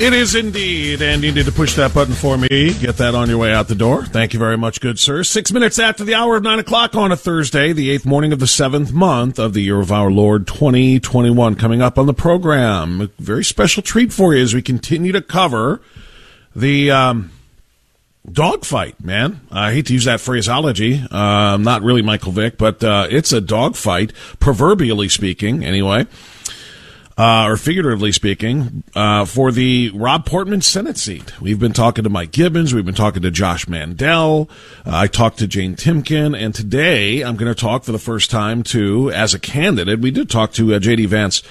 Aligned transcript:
It 0.00 0.12
is 0.12 0.34
indeed, 0.34 1.02
and 1.02 1.22
you 1.22 1.30
need 1.30 1.46
to 1.46 1.52
push 1.52 1.76
that 1.76 1.94
button 1.94 2.14
for 2.14 2.36
me. 2.36 2.48
Get 2.48 2.96
that 2.96 3.14
on 3.14 3.28
your 3.28 3.38
way 3.38 3.54
out 3.54 3.68
the 3.68 3.76
door. 3.76 4.04
Thank 4.04 4.32
you 4.32 4.40
very 4.40 4.58
much, 4.58 4.80
good 4.80 4.98
sir. 4.98 5.22
Six 5.22 5.52
minutes 5.52 5.78
after 5.78 6.02
the 6.02 6.14
hour 6.14 6.34
of 6.34 6.42
nine 6.42 6.58
o'clock 6.58 6.96
on 6.96 7.12
a 7.12 7.16
Thursday, 7.16 7.72
the 7.72 7.90
eighth 7.90 8.04
morning 8.04 8.32
of 8.32 8.40
the 8.40 8.48
seventh 8.48 8.92
month 8.92 9.38
of 9.38 9.54
the 9.54 9.60
year 9.60 9.78
of 9.78 9.92
our 9.92 10.10
Lord 10.10 10.48
2021, 10.48 11.54
coming 11.54 11.80
up 11.80 11.96
on 11.96 12.06
the 12.06 12.12
program. 12.12 13.02
A 13.02 13.06
very 13.20 13.44
special 13.44 13.84
treat 13.84 14.12
for 14.12 14.34
you 14.34 14.42
as 14.42 14.52
we 14.52 14.62
continue 14.62 15.12
to 15.12 15.22
cover 15.22 15.80
the 16.56 16.90
um, 16.90 17.30
dogfight, 18.30 19.02
man. 19.02 19.42
I 19.52 19.72
hate 19.72 19.86
to 19.86 19.92
use 19.92 20.06
that 20.06 20.20
phraseology. 20.20 21.04
Uh, 21.08 21.56
not 21.56 21.82
really 21.82 22.02
Michael 22.02 22.32
Vick, 22.32 22.58
but 22.58 22.82
uh, 22.82 23.06
it's 23.10 23.32
a 23.32 23.40
dogfight, 23.40 24.12
proverbially 24.40 25.08
speaking, 25.08 25.64
anyway 25.64 26.08
uh, 27.16 27.46
or 27.46 27.56
figuratively 27.56 28.12
speaking, 28.12 28.82
uh, 28.94 29.24
for 29.24 29.52
the 29.52 29.90
Rob 29.94 30.26
Portman 30.26 30.60
Senate 30.60 30.98
seat. 30.98 31.40
We've 31.40 31.58
been 31.58 31.72
talking 31.72 32.04
to 32.04 32.10
Mike 32.10 32.32
Gibbons. 32.32 32.74
We've 32.74 32.84
been 32.84 32.94
talking 32.94 33.22
to 33.22 33.30
Josh 33.30 33.68
Mandel. 33.68 34.48
Uh, 34.84 34.90
I 34.92 35.06
talked 35.06 35.38
to 35.38 35.46
Jane 35.46 35.76
Timken. 35.76 36.36
And 36.36 36.54
today 36.54 37.22
I'm 37.22 37.36
going 37.36 37.52
to 37.52 37.60
talk 37.60 37.84
for 37.84 37.92
the 37.92 37.98
first 37.98 38.30
time 38.30 38.62
to, 38.64 39.10
as 39.12 39.32
a 39.34 39.38
candidate, 39.38 40.00
we 40.00 40.10
did 40.10 40.28
talk 40.28 40.52
to 40.54 40.74
uh, 40.74 40.78
J.D. 40.78 41.06
Vance 41.06 41.42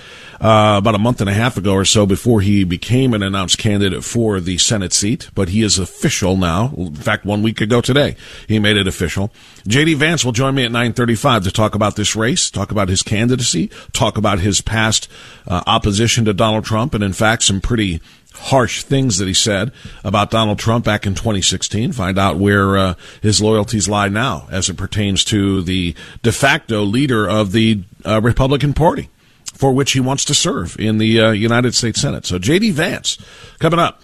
uh, 0.42 0.76
about 0.78 0.96
a 0.96 1.00
month 1.00 1.22
and 1.22 1.30
a 1.30 1.34
half 1.34 1.56
ago 1.56 1.74
or 1.74 1.86
so 1.86 2.06
before 2.06 2.42
he 2.42 2.66
became 2.66 3.14
an 3.14 3.24
announced 3.24 3.58
candidate 3.58 4.04
for 4.04 4.42
the 4.42 4.58
Senate 4.58 4.92
seat, 4.92 5.30
but 5.34 5.50
he 5.50 5.64
is 5.64 5.80
official 5.80 6.36
now. 6.36 6.74
In 6.76 6.94
fact, 6.96 7.24
one 7.24 7.42
week 7.42 7.62
ago 7.62 7.80
today, 7.80 8.18
he 8.48 8.60
made 8.60 8.76
it 8.76 8.88
official. 8.88 9.32
J.D. 9.66 9.94
Vance 9.94 10.26
will 10.26 10.34
join 10.34 10.56
me 10.56 10.66
at 10.66 10.72
935 10.72 11.46
to 11.46 11.52
talk 11.52 11.76
about 11.76 11.96
this 11.96 12.16
race, 12.16 12.52
talk 12.52 12.72
about 12.72 12.90
his 12.90 13.02
candidacy, 13.02 13.70
talk 13.94 14.18
about 14.18 14.40
his 14.40 14.60
past 14.60 15.08
uh, 15.54 15.62
opposition 15.68 16.26
to 16.26 16.34
Donald 16.34 16.66
Trump, 16.66 16.96
and 16.96 17.04
in 17.04 17.14
fact, 17.14 17.44
some 17.44 17.62
pretty 17.62 18.02
harsh 18.34 18.82
things 18.82 19.20
that 19.20 19.28
he 19.28 19.34
said 19.36 19.72
about 20.04 20.32
Donald 20.32 20.58
Trump 20.58 20.84
back 20.84 21.06
in 21.06 21.14
2016. 21.14 21.92
Find 21.92 22.18
out 22.18 22.38
where 22.38 22.76
uh, 22.76 22.94
his 23.22 23.40
loyalties 23.40 23.88
lie 23.88 24.10
now 24.10 24.48
as 24.50 24.68
it 24.68 24.78
pertains 24.78 25.24
to 25.26 25.62
the 25.62 25.94
de 26.24 26.32
facto 26.32 26.82
leader 26.82 27.30
of 27.30 27.52
the 27.52 27.84
uh, 28.04 28.20
Republican 28.22 28.74
Party 28.74 29.10
for 29.54 29.72
which 29.72 29.92
he 29.92 30.00
wants 30.00 30.26
to 30.26 30.34
serve 30.34 30.76
in 30.80 30.98
the 30.98 31.22
uh, 31.22 31.30
United 31.30 31.76
States 31.76 32.02
Senate. 32.02 32.26
So 32.26 32.40
J.D. 32.40 32.72
Vance 32.72 33.20
coming 33.60 33.80
up, 33.80 34.02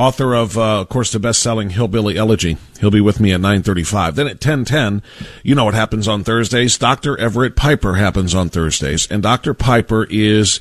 author 0.00 0.34
of, 0.34 0.56
uh, 0.56 0.80
of 0.80 0.88
course, 0.88 1.12
the 1.12 1.20
best-selling 1.20 1.70
Hillbilly 1.70 2.16
Elegy. 2.16 2.56
He'll 2.80 2.90
be 2.90 3.02
with 3.02 3.20
me 3.20 3.32
at 3.32 3.40
9:35. 3.40 4.14
Then 4.16 4.26
at 4.26 4.40
10:10, 4.40 5.02
you 5.42 5.54
know 5.54 5.66
what 5.66 5.74
happens 5.74 6.08
on 6.08 6.24
Thursdays. 6.24 6.78
Dr. 6.78 7.18
Everett 7.20 7.54
Piper 7.54 7.94
happens 7.94 8.34
on 8.34 8.48
Thursdays, 8.48 9.06
and 9.10 9.22
Dr. 9.22 9.52
Piper 9.52 10.06
is 10.08 10.58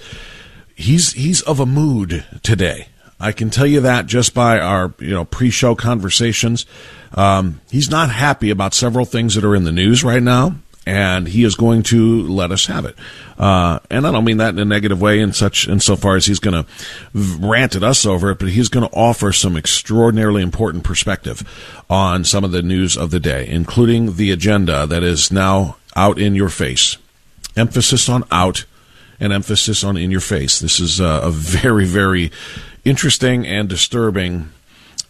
he's 0.75 1.13
he's 1.13 1.41
of 1.41 1.59
a 1.59 1.65
mood 1.65 2.25
today. 2.43 2.89
I 3.19 3.31
can 3.31 3.49
tell 3.49 3.67
you 3.67 3.79
that 3.81 4.05
just 4.05 4.33
by 4.33 4.59
our 4.59 4.93
you 4.99 5.11
know 5.11 5.25
pre-show 5.25 5.73
conversations. 5.73 6.65
Um, 7.13 7.61
he's 7.71 7.89
not 7.89 8.09
happy 8.11 8.49
about 8.49 8.73
several 8.73 9.05
things 9.05 9.35
that 9.35 9.45
are 9.45 9.55
in 9.55 9.63
the 9.63 9.71
news 9.71 10.03
right 10.03 10.21
now 10.21 10.55
and 10.89 11.27
he 11.27 11.43
is 11.43 11.53
going 11.53 11.83
to 11.83 12.23
let 12.27 12.51
us 12.51 12.65
have 12.65 12.83
it. 12.83 12.95
Uh, 13.37 13.77
and 13.91 14.07
I 14.07 14.11
don't 14.11 14.25
mean 14.25 14.37
that 14.37 14.55
in 14.55 14.59
a 14.59 14.65
negative 14.65 14.99
way, 14.99 15.19
in 15.19 15.33
such 15.33 15.67
insofar 15.67 16.15
as 16.15 16.25
he's 16.25 16.39
going 16.39 16.63
to 16.63 16.69
rant 17.13 17.75
at 17.75 17.83
us 17.83 18.07
over 18.07 18.31
it, 18.31 18.39
but 18.39 18.49
he's 18.49 18.69
going 18.69 18.89
to 18.89 18.95
offer 18.95 19.31
some 19.31 19.55
extraordinarily 19.55 20.41
important 20.41 20.83
perspective 20.83 21.47
on 21.91 22.23
some 22.23 22.43
of 22.43 22.51
the 22.51 22.63
news 22.63 22.97
of 22.97 23.11
the 23.11 23.19
day, 23.19 23.47
including 23.47 24.15
the 24.15 24.31
agenda 24.31 24.87
that 24.87 25.03
is 25.03 25.31
now 25.31 25.77
out 25.95 26.17
in 26.17 26.33
your 26.33 26.49
face. 26.49 26.97
Emphasis 27.55 28.09
on 28.09 28.23
out 28.31 28.65
and 29.19 29.31
emphasis 29.31 29.83
on 29.83 29.95
in 29.95 30.09
your 30.09 30.21
face. 30.21 30.59
This 30.59 30.79
is 30.79 30.99
uh, 30.99 31.21
a 31.23 31.29
very, 31.29 31.85
very 31.85 32.31
interesting 32.83 33.45
and 33.45 33.69
disturbing 33.69 34.49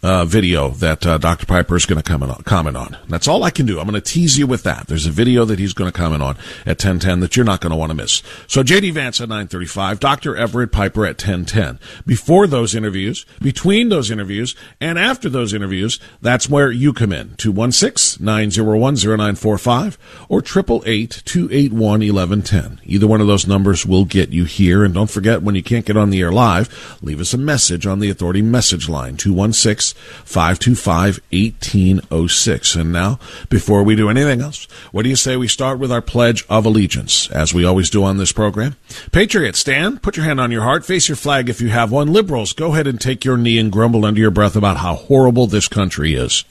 uh, 0.02 0.24
video 0.24 0.70
that 0.70 1.06
uh, 1.06 1.18
Dr. 1.18 1.44
Piper 1.46 1.76
is 1.76 1.86
going 1.86 2.02
to 2.02 2.42
comment 2.42 2.76
on. 2.76 2.96
That's 3.08 3.28
all 3.28 3.42
I 3.42 3.50
can 3.50 3.66
do. 3.66 3.78
I'm 3.78 3.86
going 3.86 4.00
to 4.00 4.02
tease 4.12 4.38
you 4.38 4.46
with 4.46 4.62
that. 4.62 4.86
There's 4.86 5.04
a 5.06 5.10
video 5.10 5.44
that 5.44 5.58
he's 5.58 5.74
going 5.74 5.90
to 5.90 5.98
comment 5.98 6.22
on 6.22 6.36
at 6.64 6.82
1010 6.82 7.20
that 7.20 7.36
you're 7.36 7.44
not 7.44 7.60
going 7.60 7.70
to 7.70 7.76
want 7.76 7.90
to 7.90 7.94
miss. 7.94 8.22
So 8.46 8.62
JD 8.62 8.94
Vance 8.94 9.20
at 9.20 9.28
935, 9.28 10.00
Dr. 10.00 10.34
Everett 10.36 10.72
Piper 10.72 11.04
at 11.04 11.22
1010. 11.22 11.78
Before 12.06 12.46
those 12.46 12.74
interviews, 12.74 13.26
between 13.40 13.90
those 13.90 14.10
interviews, 14.10 14.56
and 14.80 14.98
after 14.98 15.28
those 15.28 15.52
interviews, 15.52 16.00
that's 16.22 16.48
where 16.48 16.70
you 16.70 16.94
come 16.94 17.12
in. 17.12 17.30
216-901-0945 17.30 19.98
or 20.28 20.40
888-281-1110. 20.40 22.78
Either 22.84 23.06
one 23.06 23.20
of 23.20 23.26
those 23.26 23.46
numbers 23.46 23.84
will 23.84 24.06
get 24.06 24.30
you 24.30 24.44
here. 24.44 24.84
And 24.84 24.94
don't 24.94 25.10
forget, 25.10 25.42
when 25.42 25.54
you 25.54 25.62
can't 25.62 25.84
get 25.84 25.96
on 25.96 26.10
the 26.10 26.20
air 26.20 26.32
live, 26.32 26.98
leave 27.02 27.20
us 27.20 27.34
a 27.34 27.38
message 27.38 27.86
on 27.86 27.98
the 27.98 28.10
Authority 28.10 28.42
message 28.42 28.88
line, 28.88 29.16
216 29.16 29.89
525 29.92 31.20
1806. 31.30 32.74
And 32.74 32.92
now, 32.92 33.18
before 33.48 33.82
we 33.82 33.96
do 33.96 34.08
anything 34.08 34.40
else, 34.40 34.66
what 34.92 35.02
do 35.02 35.08
you 35.08 35.16
say 35.16 35.36
we 35.36 35.48
start 35.48 35.78
with 35.78 35.92
our 35.92 36.02
Pledge 36.02 36.44
of 36.48 36.66
Allegiance, 36.66 37.30
as 37.30 37.54
we 37.54 37.64
always 37.64 37.90
do 37.90 38.04
on 38.04 38.16
this 38.16 38.32
program? 38.32 38.76
Patriots, 39.12 39.58
stand, 39.58 40.02
put 40.02 40.16
your 40.16 40.26
hand 40.26 40.40
on 40.40 40.50
your 40.50 40.62
heart, 40.62 40.84
face 40.84 41.08
your 41.08 41.16
flag 41.16 41.48
if 41.48 41.60
you 41.60 41.68
have 41.68 41.92
one. 41.92 42.12
Liberals, 42.12 42.52
go 42.52 42.72
ahead 42.72 42.86
and 42.86 43.00
take 43.00 43.24
your 43.24 43.36
knee 43.36 43.58
and 43.58 43.72
grumble 43.72 44.04
under 44.04 44.20
your 44.20 44.30
breath 44.30 44.56
about 44.56 44.78
how 44.78 44.94
horrible 44.94 45.46
this 45.46 45.68
country 45.68 46.14
is. 46.14 46.44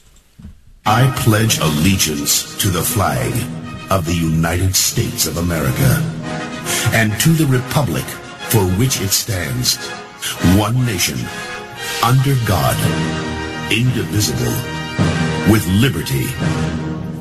I 0.85 1.13
pledge 1.17 1.59
allegiance 1.59 2.57
to 2.57 2.69
the 2.69 2.81
flag 2.81 3.33
of 3.91 4.05
the 4.05 4.15
United 4.15 4.75
States 4.75 5.27
of 5.27 5.37
America 5.37 6.01
and 6.93 7.19
to 7.19 7.29
the 7.29 7.45
republic 7.47 8.05
for 8.49 8.63
which 8.79 8.99
it 9.01 9.09
stands, 9.09 9.77
one 10.57 10.85
nation, 10.85 11.17
under 12.03 12.35
God, 12.47 12.75
indivisible, 13.71 14.51
with 15.51 15.65
liberty 15.67 16.25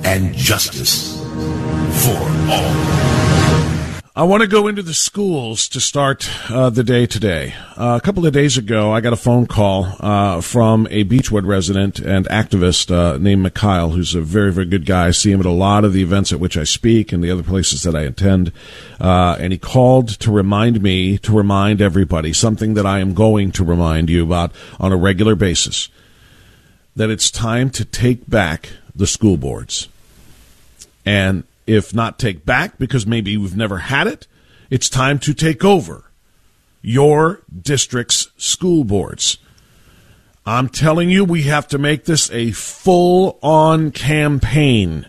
and 0.04 0.34
justice 0.34 1.20
for 2.04 2.18
all. 2.50 3.18
I 4.16 4.24
want 4.24 4.40
to 4.40 4.48
go 4.48 4.66
into 4.66 4.82
the 4.82 4.94
schools 4.94 5.68
to 5.68 5.78
start 5.78 6.28
uh, 6.50 6.70
the 6.70 6.82
day 6.82 7.06
today. 7.06 7.54
Uh, 7.76 8.00
a 8.02 8.04
couple 8.04 8.26
of 8.26 8.32
days 8.32 8.56
ago, 8.56 8.90
I 8.90 9.00
got 9.00 9.12
a 9.12 9.16
phone 9.16 9.46
call 9.46 9.94
uh, 10.00 10.40
from 10.40 10.88
a 10.90 11.04
Beachwood 11.04 11.46
resident 11.46 12.00
and 12.00 12.26
activist 12.26 12.90
uh, 12.90 13.18
named 13.18 13.42
Mikhail, 13.42 13.90
who's 13.90 14.16
a 14.16 14.20
very, 14.20 14.50
very 14.50 14.66
good 14.66 14.86
guy. 14.86 15.06
I 15.06 15.10
see 15.12 15.30
him 15.30 15.38
at 15.38 15.46
a 15.46 15.50
lot 15.50 15.84
of 15.84 15.92
the 15.92 16.02
events 16.02 16.32
at 16.32 16.40
which 16.40 16.56
I 16.56 16.64
speak 16.64 17.12
and 17.12 17.22
the 17.22 17.30
other 17.30 17.44
places 17.44 17.84
that 17.84 17.94
I 17.94 18.02
attend. 18.02 18.50
Uh, 18.98 19.36
and 19.38 19.52
he 19.52 19.58
called 19.58 20.08
to 20.18 20.32
remind 20.32 20.82
me, 20.82 21.18
to 21.18 21.32
remind 21.32 21.80
everybody, 21.80 22.32
something 22.32 22.74
that 22.74 22.86
I 22.86 22.98
am 22.98 23.14
going 23.14 23.52
to 23.52 23.62
remind 23.62 24.10
you 24.10 24.24
about 24.24 24.50
on 24.80 24.90
a 24.90 24.96
regular 24.96 25.36
basis, 25.36 25.90
that 26.98 27.10
it's 27.10 27.30
time 27.30 27.70
to 27.70 27.84
take 27.84 28.28
back 28.28 28.70
the 28.92 29.06
school 29.06 29.36
boards. 29.36 29.88
And 31.06 31.44
if 31.64 31.94
not 31.94 32.18
take 32.18 32.44
back 32.44 32.76
because 32.76 33.06
maybe 33.06 33.36
we've 33.36 33.56
never 33.56 33.78
had 33.78 34.08
it, 34.08 34.26
it's 34.68 34.88
time 34.88 35.20
to 35.20 35.32
take 35.32 35.64
over 35.64 36.10
your 36.82 37.42
district's 37.62 38.32
school 38.36 38.82
boards. 38.82 39.38
I'm 40.44 40.68
telling 40.68 41.08
you, 41.08 41.24
we 41.24 41.42
have 41.44 41.68
to 41.68 41.78
make 41.78 42.04
this 42.04 42.32
a 42.32 42.50
full 42.50 43.38
on 43.42 43.92
campaign 43.92 45.06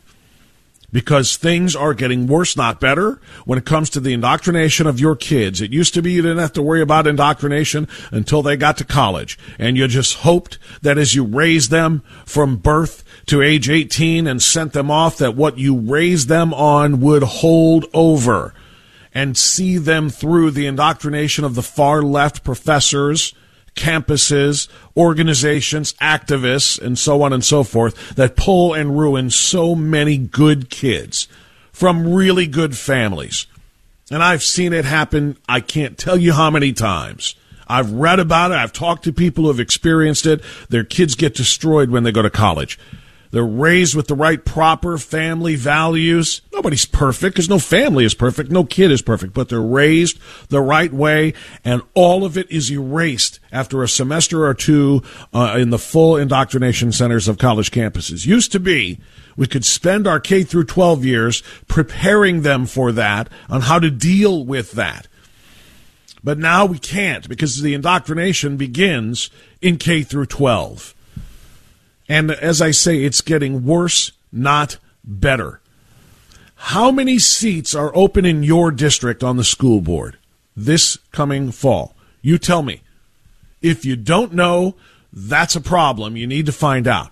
because 0.91 1.38
things 1.38 1.75
are 1.75 1.94
getting 1.94 2.27
worse, 2.27 2.56
not 2.56 2.80
better, 2.80 3.19
when 3.45 3.59
it 3.59 3.65
comes 3.65 3.89
to 3.91 4.00
the 4.00 4.13
indoctrination 4.13 4.88
of 4.88 5.00
your 5.00 5.15
kids. 5.15 5.62
It 5.62 5.71
used 5.71 5.94
to 5.94 6.01
be 6.01 6.12
you 6.12 6.21
didn't 6.21 6.39
have 6.39 6.53
to 6.53 6.62
worry 6.62 6.81
about 6.81 7.07
indoctrination 7.07 7.88
until 8.12 8.41
they 8.41 8.57
got 8.57 8.77
to 8.77 8.83
college. 8.83 9.38
And 9.57 9.77
you 9.77 9.88
just 9.88 10.19
hoped 10.19 10.57
that 10.81 10.97
as 10.97 11.15
you 11.15 11.24
raised 11.24 11.71
them 11.71 12.03
from 12.25 12.57
birth 12.57 13.03
to 13.27 13.41
age 13.41 13.69
18 13.69 14.27
and 14.27 14.41
sent 14.41 14.74
them 14.74 14.89
off, 14.89 15.18
that 15.18 15.36
what 15.36 15.57
you 15.57 15.77
raised 15.77 16.27
them 16.27 16.53
on 16.53 17.00
would 17.01 17.24
hold 17.24 17.86
over 17.94 18.53
and 19.13 19.38
see 19.38 19.77
them 19.77 20.09
through 20.09 20.51
the 20.51 20.68
indoctrination 20.68 21.44
of 21.44 21.56
the 21.56 21.63
far 21.63 22.01
left 22.01 22.44
professors 22.44 23.33
campuses, 23.79 24.67
organizations, 24.97 25.93
activists, 25.93 26.79
and 26.81 26.99
so 26.99 27.21
on 27.21 27.31
and 27.31 27.45
so 27.45 27.63
forth 27.63 28.15
that 28.15 28.35
pull 28.35 28.73
and 28.73 28.99
ruin 28.99 29.29
so 29.29 29.73
many 29.73 30.17
good 30.17 30.69
kids 30.69 31.29
from 31.71 32.13
really 32.13 32.45
good 32.45 32.77
families. 32.77 33.47
And 34.11 34.21
I've 34.21 34.43
seen 34.43 34.73
it 34.73 34.83
happen, 34.83 35.37
I 35.47 35.61
can't 35.61 35.97
tell 35.97 36.17
you 36.17 36.33
how 36.33 36.49
many 36.49 36.73
times. 36.73 37.35
I've 37.67 37.91
read 37.91 38.19
about 38.19 38.51
it, 38.51 38.55
I've 38.55 38.73
talked 38.73 39.05
to 39.05 39.13
people 39.13 39.45
who 39.45 39.49
have 39.49 39.59
experienced 39.59 40.25
it. 40.25 40.43
Their 40.67 40.83
kids 40.83 41.15
get 41.15 41.35
destroyed 41.35 41.89
when 41.89 42.03
they 42.03 42.11
go 42.11 42.21
to 42.21 42.29
college. 42.29 42.77
They're 43.31 43.45
raised 43.45 43.95
with 43.95 44.07
the 44.07 44.15
right 44.15 44.43
proper 44.43 44.97
family 44.97 45.55
values. 45.55 46.41
Nobody's 46.51 46.85
perfect 46.85 47.35
because 47.35 47.49
no 47.49 47.59
family 47.59 48.03
is 48.03 48.15
perfect. 48.15 48.49
No 48.49 48.63
kid 48.63 48.91
is 48.91 49.03
perfect, 49.03 49.33
but 49.33 49.49
they're 49.49 49.61
raised 49.61 50.19
the 50.49 50.61
right 50.61 50.91
way 50.91 51.33
and 51.63 51.83
all 51.93 52.25
of 52.25 52.37
it 52.37 52.49
is 52.51 52.71
erased 52.71 53.39
after 53.51 53.83
a 53.83 53.87
semester 53.87 54.45
or 54.45 54.53
two 54.53 55.03
uh, 55.33 55.55
in 55.59 55.69
the 55.69 55.77
full 55.77 56.17
indoctrination 56.17 56.91
centers 56.91 57.27
of 57.27 57.37
college 57.37 57.69
campuses. 57.69 58.25
Used 58.25 58.51
to 58.51 58.59
be 58.59 58.99
we 59.37 59.47
could 59.47 59.63
spend 59.63 60.07
our 60.07 60.19
K 60.19 60.43
through 60.43 60.65
12 60.65 61.05
years 61.05 61.43
preparing 61.67 62.41
them 62.41 62.65
for 62.65 62.91
that 62.91 63.29
on 63.47 63.61
how 63.61 63.79
to 63.79 63.89
deal 63.89 64.43
with 64.43 64.73
that. 64.73 65.07
But 66.23 66.37
now 66.37 66.65
we 66.65 66.77
can't 66.77 67.29
because 67.29 67.61
the 67.61 67.73
indoctrination 67.73 68.57
begins 68.57 69.29
in 69.61 69.77
K 69.77 70.03
through 70.03 70.25
12. 70.25 70.93
And 72.09 72.31
as 72.31 72.61
I 72.61 72.71
say, 72.71 73.03
it's 73.03 73.21
getting 73.21 73.65
worse, 73.65 74.11
not 74.31 74.77
better. 75.03 75.61
How 76.56 76.91
many 76.91 77.19
seats 77.19 77.75
are 77.75 77.95
open 77.95 78.25
in 78.25 78.44
your 78.44 78.71
district 78.71 79.23
on 79.23 79.38
the 79.38 79.44
school 79.44 79.79
board 79.79 80.17
this 80.57 80.97
coming 81.11 81.51
fall? 81.51 81.95
You 82.21 82.38
tell 82.38 82.63
me. 82.63 82.81
If 83.61 83.85
you 83.85 83.95
don't 83.95 84.33
know, 84.33 84.75
that's 85.13 85.56
a 85.56 85.61
problem. 85.61 86.17
You 86.17 86.27
need 86.27 86.47
to 86.47 86.51
find 86.51 86.88
out. 86.88 87.11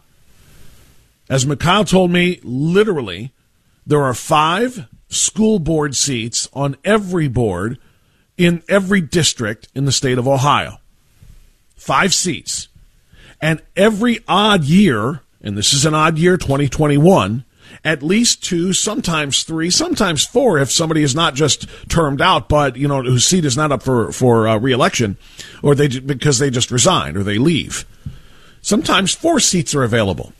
As 1.29 1.45
Mikhail 1.45 1.85
told 1.85 2.11
me, 2.11 2.39
literally, 2.43 3.33
there 3.85 4.03
are 4.03 4.13
five 4.13 4.87
school 5.09 5.59
board 5.59 5.95
seats 5.95 6.49
on 6.53 6.75
every 6.83 7.27
board 7.27 7.77
in 8.37 8.63
every 8.67 9.01
district 9.01 9.67
in 9.73 9.85
the 9.85 9.91
state 9.91 10.17
of 10.17 10.27
Ohio. 10.27 10.79
Five 11.75 12.13
seats. 12.13 12.67
And 13.41 13.61
every 13.75 14.19
odd 14.27 14.63
year, 14.63 15.21
and 15.41 15.57
this 15.57 15.73
is 15.73 15.85
an 15.85 15.93
odd 15.93 16.17
year, 16.17 16.37
2021, 16.37 17.43
at 17.83 18.01
least 18.01 18.43
two, 18.43 18.73
sometimes 18.73 19.43
three, 19.43 19.69
sometimes 19.69 20.25
four, 20.25 20.57
if 20.57 20.71
somebody 20.71 21.03
is 21.03 21.15
not 21.15 21.35
just 21.35 21.67
termed 21.89 22.21
out, 22.21 22.49
but 22.49 22.75
you 22.75 22.87
know 22.87 23.03
whose 23.03 23.25
seat 23.25 23.45
is 23.45 23.57
not 23.57 23.71
up 23.71 23.83
for 23.83 24.11
for 24.11 24.47
uh, 24.47 24.57
reelection, 24.57 25.17
or 25.61 25.75
they 25.75 25.87
because 25.87 26.39
they 26.39 26.49
just 26.49 26.71
resign 26.71 27.15
or 27.15 27.23
they 27.23 27.37
leave. 27.37 27.85
Sometimes 28.61 29.13
four 29.13 29.39
seats 29.39 29.75
are 29.75 29.83
available. 29.83 30.33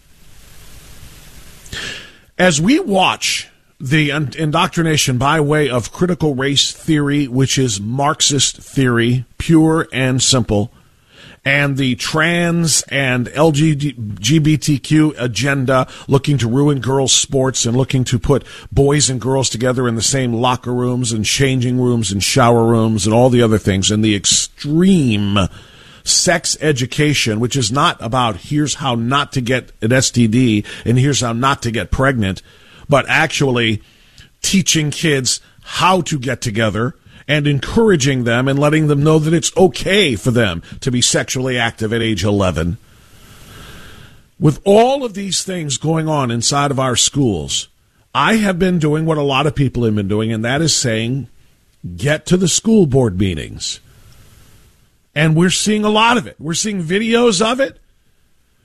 As 2.37 2.61
we 2.61 2.79
watch 2.79 3.49
the 3.79 4.09
indoctrination 4.09 5.17
by 5.17 5.39
way 5.39 5.69
of 5.69 5.91
critical 5.91 6.33
race 6.33 6.71
theory, 6.71 7.27
which 7.27 7.57
is 7.57 7.79
Marxist 7.79 8.57
theory, 8.57 9.25
pure 9.37 9.87
and 9.93 10.21
simple, 10.21 10.71
and 11.47 11.77
the 11.77 11.95
trans 11.95 12.81
and 12.89 13.27
LGBTQ 13.27 15.15
agenda 15.17 15.87
looking 16.09 16.37
to 16.39 16.45
ruin 16.45 16.81
girls' 16.81 17.13
sports 17.13 17.65
and 17.65 17.77
looking 17.77 18.03
to 18.03 18.19
put 18.19 18.43
boys 18.69 19.09
and 19.09 19.21
girls 19.21 19.49
together 19.49 19.87
in 19.87 19.95
the 19.95 20.01
same 20.01 20.33
locker 20.33 20.73
rooms 20.73 21.13
and 21.13 21.23
changing 21.23 21.79
rooms 21.79 22.11
and 22.11 22.21
shower 22.21 22.65
rooms 22.65 23.05
and 23.05 23.13
all 23.15 23.29
the 23.29 23.41
other 23.41 23.57
things, 23.57 23.89
and 23.89 24.03
the 24.03 24.13
extreme 24.13 25.37
sex 26.03 26.57
education, 26.59 27.39
which 27.39 27.55
is 27.55 27.71
not 27.71 27.95
about 28.01 28.35
here's 28.35 28.75
how 28.75 28.95
not 28.95 29.31
to 29.31 29.39
get 29.39 29.71
an 29.81 29.91
STD 29.91 30.65
and 30.83 30.99
here's 30.99 31.21
how 31.21 31.31
not 31.31 31.61
to 31.61 31.71
get 31.71 31.91
pregnant, 31.91 32.41
but 32.89 33.05
actually 33.07 33.81
teaching 34.41 34.91
kids 34.91 35.39
how 35.63 36.01
to 36.01 36.19
get 36.19 36.41
together 36.41 36.93
and 37.27 37.45
encouraging 37.47 38.23
them 38.23 38.47
and 38.47 38.57
letting 38.57 38.87
them 38.87 39.03
know 39.03 39.19
that 39.19 39.33
it's 39.33 39.55
okay 39.57 40.15
for 40.15 40.31
them 40.31 40.63
to 40.79 40.91
be 40.91 41.01
sexually 41.01 41.57
active 41.57 41.91
at 41.91 42.01
age 42.01 42.23
11. 42.23 42.77
With 44.39 44.61
all 44.63 45.03
of 45.03 45.13
these 45.13 45.43
things 45.43 45.77
going 45.77 46.07
on 46.07 46.31
inside 46.31 46.71
of 46.71 46.79
our 46.79 46.95
schools, 46.95 47.67
I 48.13 48.35
have 48.35 48.57
been 48.57 48.79
doing 48.79 49.05
what 49.05 49.17
a 49.17 49.23
lot 49.23 49.47
of 49.47 49.55
people 49.55 49.83
have 49.83 49.95
been 49.95 50.07
doing, 50.07 50.31
and 50.31 50.45
that 50.45 50.61
is 50.61 50.75
saying, 50.75 51.27
get 51.95 52.25
to 52.27 52.37
the 52.37 52.47
school 52.47 52.85
board 52.85 53.19
meetings. 53.19 53.79
And 55.13 55.35
we're 55.35 55.49
seeing 55.49 55.83
a 55.83 55.89
lot 55.89 56.17
of 56.17 56.27
it. 56.27 56.35
We're 56.39 56.53
seeing 56.53 56.83
videos 56.83 57.43
of 57.43 57.59
it. 57.59 57.79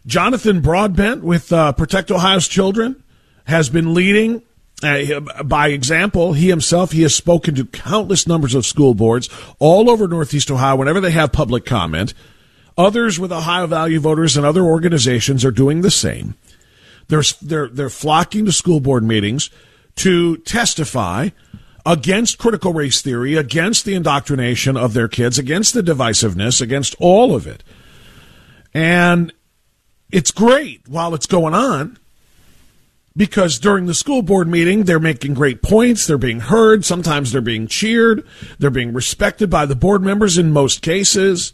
Jonathan 0.07 0.61
Broadbent 0.61 1.25
with 1.25 1.53
uh, 1.53 1.73
Protect 1.73 2.11
Ohio's 2.11 2.49
Children 2.49 3.03
has 3.45 3.71
been 3.71 3.95
leading 3.95 4.43
uh, 4.83 5.21
by 5.45 5.69
example, 5.69 6.33
he 6.33 6.49
himself, 6.49 6.93
he 6.93 7.03
has 7.03 7.15
spoken 7.15 7.55
to 7.55 7.65
countless 7.65 8.27
numbers 8.27 8.55
of 8.55 8.67
school 8.67 8.95
boards 8.95 9.29
all 9.59 9.89
over 9.89 10.09
Northeast 10.09 10.51
Ohio 10.51 10.77
whenever 10.77 11.01
they 11.01 11.13
have 11.13 11.33
public 11.33 11.65
comment. 11.65 12.15
Others 12.77 13.19
with 13.19 13.33
Ohio 13.33 13.67
Value 13.67 14.01
Voters 14.01 14.37
and 14.37 14.47
other 14.47 14.63
organizations 14.63 15.45
are 15.45 15.51
doing 15.51 15.83
the 15.83 15.91
same. 15.91 16.35
They're, 17.09 17.23
they're, 17.41 17.69
they're 17.69 17.91
flocking 17.91 18.47
to 18.47 18.53
school 18.53 18.81
board 18.81 19.05
meetings 19.05 19.51
to 19.97 20.39
testify 20.39 21.29
against 21.85 22.39
critical 22.39 22.73
race 22.73 23.03
theory, 23.03 23.37
against 23.37 23.85
the 23.85 23.95
indoctrination 23.95 24.77
of 24.77 24.95
their 24.95 25.09
kids, 25.09 25.39
against 25.39 25.75
the 25.75 25.83
divisiveness, 25.83 26.61
against 26.61 26.95
all 26.99 27.35
of 27.35 27.47
it. 27.47 27.63
And 28.73 29.33
it's 30.11 30.31
great 30.31 30.89
while 30.89 31.15
it's 31.15 31.27
going 31.27 31.55
on 31.55 31.99
because 33.17 33.59
during 33.59 33.87
the 33.87 33.95
school 33.95 34.23
board 34.23 34.49
meeting, 34.49 34.85
they're 34.85 34.99
making 34.99 35.35
great 35.35 35.63
points. 35.63 36.07
They're 36.07 36.19
being 36.19 36.41
heard. 36.41 36.85
Sometimes 36.85 37.33
they're 37.33 37.41
being 37.41 37.67
cheered. 37.67 38.27
They're 38.59 38.71
being 38.71 38.93
respected 38.93 39.51
by 39.51 39.67
the 39.67 39.77
board 39.77 40.03
members 40.03 40.39
in 40.39 40.53
most 40.53 40.83
cases. 40.83 41.53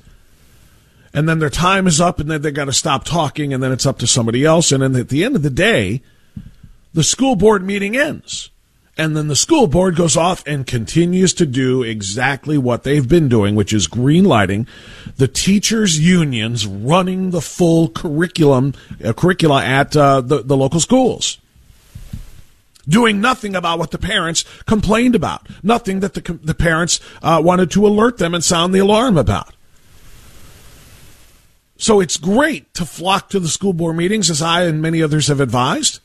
And 1.13 1.29
then 1.29 1.39
their 1.39 1.51
time 1.51 1.87
is 1.87 2.01
up 2.01 2.21
and 2.21 2.31
then 2.31 2.43
they 2.43 2.51
got 2.51 2.67
to 2.67 2.73
stop 2.73 3.05
talking 3.05 3.53
and 3.53 3.63
then 3.63 3.73
it's 3.73 3.87
up 3.87 3.99
to 3.99 4.07
somebody 4.07 4.45
else. 4.45 4.71
And 4.71 4.83
then 4.83 4.95
at 4.95 5.09
the 5.09 5.25
end 5.25 5.35
of 5.37 5.43
the 5.43 5.51
day, 5.51 6.03
the 6.95 7.03
school 7.03 7.35
board 7.35 7.65
meeting 7.65 7.97
ends. 7.97 8.51
And 8.97 9.17
then 9.17 9.29
the 9.29 9.37
school 9.37 9.69
board 9.69 9.95
goes 9.95 10.17
off 10.17 10.45
and 10.45 10.67
continues 10.67 11.33
to 11.35 11.47
do 11.47 11.85
exactly 11.85 12.59
what 12.59 12.83
they've 12.83 13.09
been 13.09 13.29
doing, 13.29 13.55
which 13.55 13.73
is 13.73 13.87
greenlighting 13.87 14.67
the 15.17 15.29
teachers' 15.29 15.99
unions 16.01 16.67
running 16.67 17.31
the 17.31 17.41
full 17.41 17.89
curriculum 17.89 18.75
uh, 19.05 19.13
curricula 19.13 19.65
at 19.65 19.97
uh, 19.97 20.21
the, 20.21 20.43
the 20.43 20.57
local 20.57 20.81
schools 20.81 21.39
doing 22.89 23.21
nothing 23.21 23.55
about 23.55 23.79
what 23.79 23.91
the 23.91 23.99
parents 23.99 24.45
complained 24.67 25.15
about, 25.15 25.47
nothing 25.63 26.01
that 26.01 26.15
the, 26.15 26.39
the 26.43 26.55
parents 26.55 27.01
uh, 27.23 27.41
wanted 27.45 27.71
to 27.73 27.87
alert 27.87 28.19
them 28.19 28.35
and 28.35 28.43
sound 28.43 28.75
the 28.75 28.79
alarm 28.79 29.19
about. 29.19 29.55
So 31.77 32.01
it's 32.01 32.17
great 32.17 32.73
to 32.75 32.85
flock 32.85 33.29
to 33.31 33.39
the 33.39 33.49
school 33.49 33.73
board 33.73 33.97
meetings, 33.97 34.31
as 34.31 34.43
I 34.43 34.63
and 34.63 34.83
many 34.83 35.03
others 35.03 35.29
have 35.29 35.41
advised. 35.41 36.01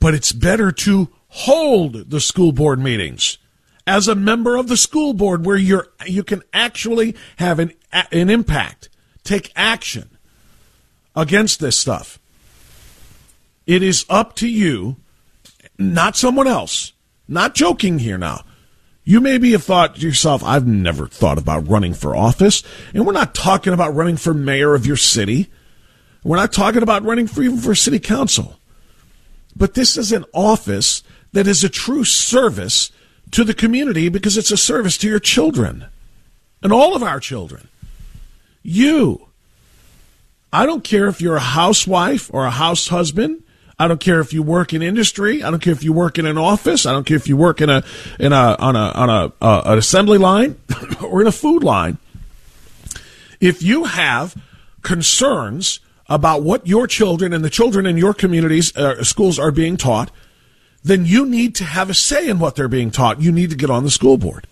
but 0.00 0.14
it's 0.14 0.32
better 0.32 0.70
to 0.72 1.08
hold 1.28 2.10
the 2.10 2.20
school 2.20 2.52
board 2.52 2.78
meetings 2.78 3.38
as 3.86 4.08
a 4.08 4.14
member 4.14 4.56
of 4.56 4.68
the 4.68 4.76
school 4.76 5.12
board 5.12 5.44
where 5.44 5.56
you're 5.56 5.88
you 6.06 6.22
can 6.22 6.42
actually 6.52 7.14
have 7.38 7.58
an 7.58 7.72
an 8.12 8.30
impact, 8.30 8.88
take 9.24 9.52
action 9.56 10.08
against 11.14 11.60
this 11.60 11.78
stuff. 11.78 12.18
It 13.66 13.82
is 13.82 14.06
up 14.08 14.36
to 14.36 14.48
you, 14.48 14.96
not 15.78 16.16
someone 16.16 16.46
else. 16.46 16.92
Not 17.28 17.54
joking 17.54 17.98
here 17.98 18.18
now. 18.18 18.44
You 19.04 19.20
maybe 19.20 19.52
have 19.52 19.64
thought 19.64 19.96
to 19.96 20.00
yourself, 20.00 20.42
I've 20.42 20.66
never 20.66 21.06
thought 21.06 21.38
about 21.38 21.68
running 21.68 21.94
for 21.94 22.16
office. 22.16 22.62
And 22.94 23.06
we're 23.06 23.12
not 23.12 23.34
talking 23.34 23.72
about 23.72 23.94
running 23.94 24.16
for 24.16 24.34
mayor 24.34 24.74
of 24.74 24.86
your 24.86 24.96
city. 24.96 25.50
We're 26.24 26.36
not 26.36 26.52
talking 26.52 26.82
about 26.82 27.04
running 27.04 27.26
for 27.26 27.42
even 27.42 27.58
for 27.58 27.74
city 27.74 28.00
council. 28.00 28.58
But 29.54 29.74
this 29.74 29.96
is 29.96 30.12
an 30.12 30.24
office 30.32 31.02
that 31.32 31.46
is 31.46 31.62
a 31.62 31.68
true 31.68 32.04
service 32.04 32.90
to 33.30 33.44
the 33.44 33.54
community 33.54 34.08
because 34.08 34.36
it's 34.36 34.50
a 34.50 34.56
service 34.56 34.98
to 34.98 35.08
your 35.08 35.20
children 35.20 35.86
and 36.62 36.72
all 36.72 36.96
of 36.96 37.02
our 37.02 37.20
children. 37.20 37.68
You. 38.62 39.28
I 40.52 40.66
don't 40.66 40.84
care 40.84 41.06
if 41.06 41.20
you're 41.20 41.36
a 41.36 41.40
housewife 41.40 42.32
or 42.32 42.44
a 42.44 42.50
house 42.50 42.88
husband. 42.88 43.42
I 43.78 43.88
don't 43.88 44.00
care 44.00 44.20
if 44.20 44.32
you 44.32 44.42
work 44.42 44.72
in 44.72 44.80
industry. 44.80 45.42
I 45.42 45.50
don't 45.50 45.60
care 45.60 45.72
if 45.72 45.84
you 45.84 45.92
work 45.92 46.18
in 46.18 46.24
an 46.24 46.38
office. 46.38 46.86
I 46.86 46.92
don't 46.92 47.04
care 47.04 47.16
if 47.16 47.28
you 47.28 47.36
work 47.36 47.60
in 47.60 47.68
a 47.68 47.84
in 48.18 48.32
a 48.32 48.56
on 48.58 48.74
a 48.74 48.90
on 48.92 49.10
a 49.10 49.32
uh, 49.42 49.62
an 49.66 49.78
assembly 49.78 50.18
line 50.18 50.56
or 51.02 51.20
in 51.20 51.26
a 51.26 51.32
food 51.32 51.62
line. 51.62 51.98
If 53.38 53.62
you 53.62 53.84
have 53.84 54.34
concerns 54.80 55.80
about 56.08 56.42
what 56.42 56.66
your 56.66 56.86
children 56.86 57.32
and 57.32 57.44
the 57.44 57.50
children 57.50 57.84
in 57.84 57.98
your 57.98 58.14
communities 58.14 58.74
uh, 58.76 59.02
schools 59.02 59.38
are 59.38 59.50
being 59.50 59.76
taught, 59.76 60.10
then 60.82 61.04
you 61.04 61.26
need 61.26 61.54
to 61.56 61.64
have 61.64 61.90
a 61.90 61.94
say 61.94 62.28
in 62.28 62.38
what 62.38 62.56
they're 62.56 62.68
being 62.68 62.90
taught. 62.90 63.20
You 63.20 63.32
need 63.32 63.50
to 63.50 63.56
get 63.56 63.70
on 63.70 63.84
the 63.84 63.90
school 63.90 64.16
board. 64.16 64.46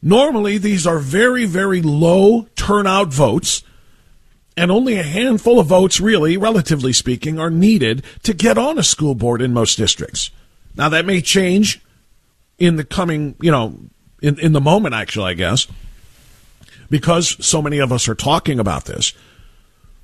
Normally, 0.00 0.58
these 0.58 0.86
are 0.86 0.98
very, 0.98 1.44
very 1.44 1.82
low 1.82 2.46
turnout 2.56 3.12
votes, 3.12 3.62
and 4.56 4.70
only 4.70 4.98
a 4.98 5.02
handful 5.02 5.58
of 5.58 5.66
votes, 5.66 6.00
really, 6.00 6.36
relatively 6.36 6.92
speaking, 6.92 7.38
are 7.38 7.50
needed 7.50 8.04
to 8.22 8.34
get 8.34 8.58
on 8.58 8.78
a 8.78 8.82
school 8.82 9.14
board 9.14 9.40
in 9.40 9.52
most 9.52 9.76
districts. 9.76 10.30
Now, 10.76 10.88
that 10.90 11.06
may 11.06 11.20
change 11.20 11.80
in 12.58 12.76
the 12.76 12.84
coming, 12.84 13.34
you 13.40 13.50
know, 13.50 13.78
in, 14.20 14.38
in 14.38 14.52
the 14.52 14.60
moment, 14.60 14.94
actually, 14.94 15.30
I 15.30 15.34
guess, 15.34 15.66
because 16.90 17.44
so 17.44 17.62
many 17.62 17.78
of 17.78 17.92
us 17.92 18.08
are 18.08 18.14
talking 18.14 18.58
about 18.58 18.84
this. 18.84 19.12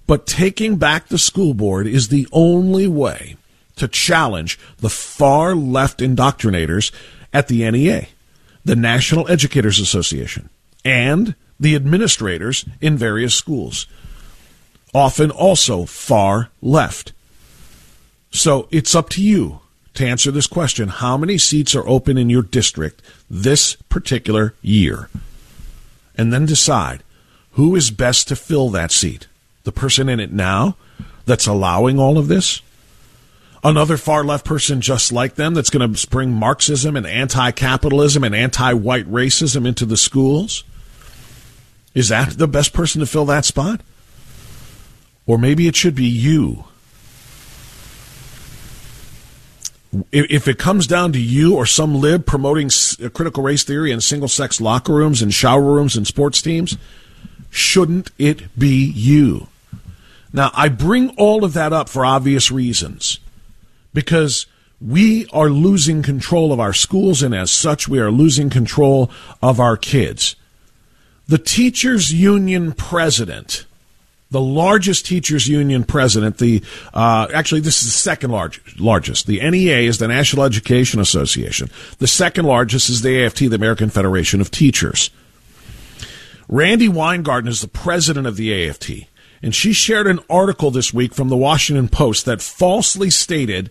But 0.07 0.27
taking 0.27 0.77
back 0.77 1.09
the 1.09 1.19
school 1.19 1.53
board 1.53 1.87
is 1.87 2.09
the 2.09 2.27
only 2.33 2.89
way 2.89 3.37
to 3.77 3.87
challenge 3.87 4.59
the 4.79 4.89
far 4.89 5.55
left 5.55 6.01
indoctrinators 6.01 6.91
at 7.33 7.49
the 7.49 7.71
NEA, 7.71 8.09
the 8.65 8.77
National 8.77 9.29
Educators 9.31 9.79
Association, 9.79 10.49
and 10.85 11.35
the 11.61 11.77
administrators 11.77 12.65
in 12.81 12.97
various 12.97 13.35
schools, 13.35 13.87
often 14.95 15.31
also 15.31 15.85
far 15.85 16.51
left. 16.61 17.13
So 18.31 18.69
it's 18.71 18.95
up 18.95 19.09
to 19.11 19.23
you 19.23 19.61
to 19.95 20.07
answer 20.07 20.31
this 20.31 20.47
question 20.47 20.89
how 20.89 21.17
many 21.17 21.39
seats 21.39 21.75
are 21.75 21.89
open 21.89 22.19
in 22.19 22.31
your 22.31 22.43
district 22.43 23.03
this 23.31 23.77
particular 23.89 24.55
year? 24.63 25.09
And 26.15 26.33
then 26.33 26.47
decide 26.47 27.03
who 27.53 27.75
is 27.77 27.91
best 27.91 28.29
to 28.29 28.37
fill 28.37 28.71
that 28.71 28.93
seat. 28.93 29.27
The 29.65 29.73
person 29.73 30.09
in 30.09 30.21
it 30.21 30.33
now 30.33 30.77
that's 31.27 31.47
allowing 31.47 31.99
all 31.99 32.19
of 32.19 32.29
this? 32.29 32.63
another 33.65 33.97
far 33.97 34.25
left 34.25 34.45
person 34.45 34.81
just 34.81 35.13
like 35.13 35.35
them 35.35 35.55
that's 35.55 35.71
going 35.71 35.93
to 35.93 36.09
bring 36.09 36.33
Marxism 36.33 36.97
and 36.97 37.07
anti 37.07 37.51
capitalism 37.53 38.25
and 38.25 38.35
anti 38.35 38.73
white 38.73 39.11
racism 39.11 39.67
into 39.67 39.85
the 39.85 39.97
schools? 39.97 40.65
Is 41.95 42.09
that 42.09 42.31
the 42.39 42.49
best 42.49 42.73
person 42.73 43.01
to 43.01 43.07
fill 43.07 43.25
that 43.27 43.45
spot? 43.45 43.81
Or 45.29 45.39
maybe 45.39 45.69
it 45.69 45.77
should 45.77 45.95
be 45.95 46.07
you. 46.07 46.65
If 50.11 50.49
it 50.49 50.59
comes 50.59 50.87
down 50.87 51.13
to 51.13 51.21
you 51.21 51.55
or 51.55 51.67
some 51.67 51.95
lib 51.95 52.27
promoting 52.27 52.71
critical 53.13 53.43
race 53.43 53.63
theory 53.63 53.93
in 53.93 54.01
single 54.01 54.29
sex 54.29 54.61
locker 54.61 54.95
rooms 54.95 55.23
and 55.23 55.33
shower 55.33 55.63
rooms 55.63 55.97
and 55.97 56.07
sports 56.07 56.43
teams, 56.43 56.79
shouldn't 57.51 58.11
it 58.19 58.59
be 58.59 58.85
you? 58.91 59.49
Now, 60.33 60.51
I 60.55 60.69
bring 60.69 61.11
all 61.11 61.45
of 61.45 61.53
that 61.53 61.73
up 61.73 61.89
for 61.89 62.05
obvious 62.05 62.51
reasons 62.51 63.21
because 63.93 64.47
we 64.81 65.27
are 65.27 65.51
losing 65.51 66.03
control 66.03 66.53
of 66.53 66.61
our 66.61 66.73
schools, 66.73 67.23
and 67.23 67.35
as 67.35 67.51
such, 67.51 67.87
we 67.89 67.99
are 67.99 68.11
losing 68.11 68.49
control 68.49 69.11
of 69.43 69.61
our 69.61 69.77
kids. 69.77 70.37
The 71.27 71.39
teachers' 71.39 72.13
union 72.13 72.73
president, 72.73 73.67
the 74.31 74.41
largest 74.41 75.07
teachers' 75.07 75.49
union 75.49 75.85
president, 75.85 76.39
the 76.39 76.63
uh, 76.93 77.29
actually 77.33 77.61
this 77.61 77.81
is 77.83 77.87
the 77.87 77.99
second 77.99 78.31
large, 78.31 78.61
largest. 78.79 79.27
The 79.27 79.41
NEA 79.41 79.89
is 79.89 79.99
the 79.99 80.09
National 80.09 80.45
Education 80.45 81.01
Association. 81.01 81.71
The 81.99 82.07
second 82.07 82.45
largest 82.45 82.91
is 82.91 83.03
the 83.03 83.25
AFT, 83.25 83.39
the 83.39 83.55
American 83.55 83.89
Federation 83.91 84.41
of 84.41 84.51
Teachers. 84.51 85.11
Randi 86.49 86.89
Weingarten 86.89 87.49
is 87.49 87.61
the 87.61 87.69
president 87.69 88.27
of 88.27 88.37
the 88.37 88.69
AFT, 88.69 89.07
and 89.43 89.55
she 89.55 89.73
shared 89.73 90.07
an 90.07 90.21
article 90.29 90.71
this 90.71 90.93
week 90.93 91.15
from 91.15 91.29
the 91.29 91.37
Washington 91.37 91.89
Post 91.89 92.25
that 92.25 92.43
falsely 92.43 93.11
stated 93.11 93.71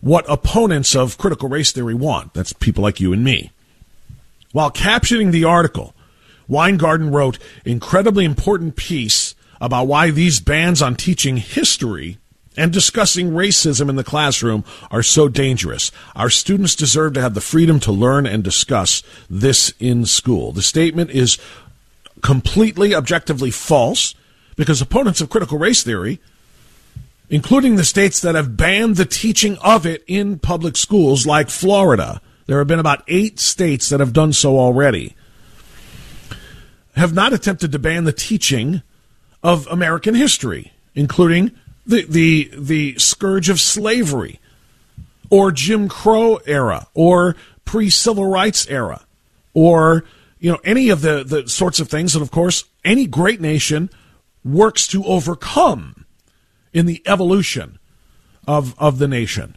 what 0.00 0.24
opponents 0.28 0.96
of 0.96 1.16
critical 1.16 1.48
race 1.48 1.70
theory 1.70 1.94
want. 1.94 2.34
That's 2.34 2.52
people 2.52 2.82
like 2.82 3.00
you 3.00 3.12
and 3.12 3.22
me. 3.22 3.52
While 4.52 4.70
captioning 4.70 5.32
the 5.32 5.44
article, 5.44 5.94
Weingarten 6.48 7.10
wrote 7.10 7.38
incredibly 7.64 8.24
important 8.24 8.76
piece 8.76 9.34
about 9.62 9.86
why 9.86 10.10
these 10.10 10.40
bans 10.40 10.82
on 10.82 10.96
teaching 10.96 11.38
history 11.38 12.18
and 12.54 12.70
discussing 12.70 13.30
racism 13.30 13.88
in 13.88 13.96
the 13.96 14.04
classroom 14.04 14.64
are 14.90 15.02
so 15.02 15.28
dangerous. 15.28 15.90
Our 16.14 16.28
students 16.28 16.76
deserve 16.76 17.14
to 17.14 17.22
have 17.22 17.32
the 17.32 17.40
freedom 17.40 17.80
to 17.80 17.92
learn 17.92 18.26
and 18.26 18.44
discuss 18.44 19.02
this 19.30 19.72
in 19.80 20.04
school. 20.04 20.52
The 20.52 20.60
statement 20.60 21.10
is 21.10 21.38
completely 22.20 22.94
objectively 22.94 23.50
false 23.50 24.14
because 24.56 24.82
opponents 24.82 25.22
of 25.22 25.30
critical 25.30 25.58
race 25.58 25.82
theory 25.82 26.20
including 27.32 27.76
the 27.76 27.84
states 27.84 28.20
that 28.20 28.34
have 28.34 28.58
banned 28.58 28.96
the 28.96 29.06
teaching 29.06 29.56
of 29.64 29.86
it 29.86 30.04
in 30.06 30.38
public 30.38 30.76
schools, 30.76 31.26
like 31.26 31.48
Florida. 31.48 32.20
There 32.44 32.58
have 32.58 32.66
been 32.66 32.78
about 32.78 33.02
eight 33.08 33.40
states 33.40 33.88
that 33.88 34.00
have 34.00 34.12
done 34.12 34.34
so 34.34 34.58
already. 34.58 35.16
Have 36.94 37.14
not 37.14 37.32
attempted 37.32 37.72
to 37.72 37.78
ban 37.78 38.04
the 38.04 38.12
teaching 38.12 38.82
of 39.42 39.66
American 39.68 40.14
history, 40.14 40.72
including 40.94 41.52
the, 41.86 42.04
the, 42.06 42.50
the 42.56 42.98
scourge 42.98 43.48
of 43.48 43.60
slavery, 43.60 44.38
or 45.30 45.50
Jim 45.50 45.88
Crow 45.88 46.36
era, 46.46 46.86
or 46.94 47.36
pre 47.64 47.90
civil 47.90 48.26
rights 48.26 48.66
era, 48.68 49.04
or 49.54 50.04
you 50.38 50.52
know 50.52 50.58
any 50.64 50.90
of 50.90 51.00
the, 51.00 51.24
the 51.24 51.48
sorts 51.48 51.80
of 51.80 51.88
things 51.88 52.12
that, 52.12 52.22
of 52.22 52.30
course, 52.30 52.64
any 52.84 53.06
great 53.06 53.40
nation 53.40 53.90
works 54.44 54.86
to 54.88 55.04
overcome 55.04 56.04
in 56.72 56.86
the 56.86 57.02
evolution 57.06 57.78
of, 58.46 58.78
of 58.78 58.98
the 58.98 59.08
nation. 59.08 59.56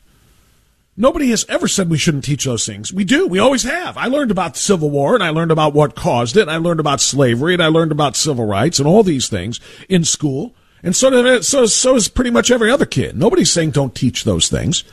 Nobody 0.98 1.30
has 1.32 1.46
ever 1.50 1.68
said 1.68 1.90
we 1.90 1.98
shouldn't 1.98 2.24
teach 2.24 2.46
those 2.46 2.66
things. 2.66 2.94
We 2.94 3.04
do. 3.04 3.28
We 3.28 3.40
always 3.40 3.64
have. 3.64 3.98
I 3.98 4.06
learned 4.06 4.32
about 4.32 4.54
the 4.54 4.60
Civil 4.60 4.90
War 4.90 5.14
and 5.14 5.24
I 5.24 5.30
learned 5.30 5.52
about 5.52 5.74
what 5.74 5.94
caused 5.94 6.38
it. 6.38 6.44
And 6.44 6.52
I 6.52 6.58
learned 6.58 6.80
about 6.80 7.02
slavery 7.02 7.54
and 7.54 7.62
I 7.62 7.68
learned 7.68 7.92
about 7.92 8.16
civil 8.16 8.46
rights 8.46 8.80
and 8.80 8.88
all 8.88 9.04
these 9.04 9.28
things 9.28 9.60
in 9.90 10.06
school. 10.06 10.56
And 10.82 10.96
so, 10.96 11.42
so, 11.42 11.66
so 11.66 11.96
is 11.96 12.08
pretty 12.08 12.30
much 12.30 12.50
every 12.50 12.72
other 12.72 12.86
kid. 12.86 13.18
Nobody's 13.18 13.52
saying 13.52 13.72
don't 13.72 13.94
teach 13.94 14.24
those 14.24 14.48
things. 14.48 14.86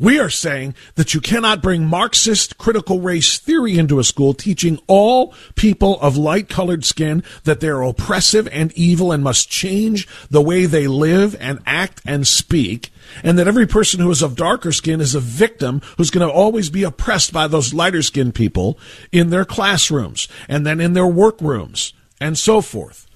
We 0.00 0.18
are 0.18 0.30
saying 0.30 0.76
that 0.94 1.12
you 1.12 1.20
cannot 1.20 1.60
bring 1.60 1.84
Marxist 1.84 2.56
critical 2.56 3.00
race 3.00 3.38
theory 3.38 3.76
into 3.76 3.98
a 3.98 4.04
school 4.04 4.32
teaching 4.32 4.80
all 4.86 5.34
people 5.56 6.00
of 6.00 6.16
light 6.16 6.48
colored 6.48 6.86
skin 6.86 7.22
that 7.44 7.60
they're 7.60 7.82
oppressive 7.82 8.48
and 8.50 8.72
evil 8.72 9.12
and 9.12 9.22
must 9.22 9.50
change 9.50 10.08
the 10.30 10.40
way 10.40 10.64
they 10.64 10.86
live 10.86 11.36
and 11.38 11.58
act 11.66 12.00
and 12.06 12.26
speak, 12.26 12.90
and 13.22 13.38
that 13.38 13.46
every 13.46 13.66
person 13.66 14.00
who 14.00 14.10
is 14.10 14.22
of 14.22 14.36
darker 14.36 14.72
skin 14.72 15.02
is 15.02 15.14
a 15.14 15.20
victim 15.20 15.82
who's 15.98 16.08
going 16.08 16.26
to 16.26 16.32
always 16.32 16.70
be 16.70 16.82
oppressed 16.82 17.30
by 17.30 17.46
those 17.46 17.74
lighter 17.74 18.02
skinned 18.02 18.34
people 18.34 18.78
in 19.12 19.28
their 19.28 19.44
classrooms 19.44 20.28
and 20.48 20.64
then 20.64 20.80
in 20.80 20.94
their 20.94 21.06
workrooms 21.06 21.92
and 22.18 22.38
so 22.38 22.62
forth. 22.62 23.06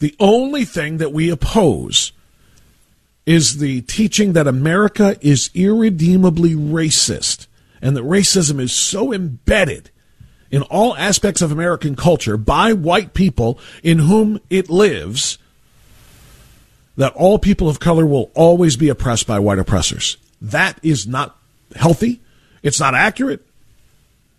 The 0.00 0.16
only 0.18 0.64
thing 0.64 0.96
that 0.96 1.12
we 1.12 1.30
oppose 1.30 2.10
is 3.26 3.58
the 3.58 3.80
teaching 3.82 4.34
that 4.34 4.46
America 4.46 5.16
is 5.20 5.50
irredeemably 5.54 6.54
racist 6.54 7.46
and 7.80 7.96
that 7.96 8.04
racism 8.04 8.60
is 8.60 8.72
so 8.72 9.12
embedded 9.12 9.90
in 10.50 10.62
all 10.62 10.96
aspects 10.96 11.42
of 11.42 11.50
American 11.50 11.96
culture 11.96 12.36
by 12.36 12.72
white 12.72 13.14
people 13.14 13.58
in 13.82 13.98
whom 13.98 14.40
it 14.50 14.70
lives 14.70 15.38
that 16.96 17.12
all 17.14 17.38
people 17.38 17.68
of 17.68 17.80
color 17.80 18.06
will 18.06 18.30
always 18.34 18.76
be 18.76 18.88
oppressed 18.88 19.26
by 19.26 19.38
white 19.38 19.58
oppressors. 19.58 20.16
That 20.40 20.78
is 20.82 21.06
not 21.06 21.36
healthy. 21.74 22.20
It's 22.62 22.78
not 22.78 22.94
accurate. 22.94 23.44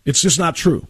It's 0.05 0.21
just 0.21 0.39
not 0.39 0.55
true. 0.55 0.87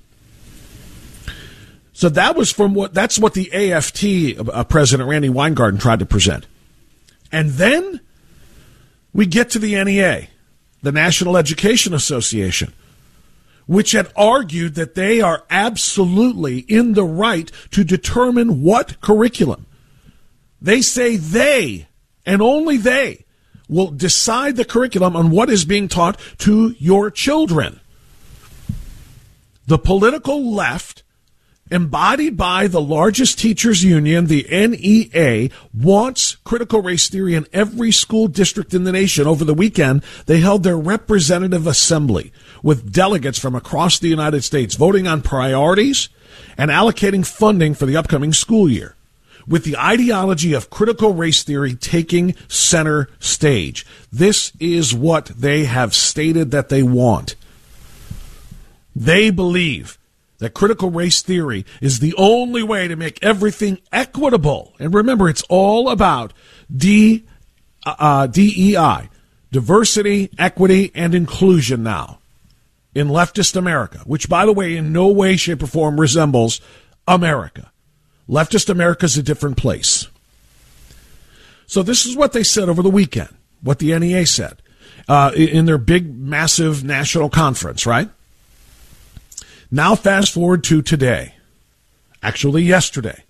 So 1.93 2.09
that 2.09 2.35
was 2.35 2.51
from 2.51 2.73
what 2.73 2.93
that's 2.93 3.17
what 3.17 3.33
the 3.33 3.71
AFT 3.71 4.49
uh, 4.53 4.63
President 4.65 5.09
Randi 5.09 5.29
Weingarten 5.29 5.79
tried 5.79 5.99
to 5.99 6.05
present. 6.05 6.45
And 7.31 7.51
then 7.51 8.01
we 9.13 9.25
get 9.25 9.49
to 9.51 9.59
the 9.59 9.81
NEA, 9.83 10.27
the 10.81 10.91
National 10.91 11.37
Education 11.37 11.93
Association, 11.93 12.73
which 13.65 13.93
had 13.93 14.11
argued 14.15 14.75
that 14.75 14.95
they 14.95 15.21
are 15.21 15.43
absolutely 15.49 16.59
in 16.59 16.93
the 16.93 17.03
right 17.03 17.51
to 17.71 17.83
determine 17.83 18.61
what 18.61 19.01
curriculum. 19.01 19.65
They 20.61 20.81
say 20.81 21.15
they, 21.15 21.87
and 22.25 22.41
only 22.41 22.77
they, 22.77 23.25
will 23.67 23.89
decide 23.89 24.55
the 24.55 24.65
curriculum 24.65 25.15
on 25.15 25.31
what 25.31 25.49
is 25.49 25.65
being 25.65 25.87
taught 25.87 26.19
to 26.39 26.75
your 26.77 27.09
children. 27.09 27.79
The 29.67 29.79
political 29.79 30.53
left 30.53 31.03
embodied 31.71 32.37
by 32.37 32.67
the 32.67 32.81
largest 32.81 33.39
teachers 33.39 33.83
union, 33.83 34.27
the 34.27 34.45
NEA, 34.51 35.49
wants 35.73 36.35
critical 36.43 36.81
race 36.81 37.07
theory 37.09 37.33
in 37.33 37.47
every 37.51 37.91
school 37.91 38.27
district 38.27 38.73
in 38.73 38.83
the 38.83 38.91
nation. 38.91 39.25
Over 39.25 39.43
the 39.43 39.53
weekend, 39.53 40.03
they 40.27 40.39
held 40.39 40.63
their 40.63 40.77
representative 40.77 41.65
assembly 41.65 42.31
with 42.61 42.91
delegates 42.91 43.39
from 43.39 43.55
across 43.55 43.97
the 43.97 44.09
United 44.09 44.43
States 44.43 44.75
voting 44.75 45.07
on 45.07 45.21
priorities 45.21 46.09
and 46.57 46.69
allocating 46.69 47.25
funding 47.25 47.73
for 47.73 47.85
the 47.85 47.97
upcoming 47.97 48.33
school 48.33 48.69
year. 48.69 48.95
With 49.47 49.63
the 49.63 49.77
ideology 49.77 50.53
of 50.53 50.71
critical 50.71 51.13
race 51.13 51.43
theory 51.43 51.75
taking 51.75 52.35
center 52.47 53.09
stage. 53.19 53.85
This 54.11 54.51
is 54.59 54.93
what 54.93 55.27
they 55.27 55.65
have 55.65 55.93
stated 55.93 56.49
that 56.51 56.69
they 56.69 56.81
want. 56.81 57.35
They 58.95 59.29
believe 59.29 59.99
that 60.39 60.53
critical 60.53 60.91
race 60.91 61.21
theory 61.21 61.65
is 61.81 61.99
the 61.99 62.13
only 62.17 62.63
way 62.63 62.87
to 62.87 62.95
make 62.95 63.23
everything 63.23 63.79
equitable. 63.91 64.73
And 64.79 64.93
remember, 64.93 65.29
it's 65.29 65.43
all 65.43 65.89
about 65.89 66.33
D, 66.75 67.25
uh, 67.85 67.95
uh 67.97 68.27
DEI, 68.27 69.09
diversity, 69.51 70.29
equity, 70.37 70.91
and 70.93 71.15
inclusion 71.15 71.83
now 71.83 72.19
in 72.93 73.09
leftist 73.09 73.55
America, 73.55 73.99
which, 74.05 74.29
by 74.29 74.45
the 74.45 74.53
way, 74.53 74.75
in 74.77 74.93
no 74.93 75.07
way, 75.07 75.35
shape, 75.35 75.61
or 75.61 75.67
form 75.67 75.99
resembles 75.99 76.61
America. 77.07 77.71
Leftist 78.27 78.69
America 78.69 79.05
is 79.05 79.17
a 79.17 79.23
different 79.23 79.57
place. 79.57 80.07
So 81.67 81.83
this 81.83 82.05
is 82.05 82.15
what 82.15 82.33
they 82.33 82.43
said 82.43 82.69
over 82.69 82.81
the 82.81 82.89
weekend, 82.89 83.29
what 83.61 83.79
the 83.79 83.97
NEA 83.97 84.25
said 84.25 84.61
uh, 85.07 85.31
in 85.35 85.65
their 85.65 85.77
big, 85.77 86.15
massive 86.15 86.83
national 86.83 87.29
conference, 87.29 87.85
right? 87.85 88.09
Now, 89.71 89.95
fast 89.95 90.33
forward 90.33 90.63
to 90.65 90.81
today, 90.81 91.35
actually, 92.21 92.63
yesterday. 92.63 93.23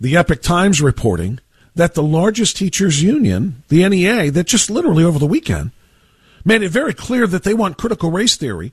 The 0.00 0.16
Epoch 0.16 0.42
Times 0.42 0.80
reporting 0.80 1.40
that 1.74 1.94
the 1.94 2.02
largest 2.02 2.56
teachers 2.56 3.02
union, 3.02 3.62
the 3.68 3.88
NEA, 3.88 4.30
that 4.32 4.46
just 4.46 4.70
literally 4.70 5.04
over 5.04 5.18
the 5.18 5.26
weekend 5.26 5.70
made 6.44 6.62
it 6.62 6.70
very 6.70 6.94
clear 6.94 7.26
that 7.26 7.42
they 7.42 7.54
want 7.54 7.78
critical 7.78 8.10
race 8.10 8.36
theory 8.36 8.72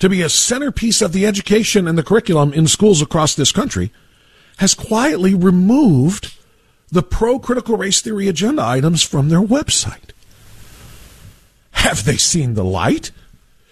to 0.00 0.08
be 0.08 0.22
a 0.22 0.28
centerpiece 0.28 1.02
of 1.02 1.12
the 1.12 1.26
education 1.26 1.86
and 1.86 1.96
the 1.96 2.02
curriculum 2.02 2.52
in 2.52 2.66
schools 2.66 3.02
across 3.02 3.34
this 3.34 3.52
country, 3.52 3.92
has 4.56 4.74
quietly 4.74 5.34
removed 5.34 6.34
the 6.90 7.02
pro 7.02 7.38
critical 7.38 7.76
race 7.76 8.00
theory 8.00 8.26
agenda 8.26 8.62
items 8.64 9.02
from 9.02 9.28
their 9.28 9.42
website. 9.42 10.10
Have 11.72 12.04
they 12.04 12.16
seen 12.16 12.54
the 12.54 12.64
light? 12.64 13.10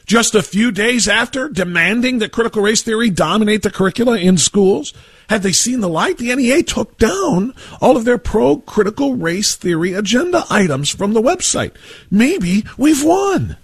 Just 0.09 0.35
a 0.35 0.42
few 0.42 0.73
days 0.73 1.07
after 1.07 1.49
demanding 1.49 2.18
that 2.18 2.33
critical 2.33 2.62
race 2.62 2.83
theory 2.83 3.11
dominate 3.11 3.62
the 3.62 3.71
curricula 3.71 4.18
in 4.18 4.38
schools? 4.38 4.92
Had 5.29 5.42
they 5.42 5.53
seen 5.53 5.81
the 5.81 5.88
light? 5.88 6.16
The 6.16 6.35
NEA 6.35 6.62
took 6.62 6.97
down 6.97 7.53
all 7.81 7.97
of 7.97 8.07
their 8.07 8.16
pro 8.16 8.57
critical 8.57 9.14
race 9.14 9.55
theory 9.55 9.92
agenda 9.92 10.44
items 10.49 10.88
from 10.88 11.12
the 11.12 11.21
website. 11.21 11.77
Maybe 12.11 12.64
we've 12.79 13.05
won. 13.05 13.59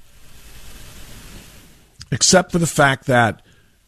Except 2.13 2.53
for 2.53 2.59
the 2.59 2.67
fact 2.67 3.07
that 3.07 3.41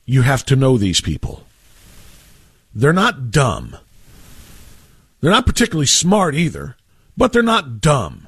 you 0.06 0.22
have 0.22 0.44
to 0.46 0.56
know 0.56 0.78
these 0.78 1.02
people. 1.02 1.46
They're 2.74 2.94
not 2.94 3.30
dumb. 3.30 3.76
They're 5.20 5.30
not 5.30 5.46
particularly 5.46 5.86
smart 5.86 6.34
either, 6.34 6.76
but 7.16 7.32
they're 7.32 7.42
not 7.42 7.82
dumb. 7.82 8.25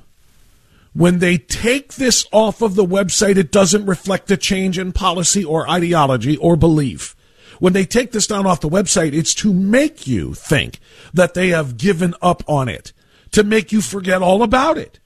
When 0.98 1.20
they 1.20 1.38
take 1.38 1.94
this 1.94 2.26
off 2.32 2.60
of 2.60 2.74
the 2.74 2.84
website, 2.84 3.36
it 3.36 3.52
doesn't 3.52 3.86
reflect 3.86 4.32
a 4.32 4.36
change 4.36 4.80
in 4.80 4.90
policy 4.90 5.44
or 5.44 5.70
ideology 5.70 6.36
or 6.38 6.56
belief. 6.56 7.14
When 7.60 7.72
they 7.72 7.84
take 7.84 8.10
this 8.10 8.26
down 8.26 8.48
off 8.48 8.62
the 8.62 8.68
website, 8.68 9.12
it's 9.12 9.32
to 9.34 9.54
make 9.54 10.08
you 10.08 10.34
think 10.34 10.80
that 11.14 11.34
they 11.34 11.50
have 11.50 11.76
given 11.76 12.16
up 12.20 12.42
on 12.48 12.68
it, 12.68 12.92
to 13.30 13.44
make 13.44 13.70
you 13.70 13.80
forget 13.80 14.22
all 14.22 14.42
about 14.42 14.76
it. 14.76 14.98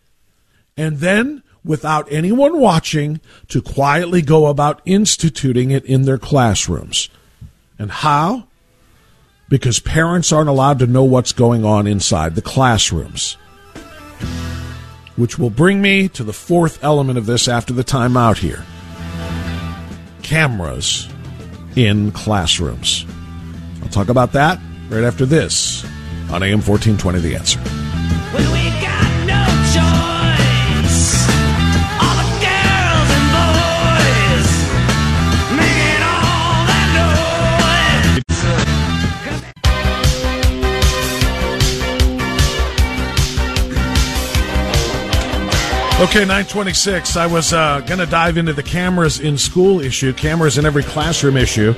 And 0.79 1.01
then, 1.01 1.43
without 1.63 2.11
anyone 2.11 2.59
watching, 2.59 3.21
to 3.49 3.61
quietly 3.61 4.23
go 4.23 4.47
about 4.47 4.81
instituting 4.87 5.73
it 5.73 5.85
in 5.85 6.05
their 6.05 6.17
classrooms. 6.17 7.11
And 7.79 7.91
how? 7.91 8.45
Because 9.51 9.79
parents 9.79 10.33
aren't 10.33 10.49
allowed 10.49 10.79
to 10.79 10.87
know 10.87 11.05
what's 11.05 11.33
going 11.33 11.67
on 11.67 11.87
inside 11.87 12.35
the 12.35 12.41
classrooms 12.41 13.37
which 15.17 15.39
will 15.39 15.51
bring 15.51 15.83
me 15.83 16.09
to 16.09 16.25
the 16.25 16.33
fourth 16.33 16.83
element 16.83 17.19
of 17.19 17.27
this 17.27 17.49
after 17.49 17.73
the 17.73 17.85
timeout 17.85 18.39
here 18.39 18.65
cameras 20.23 21.09
in 21.77 22.11
classrooms. 22.13 23.05
I'll 23.83 23.89
talk 23.89 24.09
about 24.09 24.33
that 24.33 24.59
right 24.89 25.05
after 25.05 25.27
this 25.27 25.85
on 26.31 26.43
AM 26.43 26.63
1420 26.63 27.21
The 27.21 27.37
Answer. 27.37 27.82
Okay, 46.03 46.23
926. 46.23 47.17
I 47.17 47.29
was 47.29 47.53
uh, 47.53 47.79
going 47.83 48.01
to 48.01 48.07
dive 48.07 48.37
into 48.37 48.53
the 48.53 48.63
cameras 48.63 49.21
in 49.21 49.39
school 49.39 49.81
issue, 49.81 50.13
cameras 50.13 50.59
in 50.59 50.67
every 50.67 50.83
classroom 50.83 51.37
issue. 51.37 51.75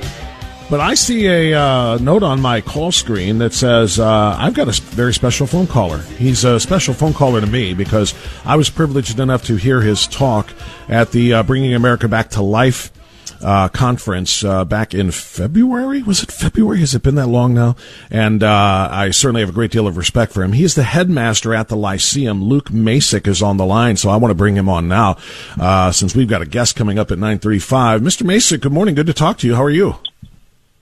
But 0.67 0.79
I 0.79 0.95
see 0.95 1.27
a 1.27 1.53
uh, 1.53 1.97
note 1.99 2.23
on 2.23 2.41
my 2.41 2.59
call 2.59 2.91
screen 2.91 3.37
that 3.37 3.53
says 3.53 3.99
uh, 3.99 4.35
I've 4.35 4.55
got 4.55 4.67
a 4.67 4.81
very 4.81 5.13
special 5.13 5.45
phone 5.45 5.67
caller. 5.67 5.99
He's 6.17 6.43
a 6.43 6.59
special 6.59 6.95
phone 6.95 7.13
caller 7.13 7.39
to 7.39 7.45
me 7.45 7.75
because 7.75 8.15
I 8.43 8.55
was 8.55 8.67
privileged 8.67 9.19
enough 9.19 9.45
to 9.45 9.57
hear 9.57 9.79
his 9.81 10.07
talk 10.07 10.51
at 10.89 11.11
the 11.11 11.35
uh, 11.35 11.43
Bringing 11.43 11.75
America 11.75 12.07
Back 12.07 12.31
to 12.31 12.41
Life 12.41 12.91
uh, 13.41 13.67
conference 13.69 14.43
uh, 14.43 14.65
back 14.65 14.93
in 14.93 15.11
February. 15.11 16.01
Was 16.03 16.23
it 16.23 16.31
February? 16.31 16.79
Has 16.79 16.95
it 16.95 17.03
been 17.03 17.15
that 17.15 17.27
long 17.27 17.53
now? 17.53 17.75
And 18.09 18.43
uh, 18.43 18.89
I 18.91 19.11
certainly 19.11 19.41
have 19.41 19.49
a 19.49 19.53
great 19.53 19.71
deal 19.71 19.87
of 19.87 19.97
respect 19.97 20.31
for 20.31 20.43
him. 20.43 20.53
He 20.53 20.63
is 20.63 20.75
the 20.75 20.83
headmaster 20.83 21.53
at 21.53 21.67
the 21.67 21.75
Lyceum. 21.75 22.43
Luke 22.43 22.69
Macik 22.69 23.27
is 23.27 23.41
on 23.41 23.57
the 23.57 23.65
line, 23.65 23.97
so 23.97 24.09
I 24.09 24.17
want 24.17 24.31
to 24.31 24.35
bring 24.35 24.55
him 24.55 24.69
on 24.69 24.87
now 24.87 25.17
uh, 25.59 25.91
since 25.91 26.15
we've 26.15 26.29
got 26.29 26.41
a 26.41 26.45
guest 26.45 26.75
coming 26.75 26.99
up 26.99 27.11
at 27.11 27.17
935. 27.17 28.01
Mr. 28.01 28.23
Macik, 28.23 28.61
good 28.61 28.73
morning. 28.73 28.95
Good 28.95 29.07
to 29.07 29.13
talk 29.13 29.37
to 29.39 29.47
you. 29.47 29.55
How 29.55 29.63
are 29.63 29.69
you? 29.69 29.95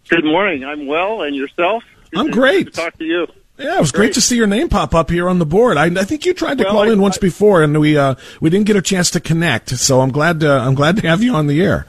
Good 0.10 0.26
morning. 0.26 0.64
I'm 0.64 0.86
well, 0.86 1.22
and 1.22 1.36
yourself? 1.36 1.84
Good 2.12 2.20
I'm 2.20 2.32
great. 2.32 2.68
to 2.68 2.72
talk 2.72 2.98
to 2.98 3.06
you. 3.06 3.28
Yeah, 3.58 3.78
it 3.78 3.80
was 3.80 3.92
great. 3.92 4.08
great. 4.08 4.14
to 4.16 4.22
see 4.22 4.36
your 4.36 4.48
name 4.48 4.68
pop 4.68 4.96
up 4.96 5.10
here 5.12 5.30
on 5.30 5.38
the 5.38 5.46
board. 5.46 5.78
I, 5.78 5.86
I 5.86 6.04
think 6.06 6.26
you 6.26 6.34
tried 6.34 6.58
to 6.58 6.64
well, 6.64 6.74
call 6.74 6.90
I, 6.90 6.92
in 6.92 7.02
once 7.02 7.18
I, 7.18 7.22
before, 7.22 7.62
and 7.62 7.80
we 7.80 7.98
uh, 7.98 8.16
we 8.42 8.50
didn't 8.50 8.66
get 8.66 8.76
a 8.76 8.82
chance 8.82 9.12
to 9.12 9.20
connect. 9.20 9.70
So 9.70 10.02
I'm 10.02 10.12
glad 10.12 10.40
to, 10.40 10.50
I'm 10.50 10.74
glad 10.74 10.98
to 10.98 11.08
have 11.08 11.22
you 11.22 11.34
on 11.36 11.48
the 11.48 11.62
air 11.62 11.86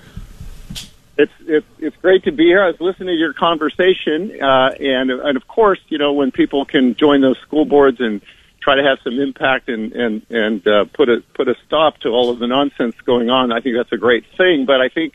it's 1.16 1.32
it's 1.40 1.66
it's 1.78 1.96
great 1.96 2.24
to 2.24 2.32
be 2.32 2.44
here. 2.44 2.62
I 2.62 2.68
was 2.68 2.80
listening 2.80 3.08
to 3.08 3.14
your 3.14 3.32
conversation, 3.32 4.42
uh, 4.42 4.70
and 4.80 5.10
and 5.10 5.36
of 5.36 5.46
course, 5.46 5.80
you 5.88 5.98
know, 5.98 6.12
when 6.12 6.32
people 6.32 6.64
can 6.64 6.94
join 6.96 7.20
those 7.20 7.38
school 7.38 7.64
boards 7.64 8.00
and 8.00 8.20
try 8.60 8.76
to 8.76 8.82
have 8.82 8.98
some 9.04 9.18
impact 9.20 9.68
and 9.68 9.92
and 9.92 10.26
and 10.30 10.66
uh, 10.66 10.84
put 10.86 11.08
a 11.08 11.22
put 11.34 11.48
a 11.48 11.54
stop 11.66 11.98
to 11.98 12.08
all 12.08 12.30
of 12.30 12.38
the 12.38 12.46
nonsense 12.46 12.96
going 13.04 13.30
on, 13.30 13.52
I 13.52 13.60
think 13.60 13.76
that's 13.76 13.92
a 13.92 13.96
great 13.96 14.24
thing. 14.36 14.66
But 14.66 14.80
I 14.80 14.88
think 14.88 15.14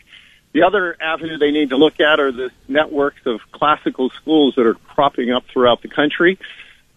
the 0.54 0.64
other 0.64 0.96
avenue 1.02 1.38
they 1.38 1.52
need 1.52 1.70
to 1.72 1.78
look 1.78 2.00
at 2.00 2.20
are 2.20 2.32
the 2.32 2.50
networks 2.68 3.26
of 3.26 3.42
classical 3.52 4.10
schools 4.10 4.56
that 4.56 4.66
are 4.66 4.76
cropping 4.76 5.32
up 5.32 5.46
throughout 5.52 5.82
the 5.82 5.90
country. 5.90 6.40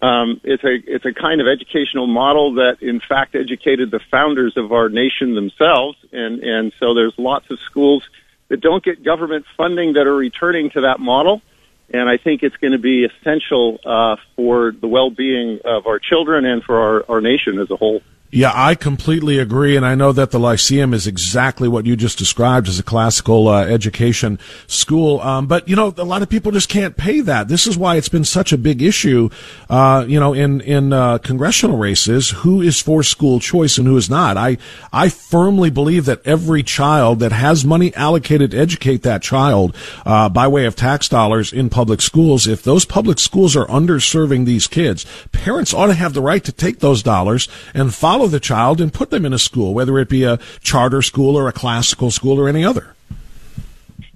Um, 0.00 0.40
it's 0.44 0.64
a 0.64 0.74
it's 0.74 1.04
a 1.04 1.12
kind 1.12 1.40
of 1.40 1.48
educational 1.48 2.06
model 2.06 2.54
that, 2.54 2.82
in 2.82 3.00
fact, 3.00 3.34
educated 3.34 3.90
the 3.90 4.00
founders 4.10 4.56
of 4.56 4.72
our 4.72 4.88
nation 4.88 5.34
themselves, 5.34 5.96
and 6.12 6.40
and 6.42 6.72
so 6.78 6.94
there's 6.94 7.14
lots 7.18 7.50
of 7.50 7.58
schools 7.60 8.08
that 8.52 8.60
don't 8.60 8.84
get 8.84 9.02
government 9.02 9.46
funding 9.56 9.94
that 9.94 10.06
are 10.06 10.14
returning 10.14 10.68
to 10.68 10.82
that 10.82 11.00
model. 11.00 11.40
and 11.88 12.06
I 12.06 12.18
think 12.18 12.42
it's 12.42 12.56
going 12.56 12.72
to 12.72 12.78
be 12.78 13.06
essential 13.06 13.78
uh, 13.84 14.16
for 14.36 14.72
the 14.78 14.86
well-being 14.86 15.60
of 15.64 15.86
our 15.86 15.98
children 15.98 16.44
and 16.44 16.62
for 16.62 16.78
our, 16.78 17.04
our 17.08 17.20
nation 17.22 17.58
as 17.58 17.70
a 17.70 17.76
whole. 17.76 18.02
Yeah, 18.34 18.50
I 18.54 18.76
completely 18.76 19.38
agree, 19.38 19.76
and 19.76 19.84
I 19.84 19.94
know 19.94 20.10
that 20.10 20.30
the 20.30 20.40
Lyceum 20.40 20.94
is 20.94 21.06
exactly 21.06 21.68
what 21.68 21.84
you 21.84 21.96
just 21.96 22.16
described 22.16 22.66
as 22.66 22.78
a 22.78 22.82
classical 22.82 23.46
uh, 23.46 23.66
education 23.66 24.38
school. 24.66 25.20
Um, 25.20 25.46
but 25.46 25.68
you 25.68 25.76
know, 25.76 25.92
a 25.98 26.04
lot 26.04 26.22
of 26.22 26.30
people 26.30 26.50
just 26.50 26.70
can't 26.70 26.96
pay 26.96 27.20
that. 27.20 27.48
This 27.48 27.66
is 27.66 27.76
why 27.76 27.96
it's 27.96 28.08
been 28.08 28.24
such 28.24 28.50
a 28.50 28.56
big 28.56 28.80
issue. 28.80 29.28
Uh, 29.68 30.06
you 30.08 30.18
know, 30.18 30.32
in 30.32 30.62
in 30.62 30.94
uh, 30.94 31.18
congressional 31.18 31.76
races, 31.76 32.30
who 32.30 32.62
is 32.62 32.80
for 32.80 33.02
school 33.02 33.38
choice 33.38 33.76
and 33.76 33.86
who 33.86 33.98
is 33.98 34.08
not. 34.08 34.38
I 34.38 34.56
I 34.94 35.10
firmly 35.10 35.68
believe 35.68 36.06
that 36.06 36.26
every 36.26 36.62
child 36.62 37.18
that 37.18 37.32
has 37.32 37.66
money 37.66 37.94
allocated 37.96 38.52
to 38.52 38.58
educate 38.58 39.02
that 39.02 39.20
child 39.20 39.76
uh, 40.06 40.30
by 40.30 40.48
way 40.48 40.64
of 40.64 40.74
tax 40.74 41.06
dollars 41.06 41.52
in 41.52 41.68
public 41.68 42.00
schools, 42.00 42.46
if 42.46 42.62
those 42.62 42.86
public 42.86 43.18
schools 43.18 43.54
are 43.54 43.66
underserving 43.66 44.46
these 44.46 44.66
kids, 44.66 45.04
parents 45.32 45.74
ought 45.74 45.88
to 45.88 45.94
have 45.94 46.14
the 46.14 46.22
right 46.22 46.44
to 46.44 46.52
take 46.52 46.78
those 46.78 47.02
dollars 47.02 47.46
and 47.74 47.92
follow 47.92 48.21
follow 48.22 48.30
the 48.30 48.40
child 48.40 48.80
and 48.80 48.92
put 48.92 49.10
them 49.10 49.26
in 49.26 49.32
a 49.32 49.38
school, 49.38 49.74
whether 49.74 49.98
it 49.98 50.08
be 50.08 50.22
a 50.22 50.38
charter 50.60 51.02
school 51.02 51.36
or 51.36 51.48
a 51.48 51.52
classical 51.52 52.10
school 52.10 52.38
or 52.38 52.48
any 52.48 52.64
other. 52.64 52.94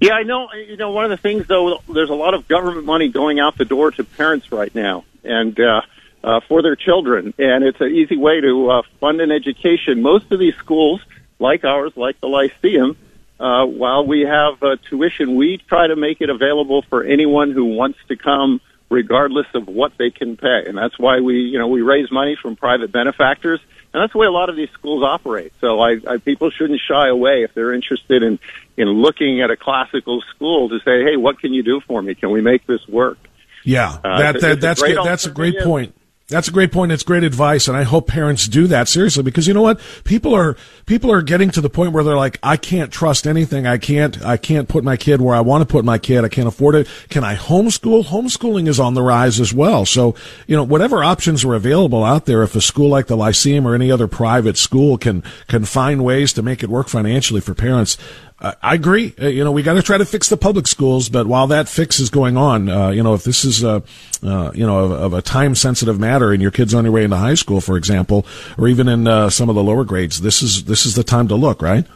Yeah, 0.01 0.13
I 0.13 0.23
know. 0.23 0.49
You 0.53 0.77
know, 0.77 0.93
one 0.93 1.05
of 1.05 1.11
the 1.11 1.17
things 1.17 1.47
though, 1.49 1.81
there's 1.93 2.11
a 2.11 2.15
lot 2.15 2.35
of 2.35 2.47
government 2.47 2.87
money 2.87 3.09
going 3.09 3.41
out 3.41 3.59
the 3.59 3.65
door 3.65 3.91
to 3.93 4.05
parents 4.05 4.53
right 4.53 4.73
now, 4.75 5.05
and 5.25 5.59
uh, 5.59 5.81
uh, 6.23 6.41
for 6.47 6.63
their 6.63 6.77
children, 6.77 7.35
and 7.39 7.65
it's 7.65 7.81
an 7.81 7.91
easy 7.91 8.17
way 8.17 8.41
to 8.41 8.71
uh, 8.71 8.83
fund 9.01 9.21
an 9.21 9.33
education. 9.33 10.03
Most 10.03 10.31
of 10.31 10.39
these 10.39 10.55
schools, 10.57 11.01
like 11.41 11.65
ours, 11.65 11.93
like 11.97 12.21
the 12.21 12.29
Lyceum, 12.29 12.97
uh, 13.41 13.65
while 13.67 14.07
we 14.07 14.21
have 14.21 14.63
uh, 14.63 14.77
tuition, 14.89 15.35
we 15.35 15.59
try 15.69 15.89
to 15.89 15.97
make 15.97 16.21
it 16.21 16.31
available 16.31 16.83
for 16.83 17.03
anyone 17.03 17.51
who 17.51 17.65
wants 17.65 17.99
to 18.07 18.17
come, 18.17 18.61
regardless 18.89 19.47
of 19.55 19.67
what 19.69 19.93
they 19.99 20.11
can 20.11 20.37
pay, 20.37 20.65
and 20.67 20.77
that's 20.77 20.99
why 20.99 21.21
we, 21.21 21.41
you 21.41 21.59
know, 21.59 21.69
we 21.69 21.83
raise 21.83 22.11
money 22.11 22.37
from 22.41 22.57
private 22.57 22.93
benefactors 22.93 23.61
and 23.97 24.03
that's 24.03 24.13
the 24.13 24.19
way 24.19 24.27
a 24.27 24.31
lot 24.31 24.51
of 24.51 24.57
these 24.57 24.69
schools 24.75 25.03
operate. 25.03 25.55
So 25.63 25.81
I, 25.81 25.99
I 26.07 26.19
people 26.19 26.51
shouldn't 26.51 26.81
shy 26.87 27.09
away 27.09 27.45
if 27.45 27.55
they're 27.55 27.73
interested 27.73 28.23
in 28.23 28.39
in 28.77 28.89
looking 28.89 29.41
at 29.41 29.51
a 29.51 29.57
classical 29.57 30.23
school 30.35 30.69
to 30.69 30.81
say, 30.81 31.03
hey, 31.03 31.17
what 31.17 31.41
can 31.41 31.55
you 31.55 31.63
do 31.63 31.81
for 31.81 32.03
me? 32.03 32.15
Can 32.15 32.31
we 32.31 32.43
make 32.43 32.67
this 32.67 32.87
work? 32.87 33.17
Yeah, 33.65 33.99
uh, 34.05 34.19
that, 34.19 34.41
that 34.43 34.61
that's 34.61 34.83
that's 34.83 35.25
a 35.25 35.31
great 35.31 35.61
point. 35.61 35.95
That's 36.29 36.49
a 36.49 36.53
great 36.53 36.73
point. 36.73 36.91
It's 36.91 37.05
great 37.05 37.23
advice, 37.23 37.69
and 37.69 37.77
I 37.77 37.85
hope 37.85 38.09
parents 38.09 38.49
do 38.49 38.67
that 38.67 38.89
seriously 38.89 39.23
because 39.23 39.47
you 39.47 39.55
know 39.55 39.63
what? 39.63 39.81
People 40.03 40.35
are 40.35 40.57
people 40.85 41.13
are 41.13 41.23
getting 41.23 41.51
to 41.51 41.61
the 41.61 41.71
point 41.71 41.93
where 41.93 42.03
they're 42.03 42.17
like, 42.17 42.41
I 42.43 42.57
can't 42.57 42.93
trust 42.93 43.29
anything. 43.29 43.65
I 43.65 43.79
can't 43.79 44.21
I 44.25 44.37
can't 44.37 44.69
put 44.69 44.83
my 44.83 44.97
kid 44.97 45.21
where 45.21 45.37
I 45.37 45.41
want 45.41 45.63
to 45.63 45.73
put 45.73 45.85
my 45.85 45.99
kid. 45.99 46.25
I 46.25 46.29
can't 46.29 46.49
afford 46.49 46.75
it. 46.75 46.89
Can 47.11 47.23
I 47.23 47.37
homeschool? 47.37 48.07
Homeschooling 48.07 48.67
is 48.67 48.81
on 48.81 48.95
the 48.95 49.03
rise 49.03 49.39
as 49.39 49.55
well. 49.55 49.87
So 49.87 50.17
you 50.49 50.57
know, 50.57 50.65
whatever 50.65 51.05
options 51.05 51.45
are 51.45 51.55
available 51.55 52.03
out 52.03 52.27
there, 52.27 52.43
if 52.43 52.57
a 52.57 52.61
school 52.61 52.89
like 52.89 53.07
the 53.07 53.17
Lyceum 53.17 53.65
or 53.65 53.77
any 53.77 53.93
other 53.93 54.09
private 54.09 54.57
school 54.57 54.99
can 54.99 55.23
can 55.47 55.65
find 55.65 56.05
ways 56.05 56.33
to 56.33 56.43
make 56.43 56.65
it 56.65 56.69
work 56.69 56.89
financially 56.89 57.41
for 57.41 57.55
parents, 57.55 57.97
I 58.39 58.75
agree. 58.75 59.15
Uh, 59.21 59.29
you 59.29 59.45
know, 59.45 59.53
we 59.53 59.63
got 59.63 59.75
to 59.75 59.83
try 59.83 59.97
to 59.97 60.05
fix 60.05 60.29
the 60.29 60.37
public 60.37 60.67
schools, 60.67 61.09
but 61.09 61.27
while 61.27 61.47
that 61.47 61.71
fix 61.71 61.99
is 62.01 62.11
going 62.11 62.37
on, 62.37 62.69
uh, 62.69 62.91
you 62.91 63.03
know, 63.03 63.15
if 63.15 63.25
this 63.25 63.47
is 63.47 63.65
a, 63.65 63.83
uh, 64.23 64.51
you 64.55 64.67
know, 64.67 64.85
of, 64.85 64.91
of 64.91 65.13
a 65.15 65.23
time 65.23 65.55
sensitive 65.55 65.99
matter 65.99 66.33
and 66.33 66.43
your 66.43 66.51
kid's 66.51 66.75
on 66.75 66.85
your 66.85 66.93
way 66.93 67.05
into 67.05 67.17
high 67.17 67.35
school, 67.35 67.63
for 67.63 67.79
example, 67.79 68.27
or 68.59 68.69
even 68.69 68.89
in 68.89 69.09
uh, 69.09 69.31
some 69.31 69.49
of 69.49 69.55
the 69.55 69.63
lower 69.63 69.85
grades, 69.85 70.21
this 70.21 70.43
is 70.43 70.65
this 70.65 70.85
is 70.85 70.95
the 70.95 71.03
time 71.03 71.29
to 71.29 71.35
look, 71.35 71.63
right? 71.63 71.87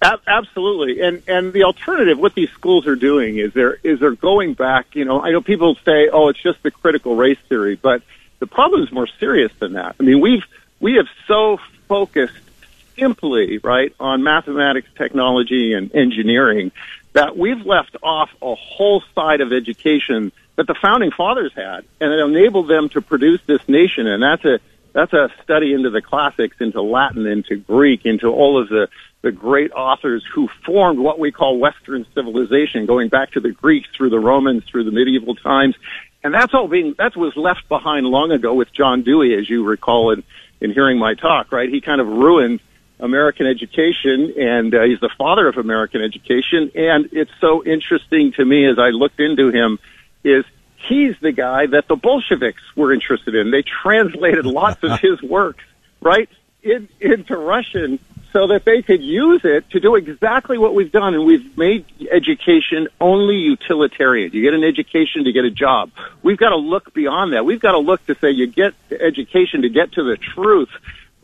Absolutely, 0.00 1.00
and 1.00 1.22
and 1.26 1.52
the 1.52 1.64
alternative, 1.64 2.18
what 2.18 2.34
these 2.34 2.50
schools 2.50 2.86
are 2.86 2.94
doing 2.94 3.38
is 3.38 3.52
they're 3.52 3.78
is 3.82 3.98
they're 3.98 4.12
going 4.12 4.54
back. 4.54 4.94
You 4.94 5.04
know, 5.04 5.20
I 5.20 5.32
know 5.32 5.40
people 5.40 5.74
say, 5.84 6.08
"Oh, 6.08 6.28
it's 6.28 6.40
just 6.40 6.62
the 6.62 6.70
critical 6.70 7.16
race 7.16 7.38
theory," 7.48 7.74
but 7.74 8.02
the 8.38 8.46
problem 8.46 8.84
is 8.84 8.92
more 8.92 9.08
serious 9.18 9.50
than 9.58 9.72
that. 9.72 9.96
I 9.98 10.02
mean, 10.04 10.20
we've 10.20 10.44
we 10.78 10.94
have 10.94 11.08
so 11.26 11.58
focused 11.88 12.45
simply, 12.98 13.58
right, 13.58 13.94
on 14.00 14.22
mathematics, 14.22 14.88
technology, 14.96 15.72
and 15.72 15.94
engineering, 15.94 16.72
that 17.12 17.36
we've 17.36 17.64
left 17.64 17.96
off 18.02 18.30
a 18.42 18.54
whole 18.54 19.02
side 19.14 19.40
of 19.40 19.52
education 19.52 20.32
that 20.56 20.66
the 20.66 20.74
founding 20.74 21.10
fathers 21.10 21.52
had, 21.54 21.84
and 22.00 22.12
it 22.12 22.18
enabled 22.18 22.68
them 22.68 22.88
to 22.90 23.00
produce 23.00 23.40
this 23.46 23.66
nation. 23.68 24.06
And 24.06 24.22
that's 24.22 24.44
a 24.44 24.58
that's 24.92 25.12
a 25.12 25.28
study 25.42 25.74
into 25.74 25.90
the 25.90 26.00
classics, 26.00 26.56
into 26.58 26.80
Latin, 26.80 27.26
into 27.26 27.56
Greek, 27.56 28.06
into 28.06 28.28
all 28.28 28.60
of 28.60 28.68
the 28.68 28.88
the 29.22 29.32
great 29.32 29.72
authors 29.72 30.24
who 30.34 30.48
formed 30.64 30.98
what 30.98 31.18
we 31.18 31.32
call 31.32 31.58
Western 31.58 32.06
civilization, 32.14 32.86
going 32.86 33.08
back 33.08 33.32
to 33.32 33.40
the 33.40 33.50
Greeks, 33.50 33.88
through 33.96 34.10
the 34.10 34.20
Romans, 34.20 34.64
through 34.64 34.84
the 34.84 34.92
medieval 34.92 35.34
times, 35.34 35.74
and 36.22 36.34
that's 36.34 36.54
all 36.54 36.68
being 36.68 36.94
that 36.98 37.16
was 37.16 37.36
left 37.36 37.68
behind 37.68 38.06
long 38.06 38.32
ago 38.32 38.54
with 38.54 38.72
John 38.72 39.02
Dewey, 39.02 39.34
as 39.34 39.48
you 39.48 39.64
recall 39.64 40.12
in 40.12 40.22
in 40.60 40.72
hearing 40.72 40.98
my 40.98 41.14
talk. 41.14 41.52
Right, 41.52 41.68
he 41.68 41.80
kind 41.80 42.00
of 42.00 42.08
ruined 42.08 42.60
American 42.98 43.46
education, 43.46 44.34
and 44.38 44.74
uh, 44.74 44.82
he's 44.82 45.00
the 45.00 45.10
father 45.18 45.48
of 45.48 45.58
American 45.58 46.02
education. 46.02 46.70
And 46.74 47.10
it's 47.12 47.30
so 47.40 47.64
interesting 47.64 48.32
to 48.32 48.44
me 48.44 48.66
as 48.66 48.78
I 48.78 48.88
looked 48.88 49.20
into 49.20 49.50
him, 49.50 49.78
is 50.24 50.44
he's 50.88 51.14
the 51.20 51.32
guy 51.32 51.66
that 51.66 51.88
the 51.88 51.96
Bolsheviks 51.96 52.62
were 52.74 52.92
interested 52.92 53.34
in. 53.34 53.50
They 53.50 53.62
translated 53.62 54.46
lots 54.46 54.82
of 54.82 54.98
his 55.00 55.20
works 55.22 55.64
right 56.00 56.28
in, 56.62 56.88
into 57.00 57.36
Russian 57.36 57.98
so 58.32 58.48
that 58.48 58.64
they 58.64 58.82
could 58.82 59.02
use 59.02 59.42
it 59.44 59.70
to 59.70 59.80
do 59.80 59.94
exactly 59.94 60.58
what 60.58 60.74
we've 60.74 60.92
done. 60.92 61.14
And 61.14 61.24
we've 61.24 61.56
made 61.56 61.86
education 62.10 62.88
only 63.00 63.36
utilitarian. 63.36 64.32
You 64.32 64.42
get 64.42 64.52
an 64.52 64.64
education 64.64 65.24
to 65.24 65.32
get 65.32 65.44
a 65.44 65.50
job. 65.50 65.90
We've 66.22 66.36
got 66.36 66.50
to 66.50 66.56
look 66.56 66.92
beyond 66.92 67.32
that. 67.32 67.44
We've 67.46 67.60
got 67.60 67.72
to 67.72 67.78
look 67.78 68.04
to 68.06 68.14
say 68.14 68.30
you 68.30 68.46
get 68.46 68.74
education 68.90 69.62
to 69.62 69.70
get 69.70 69.92
to 69.92 70.02
the 70.02 70.16
truth 70.16 70.68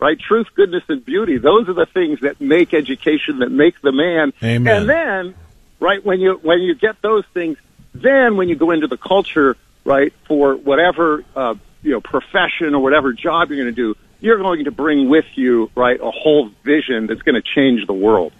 right? 0.02 0.18
Truth, 0.18 0.48
goodness, 0.56 0.82
and 0.88 1.04
beauty. 1.04 1.38
Those 1.38 1.68
are 1.68 1.74
the 1.74 1.86
things 1.86 2.20
that 2.22 2.40
make 2.40 2.74
education, 2.74 3.38
that 3.38 3.50
make 3.50 3.80
the 3.82 3.92
man. 3.92 4.32
Amen. 4.42 4.76
And 4.76 4.88
then, 4.88 5.34
right, 5.78 6.04
when 6.04 6.18
you, 6.18 6.40
when 6.42 6.58
you 6.58 6.74
get 6.74 7.00
those 7.02 7.24
things, 7.32 7.56
then 7.94 8.36
when 8.36 8.48
you 8.48 8.56
go 8.56 8.72
into 8.72 8.88
the 8.88 8.96
culture, 8.96 9.56
right, 9.84 10.12
for 10.26 10.56
whatever, 10.56 11.24
uh, 11.36 11.54
you 11.84 11.92
know, 11.92 12.00
profession 12.00 12.74
or 12.74 12.80
whatever 12.80 13.12
job 13.12 13.50
you're 13.50 13.62
going 13.62 13.72
to 13.72 13.94
do, 13.94 13.96
you're 14.18 14.38
going 14.38 14.64
to 14.64 14.72
bring 14.72 15.08
with 15.08 15.26
you, 15.36 15.70
right, 15.76 16.00
a 16.00 16.10
whole 16.10 16.50
vision 16.64 17.06
that's 17.06 17.22
going 17.22 17.40
to 17.40 17.42
change 17.42 17.86
the 17.86 17.92
world. 17.92 18.32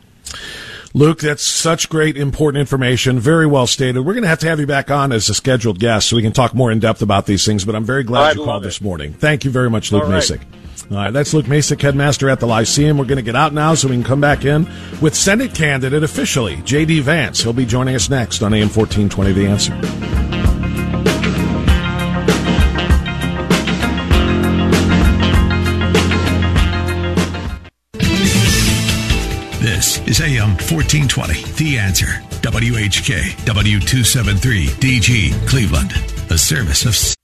Luke, 0.94 1.20
that's 1.20 1.44
such 1.44 1.88
great, 1.88 2.16
important 2.16 2.61
information. 2.61 3.20
Very 3.20 3.46
well 3.46 3.68
stated. 3.68 4.01
We're 4.01 4.14
going 4.14 4.25
to 4.25 4.29
have 4.29 4.40
to 4.40 4.48
have 4.48 4.59
you 4.59 4.66
back 4.66 4.90
on 4.90 5.12
as 5.12 5.29
a 5.29 5.35
scheduled 5.35 5.79
guest 5.79 6.09
so 6.09 6.16
we 6.16 6.22
can 6.22 6.33
talk 6.33 6.55
more 6.55 6.72
in 6.72 6.81
depth 6.81 7.03
about 7.03 7.27
these 7.27 7.46
things, 7.46 7.64
but 7.64 7.77
I'm 7.77 7.85
very 7.85 8.03
glad 8.03 8.31
I'd 8.31 8.37
you 8.37 8.44
called 8.44 8.64
it. 8.64 8.66
this 8.66 8.81
morning. 8.81 9.12
Thank 9.12 9.44
you 9.44 9.53
very 9.53 9.70
much, 9.70 9.92
Luke 9.92 10.03
All 10.03 10.11
right. 10.11 10.20
Macik. 10.22 10.40
All 10.90 10.99
right, 10.99 11.11
that's 11.11 11.33
Luke 11.33 11.47
Macik, 11.47 11.81
headmaster 11.81 12.29
at 12.29 12.40
the 12.40 12.47
Lyceum. 12.47 12.99
We're 12.99 13.07
going 13.07 13.16
to 13.16 13.23
get 13.23 13.37
out 13.37 13.55
now 13.55 13.75
so 13.75 13.88
we 13.88 13.95
can 13.95 14.05
come 14.05 14.21
back 14.21 14.45
in 14.45 14.68
with 15.01 15.14
Senate 15.14 15.55
candidate 15.55 16.03
officially, 16.03 16.57
J.D. 16.64 17.01
Vance. 17.01 17.40
He'll 17.42 17.53
be 17.53 17.64
joining 17.64 17.95
us 17.95 18.11
next 18.11 18.42
on 18.42 18.53
AM 18.53 18.68
1420 18.68 19.33
The 19.33 19.47
Answer. 19.47 20.03
This 29.62 29.99
is 30.09 30.21
AM 30.21 30.51
1420, 30.51 31.42
The 31.55 31.79
Answer. 31.79 32.07
WHK, 32.42 33.33
W273, 33.47 34.66
DG, 34.81 35.49
Cleveland. 35.49 35.92
A 36.31 36.37
service 36.37 36.85
of. 36.85 37.22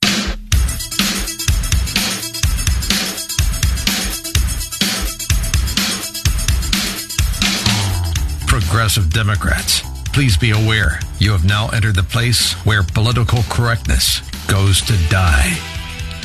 Progressive 8.89 9.13
Democrats. 9.13 9.83
Please 10.15 10.39
be 10.39 10.53
aware 10.53 10.99
you 11.19 11.31
have 11.33 11.45
now 11.45 11.69
entered 11.69 11.95
the 11.95 12.03
place 12.03 12.55
where 12.65 12.83
political 12.83 13.43
correctness 13.51 14.23
goes 14.47 14.81
to 14.81 14.97
die. 15.11 15.59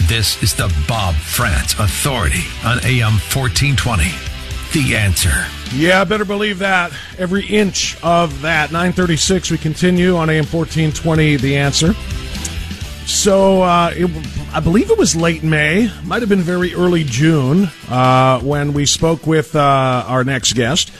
This 0.04 0.41
is 0.41 0.54
the 0.54 0.73
Bob 0.88 1.13
Frantz 1.15 1.73
Authority 1.73 2.45
on 2.63 2.78
AM 2.86 3.19
1420. 3.36 4.06
The 4.71 4.95
answer. 4.95 5.45
Yeah, 5.76 6.06
better 6.06 6.23
believe 6.23 6.60
that. 6.60 6.93
Every 7.17 7.45
inch 7.45 8.02
of 8.02 8.43
that. 8.43 8.71
936, 8.71 9.52
we 9.52 9.58
continue 9.58 10.15
on 10.15 10.30
AM 10.30 10.45
1420, 10.45 11.36
The 11.36 11.58
Answer. 11.58 11.93
So, 13.06 13.62
uh, 13.62 13.91
it, 13.93 14.10
I 14.54 14.62
believe 14.62 14.89
it 14.89 14.97
was 14.97 15.17
late 15.17 15.43
May, 15.43 15.91
might 16.06 16.21
have 16.21 16.30
been 16.30 16.39
very 16.39 16.73
early 16.73 17.04
June, 17.04 17.69
uh, 17.89 18.39
when 18.39 18.71
we 18.71 18.86
spoke 18.86 19.28
with 19.28 19.54
uh, 19.54 20.06
our 20.08 20.23
next 20.23 20.54
guest. 20.54 20.93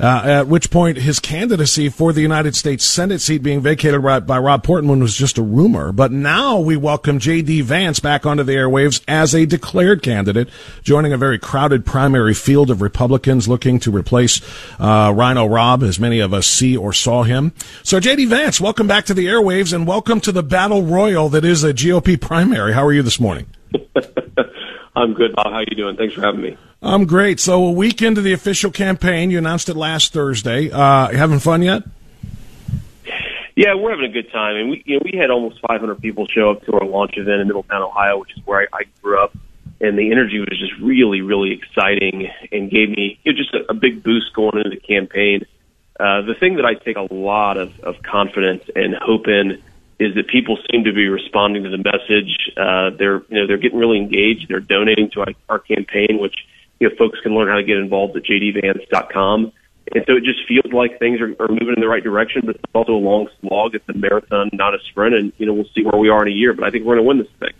Uh, 0.00 0.22
at 0.24 0.46
which 0.46 0.70
point 0.70 0.96
his 0.96 1.18
candidacy 1.18 1.88
for 1.88 2.12
the 2.12 2.20
United 2.20 2.54
States 2.54 2.84
Senate 2.84 3.20
seat 3.20 3.42
being 3.42 3.60
vacated 3.60 4.00
by, 4.00 4.38
Rob 4.38 4.62
Portman 4.62 5.00
was 5.00 5.16
just 5.16 5.38
a 5.38 5.42
rumor. 5.42 5.90
But 5.90 6.12
now 6.12 6.60
we 6.60 6.76
welcome 6.76 7.18
J.D. 7.18 7.62
Vance 7.62 7.98
back 7.98 8.24
onto 8.24 8.44
the 8.44 8.52
airwaves 8.52 9.02
as 9.08 9.34
a 9.34 9.44
declared 9.44 10.02
candidate, 10.02 10.48
joining 10.84 11.12
a 11.12 11.16
very 11.16 11.38
crowded 11.38 11.84
primary 11.84 12.32
field 12.34 12.70
of 12.70 12.80
Republicans 12.80 13.48
looking 13.48 13.80
to 13.80 13.90
replace 13.90 14.40
uh, 14.78 15.12
RINO 15.16 15.46
Rob, 15.46 15.82
as 15.82 15.98
many 15.98 16.20
of 16.20 16.32
us 16.32 16.46
see 16.46 16.76
or 16.76 16.92
saw 16.92 17.24
him. 17.24 17.52
So, 17.82 17.98
J.D. 17.98 18.26
Vance, 18.26 18.60
welcome 18.60 18.86
back 18.86 19.04
to 19.06 19.14
the 19.14 19.26
airwaves 19.26 19.72
and 19.72 19.84
welcome 19.84 20.20
to 20.20 20.30
the 20.30 20.44
battle 20.44 20.84
royal 20.84 21.28
that 21.30 21.44
is 21.44 21.64
a 21.64 21.74
GOP 21.74 22.20
primary. 22.20 22.72
How 22.72 22.84
are 22.84 22.92
you 22.92 23.02
this 23.02 23.18
morning? 23.18 23.46
I'm 24.96 25.14
good, 25.14 25.34
Bob. 25.34 25.46
How 25.46 25.58
are 25.58 25.64
you 25.68 25.76
doing? 25.76 25.96
Thanks 25.96 26.14
for 26.14 26.20
having 26.20 26.40
me. 26.40 26.56
I'm 26.80 27.06
great. 27.06 27.40
So 27.40 27.64
a 27.64 27.72
week 27.72 28.02
into 28.02 28.20
the 28.20 28.32
official 28.32 28.70
campaign, 28.70 29.30
you 29.30 29.38
announced 29.38 29.68
it 29.68 29.76
last 29.76 30.12
Thursday. 30.12 30.70
Uh, 30.70 31.08
having 31.08 31.40
fun 31.40 31.62
yet? 31.62 31.82
Yeah, 33.56 33.74
we're 33.74 33.90
having 33.90 34.04
a 34.04 34.12
good 34.12 34.30
time, 34.30 34.54
and 34.54 34.70
we 34.70 34.84
you 34.86 34.94
know 34.94 35.02
we 35.04 35.18
had 35.18 35.30
almost 35.30 35.60
500 35.66 36.00
people 36.00 36.28
show 36.28 36.52
up 36.52 36.64
to 36.66 36.74
our 36.74 36.86
launch 36.86 37.16
event 37.16 37.40
in 37.40 37.48
Middletown, 37.48 37.82
Ohio, 37.82 38.18
which 38.18 38.30
is 38.36 38.46
where 38.46 38.60
I, 38.60 38.66
I 38.72 38.82
grew 39.02 39.20
up, 39.20 39.36
and 39.80 39.98
the 39.98 40.12
energy 40.12 40.38
was 40.38 40.56
just 40.56 40.80
really, 40.80 41.22
really 41.22 41.52
exciting 41.52 42.30
and 42.52 42.70
gave 42.70 42.90
me 42.90 43.18
you 43.24 43.32
know, 43.32 43.36
just 43.36 43.52
a, 43.54 43.72
a 43.72 43.74
big 43.74 44.04
boost 44.04 44.32
going 44.32 44.58
into 44.58 44.70
the 44.70 44.76
campaign. 44.76 45.44
Uh, 45.98 46.22
the 46.22 46.34
thing 46.38 46.54
that 46.54 46.64
I 46.64 46.74
take 46.74 46.96
a 46.96 47.12
lot 47.12 47.56
of, 47.56 47.80
of 47.80 48.00
confidence 48.04 48.62
and 48.76 48.94
hope 48.94 49.26
in 49.26 49.60
is 49.98 50.14
that 50.14 50.28
people 50.28 50.56
seem 50.70 50.84
to 50.84 50.92
be 50.92 51.08
responding 51.08 51.64
to 51.64 51.70
the 51.70 51.78
message. 51.78 52.52
Uh, 52.56 52.90
they're 52.96 53.22
you 53.28 53.40
know 53.40 53.48
they're 53.48 53.58
getting 53.58 53.80
really 53.80 53.98
engaged. 53.98 54.46
They're 54.48 54.60
donating 54.60 55.10
to 55.14 55.22
our, 55.22 55.32
our 55.48 55.58
campaign, 55.58 56.18
which 56.20 56.36
you 56.80 56.88
know, 56.88 56.94
folks 56.96 57.18
can 57.20 57.34
learn 57.34 57.48
how 57.48 57.56
to 57.56 57.64
get 57.64 57.76
involved 57.76 58.16
at 58.16 58.24
jdvance.com. 58.24 59.52
And 59.94 60.04
so 60.06 60.16
it 60.16 60.24
just 60.24 60.46
feels 60.46 60.72
like 60.72 60.98
things 60.98 61.20
are, 61.20 61.34
are 61.40 61.48
moving 61.48 61.74
in 61.76 61.80
the 61.80 61.88
right 61.88 62.04
direction, 62.04 62.42
but 62.44 62.56
it's 62.56 62.64
also 62.74 62.92
a 62.92 63.00
long 63.00 63.28
slog. 63.40 63.74
It's 63.74 63.88
a 63.88 63.94
marathon, 63.94 64.50
not 64.52 64.74
a 64.74 64.78
sprint. 64.90 65.14
And, 65.14 65.32
you 65.38 65.46
know, 65.46 65.54
we'll 65.54 65.68
see 65.74 65.82
where 65.82 65.98
we 65.98 66.10
are 66.10 66.26
in 66.26 66.32
a 66.32 66.36
year, 66.36 66.52
but 66.52 66.64
I 66.64 66.70
think 66.70 66.84
we're 66.84 66.96
going 66.96 67.04
to 67.04 67.08
win 67.08 67.18
this 67.18 67.32
thing. 67.40 67.54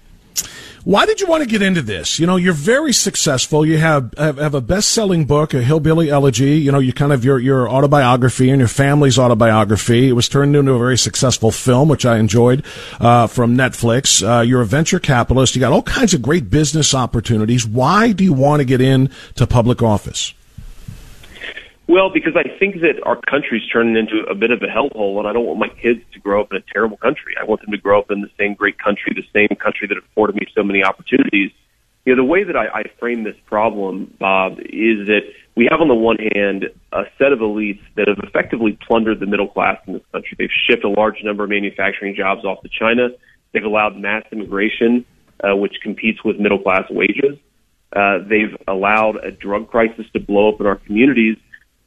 Why 0.84 1.06
did 1.06 1.20
you 1.20 1.26
want 1.26 1.42
to 1.42 1.48
get 1.48 1.62
into 1.62 1.82
this? 1.82 2.18
You 2.18 2.26
know, 2.26 2.36
you're 2.36 2.52
very 2.52 2.92
successful. 2.92 3.66
You 3.66 3.78
have 3.78 4.14
have, 4.16 4.38
have 4.38 4.54
a 4.54 4.60
best 4.60 4.88
selling 4.88 5.24
book, 5.24 5.52
a 5.54 5.62
hillbilly 5.62 6.10
elegy. 6.10 6.58
You 6.58 6.72
know, 6.72 6.78
you 6.78 6.92
kind 6.92 7.12
of 7.12 7.24
your 7.24 7.38
your 7.38 7.68
autobiography 7.68 8.50
and 8.50 8.58
your 8.58 8.68
family's 8.68 9.18
autobiography. 9.18 10.08
It 10.08 10.12
was 10.12 10.28
turned 10.28 10.54
into 10.56 10.72
a 10.72 10.78
very 10.78 10.98
successful 10.98 11.50
film, 11.50 11.88
which 11.88 12.06
I 12.06 12.18
enjoyed 12.18 12.64
uh, 13.00 13.26
from 13.26 13.56
Netflix. 13.56 14.22
Uh, 14.26 14.42
you're 14.42 14.62
a 14.62 14.66
venture 14.66 15.00
capitalist. 15.00 15.54
You 15.54 15.60
got 15.60 15.72
all 15.72 15.82
kinds 15.82 16.14
of 16.14 16.22
great 16.22 16.50
business 16.50 16.94
opportunities. 16.94 17.66
Why 17.66 18.12
do 18.12 18.24
you 18.24 18.32
want 18.32 18.60
to 18.60 18.64
get 18.64 18.80
into 18.80 19.46
public 19.46 19.82
office? 19.82 20.32
Well, 21.88 22.11
because 22.12 22.37
I 22.37 22.44
think 22.59 22.83
that 22.83 23.03
our 23.05 23.16
country's 23.16 23.66
turning 23.72 23.96
into 23.96 24.22
a 24.31 24.35
bit 24.35 24.51
of 24.51 24.61
a 24.62 24.66
hellhole, 24.66 25.18
and 25.18 25.27
I 25.27 25.33
don't 25.33 25.46
want 25.46 25.59
my 25.59 25.70
kids 25.70 26.03
to 26.12 26.20
grow 26.20 26.42
up 26.42 26.53
in 26.53 26.59
a 26.59 26.64
terrible 26.70 26.98
country. 26.98 27.35
I 27.40 27.44
want 27.44 27.62
them 27.62 27.70
to 27.70 27.79
grow 27.79 27.98
up 27.98 28.11
in 28.11 28.20
the 28.20 28.31
same 28.38 28.53
great 28.53 28.79
country, 28.79 29.16
the 29.16 29.27
same 29.33 29.57
country 29.57 29.88
that 29.88 29.96
afforded 29.96 30.37
me 30.37 30.46
so 30.55 30.62
many 30.62 30.85
opportunities. 30.85 31.51
You 32.05 32.14
know, 32.14 32.22
the 32.22 32.29
way 32.29 32.44
that 32.44 32.57
I, 32.57 32.66
I 32.66 32.83
frame 33.01 33.24
this 33.24 33.37
problem, 33.46 34.14
Bob, 34.20 34.59
is 34.61 35.07
that 35.07 35.22
we 35.57 35.66
have 35.70 35.81
on 35.81 35.88
the 35.88 35.94
one 35.94 36.18
hand 36.35 36.66
a 36.92 37.05
set 37.16 37.33
of 37.33 37.38
elites 37.38 37.81
that 37.96 38.07
have 38.07 38.18
effectively 38.22 38.79
plundered 38.87 39.18
the 39.18 39.27
middle 39.27 39.48
class 39.48 39.81
in 39.87 39.94
this 39.94 40.03
country. 40.12 40.37
They've 40.38 40.51
shipped 40.68 40.85
a 40.85 40.90
large 40.90 41.24
number 41.24 41.44
of 41.44 41.51
manufacturing 41.51 42.14
jobs 42.14 42.44
off 42.44 42.61
to 42.62 42.68
China. 42.68 43.09
They've 43.53 43.64
allowed 43.64 43.96
mass 43.96 44.24
immigration, 44.31 45.07
uh, 45.42 45.57
which 45.57 45.77
competes 45.83 46.22
with 46.22 46.38
middle 46.38 46.59
class 46.59 46.85
wages. 46.90 47.38
Uh, 47.96 48.18
they've 48.29 48.55
allowed 48.68 49.24
a 49.24 49.31
drug 49.31 49.70
crisis 49.70 50.05
to 50.12 50.20
blow 50.20 50.51
up 50.53 50.61
in 50.61 50.66
our 50.66 50.77
communities 50.77 51.38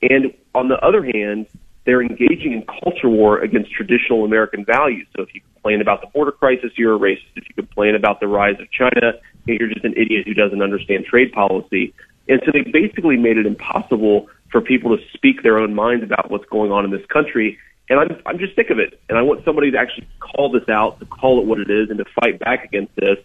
and 0.01 0.33
on 0.53 0.67
the 0.67 0.77
other 0.79 1.03
hand, 1.03 1.47
they're 1.85 2.01
engaging 2.01 2.53
in 2.53 2.63
culture 2.65 3.09
war 3.09 3.39
against 3.39 3.71
traditional 3.71 4.23
American 4.23 4.63
values. 4.65 5.07
So 5.15 5.23
if 5.23 5.33
you 5.33 5.41
complain 5.53 5.81
about 5.81 6.01
the 6.01 6.07
border 6.07 6.31
crisis, 6.31 6.71
you're 6.77 6.95
a 6.95 6.99
racist. 6.99 7.31
If 7.35 7.49
you 7.49 7.55
complain 7.55 7.95
about 7.95 8.19
the 8.19 8.27
rise 8.27 8.59
of 8.59 8.69
China, 8.71 9.13
you're 9.45 9.69
just 9.69 9.83
an 9.83 9.93
idiot 9.97 10.27
who 10.27 10.33
doesn't 10.33 10.61
understand 10.61 11.05
trade 11.05 11.31
policy. 11.31 11.93
And 12.27 12.41
so 12.45 12.51
they 12.51 12.61
basically 12.61 13.17
made 13.17 13.37
it 13.37 13.45
impossible 13.45 14.29
for 14.51 14.61
people 14.61 14.95
to 14.95 15.03
speak 15.13 15.41
their 15.43 15.57
own 15.57 15.73
minds 15.73 16.03
about 16.03 16.29
what's 16.29 16.45
going 16.45 16.71
on 16.71 16.85
in 16.85 16.91
this 16.91 17.05
country. 17.07 17.57
And 17.89 17.99
I'm, 17.99 18.21
I'm 18.25 18.37
just 18.37 18.55
sick 18.55 18.69
of 18.69 18.79
it. 18.79 18.99
And 19.09 19.17
I 19.17 19.21
want 19.23 19.43
somebody 19.43 19.71
to 19.71 19.77
actually 19.77 20.07
call 20.19 20.51
this 20.51 20.69
out, 20.69 20.99
to 20.99 21.05
call 21.05 21.41
it 21.41 21.45
what 21.45 21.59
it 21.59 21.69
is, 21.69 21.89
and 21.89 21.97
to 21.97 22.05
fight 22.21 22.39
back 22.39 22.63
against 22.63 22.95
this. 22.95 23.17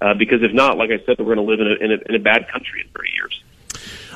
Uh, 0.00 0.14
because 0.14 0.42
if 0.42 0.52
not, 0.52 0.76
like 0.76 0.90
I 0.90 0.98
said, 1.06 1.16
we're 1.18 1.34
going 1.34 1.36
to 1.36 1.42
live 1.42 1.60
in 1.60 1.66
a, 1.66 1.84
in 1.84 1.92
a, 1.92 2.08
in 2.08 2.14
a 2.16 2.22
bad 2.22 2.48
country 2.48 2.82
in 2.84 2.90
three 2.92 3.10
years. 3.14 3.42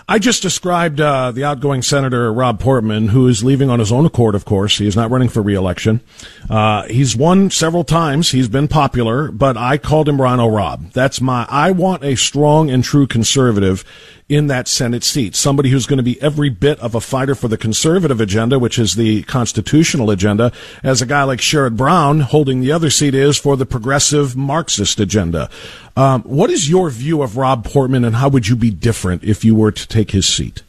I 0.08 0.20
just 0.20 0.40
described 0.40 1.00
uh, 1.00 1.32
the 1.32 1.42
outgoing 1.42 1.82
Senator 1.82 2.32
Rob 2.32 2.60
Portman, 2.60 3.08
who 3.08 3.26
is 3.26 3.42
leaving 3.42 3.70
on 3.70 3.80
his 3.80 3.90
own 3.90 4.06
accord, 4.06 4.36
of 4.36 4.44
course. 4.44 4.78
He 4.78 4.86
is 4.86 4.94
not 4.94 5.10
running 5.10 5.28
for 5.28 5.42
reelection. 5.42 6.00
Uh, 6.48 6.84
he's 6.84 7.16
won 7.16 7.50
several 7.50 7.82
times. 7.82 8.30
He's 8.30 8.46
been 8.46 8.68
popular, 8.68 9.32
but 9.32 9.56
I 9.56 9.78
called 9.78 10.08
him 10.08 10.22
RINO 10.22 10.46
Rob. 10.46 10.92
That's 10.92 11.20
my, 11.20 11.44
I 11.48 11.72
want 11.72 12.04
a 12.04 12.14
strong 12.14 12.70
and 12.70 12.84
true 12.84 13.08
conservative 13.08 13.84
in 14.28 14.46
that 14.46 14.68
Senate 14.68 15.02
seat. 15.02 15.34
Somebody 15.34 15.70
who's 15.70 15.86
going 15.86 15.98
to 15.98 16.04
be 16.04 16.20
every 16.22 16.50
bit 16.50 16.78
of 16.78 16.94
a 16.94 17.00
fighter 17.00 17.34
for 17.34 17.48
the 17.48 17.58
conservative 17.58 18.20
agenda, 18.20 18.60
which 18.60 18.78
is 18.78 18.94
the 18.94 19.24
constitutional 19.24 20.10
agenda, 20.10 20.52
as 20.84 21.02
a 21.02 21.06
guy 21.06 21.24
like 21.24 21.40
Sherrod 21.40 21.76
Brown 21.76 22.20
holding 22.20 22.60
the 22.60 22.70
other 22.70 22.90
seat 22.90 23.14
is 23.14 23.38
for 23.38 23.56
the 23.56 23.66
progressive 23.66 24.36
Marxist 24.36 25.00
agenda. 25.00 25.50
Um, 25.96 26.22
what 26.22 26.50
is 26.50 26.68
your 26.68 26.90
view 26.90 27.22
of 27.22 27.36
Rob 27.38 27.64
Portman, 27.64 28.04
and 28.04 28.16
how 28.16 28.28
would 28.28 28.48
you 28.48 28.54
be 28.54 28.70
different 28.70 29.24
if 29.24 29.44
you 29.44 29.54
were 29.54 29.72
to 29.72 29.88
take 29.88 30.10
his 30.10 30.26
seat? 30.26 30.62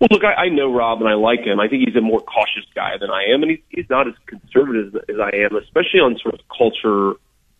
Well, 0.00 0.08
look, 0.10 0.24
I, 0.24 0.34
I 0.34 0.48
know 0.48 0.72
Rob 0.72 1.00
and 1.00 1.08
I 1.08 1.14
like 1.14 1.40
him. 1.40 1.58
I 1.60 1.68
think 1.68 1.86
he's 1.86 1.96
a 1.96 2.00
more 2.00 2.20
cautious 2.20 2.64
guy 2.74 2.96
than 2.98 3.10
I 3.10 3.26
am, 3.32 3.42
and 3.42 3.52
he's, 3.52 3.60
he's 3.68 3.90
not 3.90 4.06
as 4.06 4.14
conservative 4.26 4.96
as 5.08 5.16
I 5.20 5.30
am, 5.36 5.56
especially 5.56 6.00
on 6.00 6.18
sort 6.18 6.34
of 6.34 6.40
culture 6.56 7.14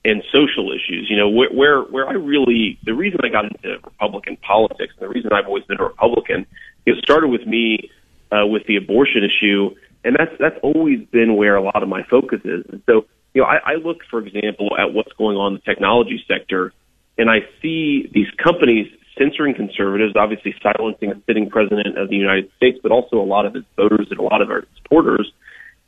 and 0.04 0.22
social 0.32 0.72
issues. 0.72 1.08
You 1.10 1.16
know, 1.16 1.28
where, 1.28 1.50
where 1.50 1.82
where 1.82 2.08
I 2.08 2.12
really 2.12 2.78
the 2.84 2.94
reason 2.94 3.20
I 3.24 3.28
got 3.28 3.44
into 3.44 3.78
Republican 3.84 4.36
politics 4.36 4.94
and 4.98 5.08
the 5.08 5.12
reason 5.12 5.32
I've 5.32 5.46
always 5.46 5.64
been 5.64 5.80
a 5.80 5.84
Republican, 5.84 6.46
it 6.86 6.96
started 7.02 7.28
with 7.28 7.46
me 7.46 7.90
uh, 8.30 8.46
with 8.46 8.66
the 8.66 8.76
abortion 8.76 9.22
issue, 9.24 9.74
and 10.04 10.16
that's 10.16 10.32
that's 10.38 10.58
always 10.62 11.04
been 11.08 11.36
where 11.36 11.56
a 11.56 11.62
lot 11.62 11.82
of 11.82 11.88
my 11.88 12.04
focus 12.04 12.40
is. 12.44 12.64
And 12.70 12.82
so, 12.86 13.06
you 13.34 13.42
know, 13.42 13.48
I, 13.48 13.72
I 13.72 13.74
look, 13.74 13.98
for 14.10 14.20
example, 14.20 14.70
at 14.78 14.92
what's 14.92 15.12
going 15.12 15.36
on 15.36 15.52
in 15.52 15.60
the 15.64 15.70
technology 15.70 16.22
sector, 16.26 16.72
and 17.16 17.30
I 17.30 17.40
see 17.60 18.08
these 18.12 18.28
companies 18.42 18.86
censoring 19.18 19.54
conservatives, 19.54 20.14
obviously 20.16 20.54
silencing 20.62 21.10
a 21.10 21.20
sitting 21.26 21.50
president 21.50 21.98
of 21.98 22.08
the 22.08 22.16
United 22.16 22.50
States, 22.56 22.78
but 22.82 22.92
also 22.92 23.16
a 23.16 23.26
lot 23.26 23.44
of 23.46 23.54
his 23.54 23.64
voters 23.76 24.06
and 24.10 24.18
a 24.20 24.22
lot 24.22 24.40
of 24.40 24.50
our 24.50 24.64
supporters. 24.76 25.30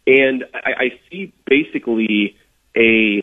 And 0.06 0.44
I, 0.52 0.70
I 0.70 0.88
see 1.10 1.32
basically 1.46 2.36
a 2.76 3.22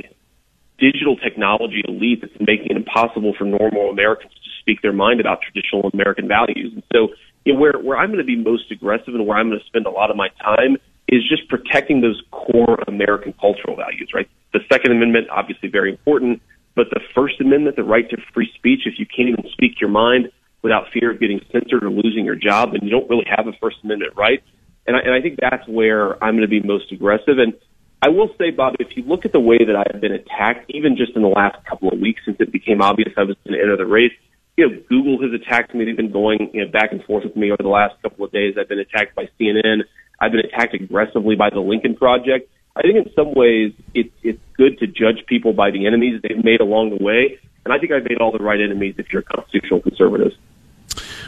digital 0.79 1.17
technology 1.17 1.81
elite 1.87 2.21
that's 2.21 2.33
making 2.39 2.67
it 2.69 2.77
impossible 2.77 3.33
for 3.37 3.45
normal 3.45 3.89
Americans 3.89 4.31
to 4.33 4.49
speak 4.61 4.81
their 4.81 4.93
mind 4.93 5.19
about 5.19 5.39
traditional 5.41 5.89
American 5.93 6.27
values. 6.27 6.71
And 6.73 6.83
so, 6.93 7.09
you 7.45 7.53
know, 7.53 7.59
where 7.59 7.73
where 7.73 7.97
I'm 7.97 8.09
going 8.09 8.19
to 8.19 8.25
be 8.25 8.35
most 8.35 8.71
aggressive 8.71 9.13
and 9.13 9.25
where 9.25 9.37
I'm 9.37 9.49
going 9.49 9.59
to 9.59 9.65
spend 9.65 9.85
a 9.85 9.91
lot 9.91 10.11
of 10.11 10.15
my 10.15 10.29
time 10.43 10.77
is 11.07 11.27
just 11.27 11.47
protecting 11.49 12.01
those 12.01 12.21
core 12.31 12.79
American 12.87 13.33
cultural 13.39 13.75
values. 13.75 14.11
Right, 14.13 14.29
the 14.53 14.59
Second 14.71 14.91
Amendment 14.91 15.27
obviously 15.29 15.69
very 15.69 15.91
important, 15.91 16.41
but 16.75 16.87
the 16.91 17.01
First 17.15 17.41
Amendment, 17.41 17.75
the 17.75 17.83
right 17.83 18.09
to 18.09 18.17
free 18.33 18.49
speech, 18.55 18.81
if 18.85 18.99
you 18.99 19.05
can't 19.05 19.29
even 19.29 19.45
speak 19.51 19.79
your 19.81 19.89
mind 19.89 20.31
without 20.61 20.85
fear 20.93 21.11
of 21.11 21.19
getting 21.19 21.39
censored 21.51 21.83
or 21.83 21.89
losing 21.89 22.25
your 22.25 22.35
job, 22.35 22.71
then 22.73 22.81
you 22.83 22.89
don't 22.89 23.09
really 23.09 23.25
have 23.27 23.47
a 23.47 23.53
First 23.61 23.77
Amendment 23.83 24.13
right. 24.15 24.43
And 24.85 24.95
I, 24.95 24.99
and 24.99 25.13
I 25.13 25.21
think 25.21 25.39
that's 25.39 25.67
where 25.67 26.21
I'm 26.23 26.35
going 26.35 26.47
to 26.47 26.47
be 26.47 26.61
most 26.61 26.91
aggressive. 26.91 27.37
And 27.39 27.53
I 28.01 28.09
will 28.09 28.29
say, 28.37 28.51
Bob, 28.51 28.75
if 28.79 28.95
you 28.95 29.03
look 29.03 29.25
at 29.25 29.33
the 29.33 29.39
way 29.39 29.57
that 29.57 29.75
I've 29.75 29.99
been 29.99 30.13
attacked, 30.13 30.69
even 30.69 30.95
just 30.95 31.15
in 31.15 31.21
the 31.21 31.27
last 31.27 31.57
couple 31.65 31.89
of 31.89 31.99
weeks 31.99 32.21
since 32.25 32.37
it 32.39 32.51
became 32.51 32.81
obvious 32.81 33.09
I 33.17 33.23
was 33.23 33.35
going 33.43 33.57
to 33.57 33.61
enter 33.61 33.75
the 33.75 33.85
race, 33.85 34.13
you 34.55 34.67
know, 34.67 34.81
Google 34.89 35.21
has 35.21 35.31
attacked 35.33 35.73
me. 35.73 35.85
They've 35.85 35.97
been 35.97 36.11
going 36.11 36.49
you 36.53 36.65
know, 36.65 36.71
back 36.71 36.91
and 36.91 37.03
forth 37.03 37.23
with 37.23 37.35
me 37.35 37.51
over 37.51 37.61
the 37.61 37.69
last 37.69 38.01
couple 38.01 38.25
of 38.25 38.31
days. 38.31 38.55
I've 38.59 38.69
been 38.69 38.79
attacked 38.79 39.15
by 39.15 39.29
CNN. 39.39 39.81
I've 40.19 40.31
been 40.31 40.41
attacked 40.41 40.73
aggressively 40.73 41.35
by 41.35 41.49
the 41.49 41.59
Lincoln 41.59 41.95
Project. 41.95 42.49
I 42.75 42.81
think 42.81 42.95
in 42.95 43.11
some 43.13 43.33
ways 43.33 43.73
it, 43.93 44.11
it's 44.23 44.41
good 44.55 44.79
to 44.79 44.87
judge 44.87 45.25
people 45.27 45.53
by 45.53 45.71
the 45.71 45.87
enemies 45.87 46.21
they've 46.21 46.43
made 46.43 46.61
along 46.61 46.91
the 46.97 47.03
way. 47.03 47.39
And 47.65 47.73
I 47.73 47.79
think 47.79 47.91
I've 47.91 48.03
made 48.03 48.19
all 48.19 48.31
the 48.31 48.43
right 48.43 48.59
enemies 48.59 48.95
if 48.97 49.11
you're 49.11 49.21
a 49.21 49.25
constitutional 49.25 49.81
conservative. 49.81 50.31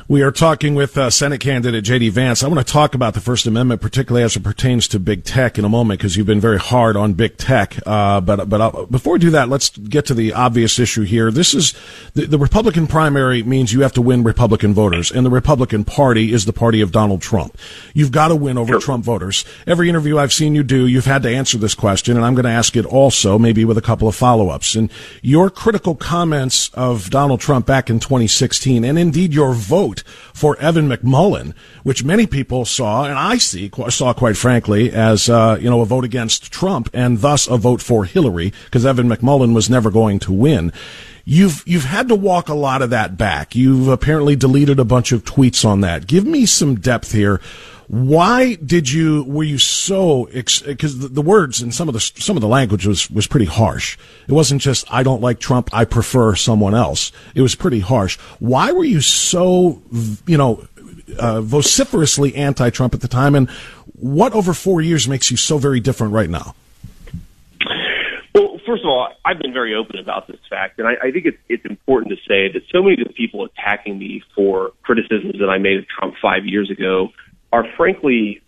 We 0.09 0.23
are 0.23 0.31
talking 0.31 0.73
with 0.73 0.97
uh, 0.97 1.11
Senate 1.11 1.39
candidate 1.39 1.83
J.D. 1.83 2.09
Vance. 2.09 2.41
I 2.41 2.47
want 2.47 2.65
to 2.65 2.73
talk 2.73 2.95
about 2.95 3.13
the 3.13 3.21
First 3.21 3.45
Amendment, 3.45 3.79
particularly 3.79 4.23
as 4.23 4.35
it 4.35 4.39
pertains 4.39 4.87
to 4.87 4.99
big 4.99 5.23
tech, 5.23 5.59
in 5.59 5.65
a 5.65 5.69
moment 5.69 5.99
because 5.99 6.17
you've 6.17 6.25
been 6.25 6.39
very 6.39 6.57
hard 6.57 6.97
on 6.97 7.13
big 7.13 7.37
tech. 7.37 7.77
Uh, 7.85 8.19
but 8.19 8.49
but 8.49 8.59
I'll, 8.59 8.87
before 8.87 9.13
we 9.13 9.19
do 9.19 9.29
that, 9.29 9.49
let's 9.49 9.69
get 9.69 10.07
to 10.07 10.15
the 10.15 10.33
obvious 10.33 10.79
issue 10.79 11.03
here. 11.03 11.29
This 11.29 11.53
is 11.53 11.75
the, 12.15 12.25
the, 12.25 12.39
Republican 12.39 12.87
primary 12.87 13.43
means 13.43 13.71
you 13.71 13.81
have 13.81 13.93
to 13.93 14.01
win 14.01 14.23
Republican 14.23 14.73
voters, 14.73 15.11
and 15.11 15.27
the 15.27 15.29
Republican 15.29 15.85
Party 15.85 16.33
is 16.33 16.45
the 16.45 16.53
party 16.53 16.81
of 16.81 16.91
Donald 16.91 17.21
Trump. 17.21 17.55
You've 17.93 18.11
got 18.11 18.29
to 18.29 18.35
win 18.35 18.57
over 18.57 18.73
sure. 18.73 18.81
Trump 18.81 19.05
voters. 19.05 19.45
Every 19.67 19.89
interview 19.89 20.17
I've 20.17 20.33
seen 20.33 20.55
you 20.55 20.63
do, 20.63 20.87
you've 20.87 21.05
had 21.05 21.21
to 21.21 21.29
answer 21.29 21.59
this 21.59 21.75
question, 21.75 22.17
and 22.17 22.25
I'm 22.25 22.33
going 22.33 22.45
to 22.45 22.49
ask 22.49 22.75
it 22.75 22.87
also, 22.87 23.37
maybe 23.37 23.63
with 23.63 23.77
a 23.77 23.83
couple 23.83 24.07
of 24.07 24.15
follow-ups. 24.15 24.73
And 24.73 24.91
your 25.21 25.51
critical 25.51 25.93
comments 25.93 26.71
of 26.73 27.11
Donald 27.11 27.41
Trump 27.41 27.67
back 27.67 27.91
in 27.91 27.99
2016, 27.99 28.83
and 28.83 28.97
indeed 28.97 29.35
your 29.35 29.53
vote 29.53 29.98
vote 29.99 30.29
for 30.33 30.57
Evan 30.59 30.89
McMullin, 30.89 31.53
which 31.83 32.03
many 32.03 32.25
people 32.27 32.65
saw, 32.65 33.05
and 33.05 33.17
I 33.17 33.37
see 33.37 33.71
saw 33.89 34.13
quite 34.13 34.37
frankly, 34.37 34.91
as 34.91 35.29
uh, 35.29 35.57
you 35.59 35.69
know 35.69 35.81
a 35.81 35.85
vote 35.85 36.05
against 36.05 36.51
Trump 36.51 36.89
and 36.93 37.19
thus 37.19 37.47
a 37.47 37.57
vote 37.57 37.81
for 37.81 38.05
Hillary 38.05 38.53
because 38.65 38.85
Evan 38.85 39.09
McMullin 39.09 39.53
was 39.53 39.69
never 39.69 39.91
going 39.91 40.19
to 40.19 40.31
win. 40.31 40.71
You've 41.25 41.63
you've 41.65 41.85
had 41.85 42.07
to 42.09 42.15
walk 42.15 42.49
a 42.49 42.55
lot 42.55 42.81
of 42.81 42.89
that 42.89 43.17
back. 43.17 43.55
You've 43.55 43.87
apparently 43.87 44.35
deleted 44.35 44.79
a 44.79 44.85
bunch 44.85 45.11
of 45.11 45.23
tweets 45.23 45.65
on 45.65 45.81
that. 45.81 46.07
Give 46.07 46.25
me 46.25 46.45
some 46.45 46.75
depth 46.75 47.11
here. 47.11 47.41
Why 47.89 48.53
did 48.53 48.91
you 48.91 49.23
were 49.23 49.43
you 49.43 49.57
so 49.57 50.29
because 50.31 50.99
the, 50.99 51.07
the, 51.07 51.23
words 51.23 51.59
and 51.59 51.73
some 51.73 51.87
of 51.87 51.95
the 51.95 51.99
some 51.99 52.37
of 52.37 52.41
the 52.41 52.47
language 52.47 52.85
was 52.85 53.09
was 53.09 53.25
pretty 53.25 53.47
harsh. 53.47 53.97
It 54.27 54.31
wasn't 54.31 54.61
just 54.61 54.85
I 54.93 55.01
don't 55.01 55.21
like 55.21 55.39
Trump, 55.39 55.71
I 55.73 55.85
prefer 55.85 56.35
someone 56.35 56.75
else. 56.75 57.11
It 57.33 57.41
was 57.41 57.55
pretty 57.55 57.79
harsh. 57.79 58.19
Why 58.37 58.71
were 58.73 58.83
you 58.83 59.01
so 59.01 59.81
you 60.27 60.37
know 60.37 60.67
uh, 61.17 61.41
vociferously 61.41 62.35
anti-Trump 62.35 62.93
at 62.93 63.01
the 63.01 63.07
time, 63.07 63.33
and 63.33 63.49
what 63.95 64.33
over 64.33 64.53
four 64.53 64.81
years 64.81 65.07
makes 65.07 65.31
you 65.31 65.37
so 65.37 65.57
very 65.57 65.79
different 65.79 66.13
right 66.13 66.29
now? 66.29 66.53
Well, 68.35 68.59
first 68.67 68.83
of 68.83 68.87
all, 68.87 69.09
I've 69.25 69.39
been 69.39 69.51
very 69.51 69.73
open 69.73 69.97
about 69.97 70.27
this 70.27 70.39
fact, 70.47 70.77
and 70.77 70.87
I, 70.87 71.07
I 71.07 71.11
think 71.11 71.25
it's 71.25 71.39
it's 71.49 71.65
important 71.65 72.11
to 72.11 72.17
say 72.17 72.53
that 72.53 72.61
so 72.71 72.83
many 72.83 73.01
of 73.01 73.07
the 73.07 73.13
people 73.15 73.45
attacking 73.45 73.97
me 73.97 74.21
for 74.35 74.73
criticisms 74.83 75.39
that 75.39 75.49
I 75.49 75.57
made 75.57 75.79
of 75.79 75.87
Trump 75.87 76.13
five 76.21 76.45
years 76.45 76.69
ago 76.69 77.09
are 77.51 77.65
frankly, 77.77 78.41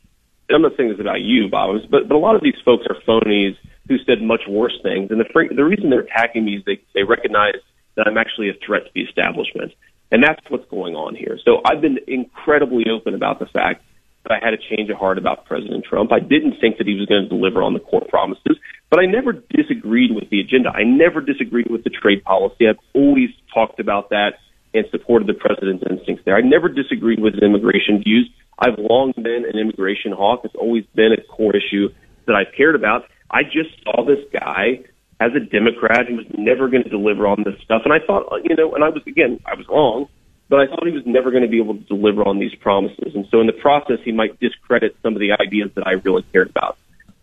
I'm 0.49 0.61
not 0.61 0.73
saying 0.77 0.89
this 0.89 0.99
about 0.99 1.21
you, 1.21 1.49
Bob, 1.49 1.75
but, 1.89 2.07
but 2.07 2.15
a 2.15 2.19
lot 2.19 2.35
of 2.35 2.41
these 2.41 2.59
folks 2.63 2.85
are 2.89 2.95
phonies 3.07 3.55
who 3.87 3.97
said 4.05 4.21
much 4.21 4.41
worse 4.47 4.77
things. 4.83 5.11
And 5.11 5.19
the, 5.19 5.25
the 5.55 5.65
reason 5.65 5.89
they're 5.89 6.01
attacking 6.01 6.45
me 6.45 6.57
is 6.57 6.63
they, 6.65 6.81
they 6.93 7.03
recognize 7.03 7.55
that 7.95 8.07
I'm 8.07 8.17
actually 8.17 8.49
a 8.49 8.53
threat 8.65 8.85
to 8.85 8.91
the 8.93 9.01
establishment. 9.01 9.73
And 10.11 10.23
that's 10.23 10.41
what's 10.49 10.69
going 10.69 10.95
on 10.95 11.15
here. 11.15 11.39
So 11.43 11.61
I've 11.65 11.81
been 11.81 11.99
incredibly 12.07 12.85
open 12.91 13.15
about 13.15 13.39
the 13.39 13.45
fact 13.47 13.83
that 14.23 14.31
I 14.31 14.43
had 14.43 14.53
a 14.53 14.57
change 14.57 14.89
of 14.89 14.97
heart 14.97 15.17
about 15.17 15.45
President 15.45 15.83
Trump. 15.83 16.11
I 16.11 16.19
didn't 16.19 16.59
think 16.61 16.77
that 16.77 16.85
he 16.85 16.93
was 16.93 17.07
going 17.07 17.23
to 17.23 17.29
deliver 17.29 17.63
on 17.63 17.73
the 17.73 17.79
core 17.79 18.05
promises, 18.07 18.57
but 18.89 18.99
I 18.99 19.05
never 19.05 19.33
disagreed 19.33 20.11
with 20.13 20.29
the 20.29 20.39
agenda. 20.39 20.69
I 20.69 20.83
never 20.83 21.21
disagreed 21.21 21.71
with 21.71 21.83
the 21.83 21.89
trade 21.89 22.23
policy. 22.23 22.67
I've 22.67 22.77
always 22.93 23.29
talked 23.53 23.79
about 23.79 24.09
that 24.09 24.33
and 24.73 24.85
supported 24.91 25.27
the 25.27 25.33
president's 25.33 25.83
instincts 25.89 26.23
there. 26.25 26.35
I 26.35 26.41
never 26.41 26.69
disagreed 26.69 27.19
with 27.19 27.33
his 27.33 27.43
immigration 27.43 28.03
views. 28.03 28.29
I've 28.57 28.77
long 28.77 29.13
been 29.15 29.45
an 29.51 29.57
immigration 29.57 30.11
hawk. 30.11 30.41
It's 30.43 30.55
always 30.55 30.85
been 30.95 31.13
a 31.13 31.21
core 31.21 31.55
issue 31.55 31.89
that 32.25 32.35
I've 32.35 32.53
cared 32.55 32.75
about. 32.75 33.05
I 33.29 33.43
just 33.43 33.69
saw 33.83 34.05
this 34.05 34.19
guy 34.31 34.83
as 35.19 35.31
a 35.35 35.39
Democrat 35.39 36.07
who 36.07 36.15
was 36.15 36.25
never 36.37 36.67
going 36.67 36.83
to 36.83 36.89
deliver 36.89 37.27
on 37.27 37.43
this 37.43 37.59
stuff. 37.63 37.83
And 37.85 37.93
I 37.93 37.99
thought, 38.05 38.27
you 38.43 38.55
know, 38.55 38.73
and 38.73 38.83
I 38.83 38.89
was, 38.89 39.03
again, 39.05 39.39
I 39.45 39.55
was 39.55 39.67
wrong, 39.67 40.07
but 40.49 40.59
I 40.59 40.67
thought 40.67 40.85
he 40.85 40.91
was 40.91 41.05
never 41.05 41.31
going 41.31 41.43
to 41.43 41.49
be 41.49 41.59
able 41.59 41.75
to 41.75 41.83
deliver 41.83 42.27
on 42.27 42.39
these 42.39 42.53
promises. 42.55 43.13
And 43.15 43.25
so 43.29 43.39
in 43.39 43.47
the 43.47 43.53
process, 43.53 43.99
he 44.03 44.11
might 44.11 44.39
discredit 44.39 44.97
some 45.03 45.13
of 45.13 45.19
the 45.19 45.31
ideas 45.39 45.71
that 45.75 45.87
I 45.87 45.91
really 45.91 46.23
cared 46.33 46.49
about. 46.49 46.77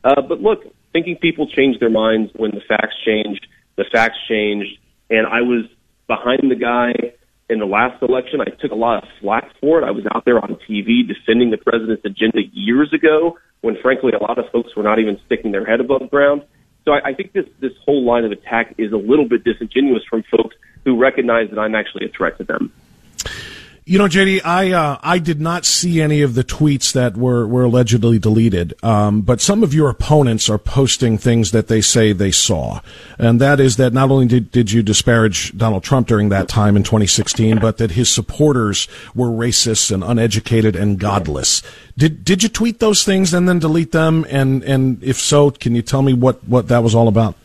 Uh, 0.05 0.23
but 0.23 0.41
look, 0.41 0.65
thinking 0.93 1.17
people 1.17 1.49
change 1.49 1.79
their 1.81 1.91
minds 1.91 2.33
when 2.35 2.53
the 2.53 2.61
facts 2.61 2.95
changed, 3.05 3.47
the 3.77 3.85
facts 3.85 4.19
changed, 4.29 4.79
and 5.11 5.27
I 5.27 5.43
was 5.43 5.67
behind 6.07 6.51
the 6.51 6.57
guy 6.57 6.93
in 7.49 7.59
the 7.59 7.67
last 7.67 8.03
election. 8.03 8.41
I 8.41 8.51
took 8.51 8.73
a 8.73 8.77
lot 8.77 9.03
of 9.03 9.09
flack 9.21 9.51
for 9.61 9.81
it. 9.81 9.85
I 9.85 9.91
was 9.91 10.05
out 10.15 10.25
there 10.25 10.39
on 10.39 10.59
TV 10.69 11.07
defending 11.07 11.51
the 11.51 11.57
president's 11.57 12.05
agenda 12.05 12.41
years 12.53 12.93
ago 12.93 13.39
when, 13.61 13.77
frankly, 13.81 14.13
a 14.13 14.23
lot 14.23 14.39
of 14.39 14.51
folks 14.51 14.77
were 14.77 14.83
not 14.83 14.99
even 14.99 15.19
sticking 15.27 15.53
their 15.53 15.65
head 15.65 15.81
above 15.81 16.11
ground. 16.11 16.43
So 16.85 16.93
I, 16.93 17.11
I 17.11 17.15
think 17.15 17.33
this, 17.33 17.47
this 17.61 17.73
whole 17.85 18.05
line 18.05 18.25
of 18.25 18.33
attack 18.33 18.75
is 18.79 18.93
a 18.93 18.97
little 18.97 19.29
bit 19.29 19.45
disingenuous 19.45 20.05
from 20.09 20.23
folks 20.31 20.57
who 20.85 20.99
recognize 20.99 21.51
that 21.51 21.59
I'm 21.59 21.75
actually 21.75 22.07
a 22.07 22.09
threat 22.09 22.39
to 22.39 22.45
them. 22.45 22.73
You 23.89 23.97
know, 23.97 24.05
JD, 24.05 24.43
I 24.45 24.73
uh, 24.73 24.99
I 25.03 25.19
did 25.19 25.41
not 25.41 25.65
see 25.65 26.03
any 26.03 26.21
of 26.21 26.35
the 26.35 26.45
tweets 26.45 26.93
that 26.93 27.17
were, 27.17 27.47
were 27.47 27.63
allegedly 27.63 28.19
deleted, 28.19 28.75
um, 28.85 29.23
but 29.23 29.41
some 29.41 29.63
of 29.63 29.73
your 29.73 29.89
opponents 29.89 30.51
are 30.51 30.59
posting 30.59 31.17
things 31.17 31.53
that 31.53 31.69
they 31.69 31.81
say 31.81 32.13
they 32.13 32.31
saw, 32.31 32.83
and 33.19 33.41
that 33.41 33.61
is 33.61 33.79
that 33.79 33.95
not 33.95 34.11
only 34.11 34.27
did, 34.27 34.53
did 34.53 34.71
you 34.71 34.83
disparage 34.83 35.57
Donald 35.57 35.85
Trump 35.85 36.07
during 36.07 36.29
that 36.29 36.51
time 36.51 36.77
in 36.77 36.83
2016, 36.83 37.61
but 37.61 37.79
that 37.79 37.93
his 37.93 38.11
supporters 38.11 38.89
were 39.15 39.29
racist 39.29 39.91
and 39.91 40.05
uneducated 40.05 40.77
and 40.77 40.99
godless. 40.99 41.63
Did 41.97 42.27
did 42.27 42.43
you 42.43 42.51
tweet 42.51 42.81
those 42.81 43.07
things 43.07 43.33
and 43.33 43.49
then 43.49 43.59
delete 43.59 43.93
them? 43.93 44.27
And 44.29 44.63
and 44.65 45.03
if 45.03 45.17
so, 45.17 45.51
can 45.51 45.75
you 45.75 45.81
tell 45.81 46.03
me 46.03 46.13
what, 46.13 46.47
what 46.47 46.69
that 46.69 46.83
was 46.83 46.95
all 46.95 47.09
about? 47.09 47.37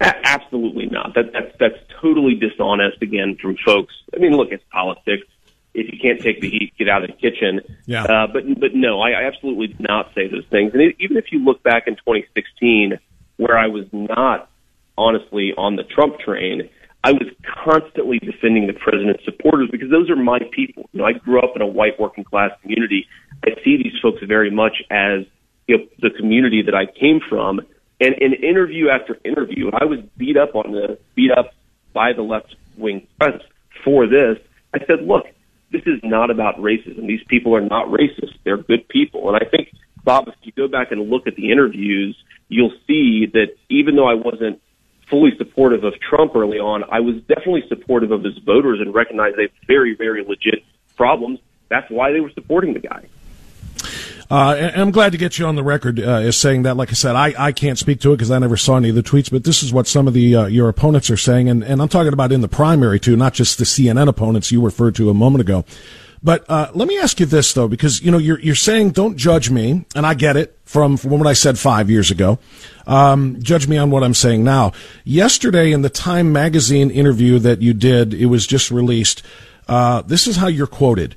Absolutely 0.00 0.86
not. 0.86 1.14
That 1.14 1.34
that's 1.34 1.54
that's 1.60 1.78
totally 2.00 2.34
dishonest 2.34 3.02
again 3.02 3.36
from 3.42 3.58
folks. 3.62 3.92
I 4.14 4.20
mean, 4.20 4.32
look, 4.32 4.50
it's 4.50 4.64
politics 4.72 5.26
if 5.74 5.92
you 5.92 5.98
can't 6.00 6.20
take 6.20 6.40
the 6.40 6.48
heat, 6.48 6.72
get 6.78 6.88
out 6.88 7.04
of 7.04 7.10
the 7.10 7.16
kitchen. 7.16 7.60
Yeah. 7.86 8.04
Uh, 8.04 8.26
but 8.26 8.44
but 8.60 8.74
no, 8.74 9.00
I, 9.00 9.10
I 9.10 9.24
absolutely 9.26 9.68
did 9.68 9.80
not 9.80 10.14
say 10.14 10.28
those 10.28 10.46
things. 10.50 10.72
And 10.72 10.80
it, 10.82 10.96
even 11.00 11.16
if 11.16 11.26
you 11.32 11.44
look 11.44 11.62
back 11.62 11.86
in 11.86 11.96
2016, 11.96 12.98
where 13.36 13.58
I 13.58 13.66
was 13.66 13.86
not 13.92 14.48
honestly 14.96 15.52
on 15.56 15.76
the 15.76 15.82
Trump 15.82 16.20
train, 16.20 16.70
I 17.02 17.12
was 17.12 17.28
constantly 17.64 18.18
defending 18.18 18.66
the 18.66 18.72
president's 18.72 19.24
supporters 19.24 19.68
because 19.70 19.90
those 19.90 20.08
are 20.08 20.16
my 20.16 20.38
people. 20.52 20.88
You 20.92 21.00
know, 21.00 21.06
I 21.06 21.12
grew 21.12 21.40
up 21.40 21.56
in 21.56 21.62
a 21.62 21.66
white 21.66 21.98
working 21.98 22.24
class 22.24 22.50
community. 22.62 23.06
I 23.44 23.50
see 23.64 23.76
these 23.76 23.92
folks 24.00 24.22
very 24.26 24.50
much 24.50 24.82
as 24.90 25.26
you 25.66 25.78
know 25.78 25.84
the 26.00 26.10
community 26.10 26.62
that 26.62 26.74
I 26.74 26.86
came 26.86 27.20
from. 27.28 27.60
And 28.00 28.14
in 28.20 28.32
interview 28.32 28.88
after 28.88 29.18
interview, 29.24 29.70
I 29.72 29.84
was 29.84 30.00
beat 30.16 30.36
up 30.36 30.54
on 30.54 30.72
the 30.72 30.98
beat 31.14 31.30
up 31.30 31.52
by 31.92 32.12
the 32.12 32.22
left 32.22 32.54
wing 32.76 33.06
press 33.18 33.40
for 33.84 34.06
this. 34.06 34.38
I 34.74 34.78
said, 34.86 35.06
look, 35.06 35.26
this 35.74 35.82
is 35.86 36.00
not 36.04 36.30
about 36.30 36.56
racism. 36.56 37.06
These 37.06 37.24
people 37.28 37.54
are 37.56 37.60
not 37.60 37.88
racist. 37.88 38.34
They're 38.44 38.56
good 38.56 38.88
people. 38.88 39.28
And 39.28 39.36
I 39.36 39.48
think, 39.48 39.72
Bob, 40.04 40.28
if 40.28 40.34
you 40.42 40.52
go 40.52 40.68
back 40.68 40.92
and 40.92 41.10
look 41.10 41.26
at 41.26 41.34
the 41.34 41.50
interviews, 41.50 42.16
you'll 42.48 42.72
see 42.86 43.26
that 43.32 43.56
even 43.68 43.96
though 43.96 44.08
I 44.08 44.14
wasn't 44.14 44.60
fully 45.10 45.32
supportive 45.36 45.84
of 45.84 45.94
Trump 46.00 46.36
early 46.36 46.58
on, 46.58 46.84
I 46.90 47.00
was 47.00 47.16
definitely 47.28 47.64
supportive 47.68 48.10
of 48.10 48.22
his 48.22 48.38
voters 48.38 48.80
and 48.80 48.94
recognized 48.94 49.36
they 49.36 49.42
have 49.42 49.66
very, 49.66 49.94
very 49.96 50.24
legit 50.24 50.64
problems. 50.96 51.40
That's 51.68 51.90
why 51.90 52.12
they 52.12 52.20
were 52.20 52.30
supporting 52.34 52.74
the 52.74 52.80
guy. 52.80 53.08
Uh, 54.30 54.54
and 54.58 54.80
I'm 54.80 54.90
glad 54.90 55.12
to 55.12 55.18
get 55.18 55.38
you 55.38 55.46
on 55.46 55.54
the 55.54 55.62
record 55.62 56.00
uh, 56.00 56.02
as 56.02 56.36
saying 56.36 56.62
that. 56.62 56.76
Like 56.76 56.90
I 56.90 56.94
said, 56.94 57.14
I, 57.14 57.34
I 57.38 57.52
can't 57.52 57.78
speak 57.78 58.00
to 58.00 58.12
it 58.12 58.16
because 58.16 58.30
I 58.30 58.38
never 58.38 58.56
saw 58.56 58.76
any 58.76 58.88
of 58.88 58.94
the 58.94 59.02
tweets, 59.02 59.30
but 59.30 59.44
this 59.44 59.62
is 59.62 59.72
what 59.72 59.86
some 59.86 60.08
of 60.08 60.14
the 60.14 60.34
uh, 60.34 60.46
your 60.46 60.68
opponents 60.68 61.10
are 61.10 61.16
saying, 61.16 61.48
and, 61.48 61.62
and 61.62 61.82
I'm 61.82 61.88
talking 61.88 62.12
about 62.12 62.32
in 62.32 62.40
the 62.40 62.48
primary 62.48 62.98
too, 62.98 63.16
not 63.16 63.34
just 63.34 63.58
the 63.58 63.64
CNN 63.64 64.08
opponents 64.08 64.50
you 64.50 64.64
referred 64.64 64.94
to 64.96 65.10
a 65.10 65.14
moment 65.14 65.42
ago. 65.42 65.64
But 66.22 66.48
uh, 66.48 66.70
let 66.72 66.88
me 66.88 66.98
ask 66.98 67.20
you 67.20 67.26
this 67.26 67.52
though, 67.52 67.68
because 67.68 68.00
you 68.00 68.10
know 68.10 68.16
you're 68.16 68.40
you're 68.40 68.54
saying 68.54 68.92
don't 68.92 69.18
judge 69.18 69.50
me, 69.50 69.84
and 69.94 70.06
I 70.06 70.14
get 70.14 70.38
it 70.38 70.58
from, 70.64 70.96
from 70.96 71.10
what 71.10 71.26
I 71.26 71.34
said 71.34 71.58
five 71.58 71.90
years 71.90 72.10
ago. 72.10 72.38
Um, 72.86 73.42
judge 73.42 73.68
me 73.68 73.76
on 73.76 73.90
what 73.90 74.02
I'm 74.02 74.14
saying 74.14 74.42
now. 74.42 74.72
Yesterday 75.04 75.70
in 75.70 75.82
the 75.82 75.90
Time 75.90 76.32
magazine 76.32 76.90
interview 76.90 77.38
that 77.40 77.60
you 77.60 77.74
did, 77.74 78.14
it 78.14 78.26
was 78.26 78.46
just 78.46 78.70
released. 78.70 79.22
Uh, 79.68 80.00
this 80.00 80.26
is 80.26 80.36
how 80.36 80.46
you're 80.46 80.66
quoted. 80.66 81.14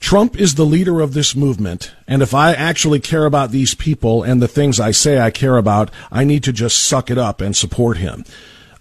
Trump 0.00 0.40
is 0.40 0.54
the 0.54 0.64
leader 0.64 1.00
of 1.00 1.12
this 1.12 1.36
movement, 1.36 1.92
and 2.08 2.22
if 2.22 2.34
I 2.34 2.52
actually 2.52 3.00
care 3.00 3.26
about 3.26 3.50
these 3.50 3.74
people 3.74 4.22
and 4.22 4.40
the 4.40 4.48
things 4.48 4.80
I 4.80 4.90
say 4.90 5.20
I 5.20 5.30
care 5.30 5.58
about, 5.58 5.90
I 6.10 6.24
need 6.24 6.42
to 6.44 6.52
just 6.52 6.84
suck 6.84 7.10
it 7.10 7.18
up 7.18 7.40
and 7.40 7.54
support 7.54 7.98
him. 7.98 8.24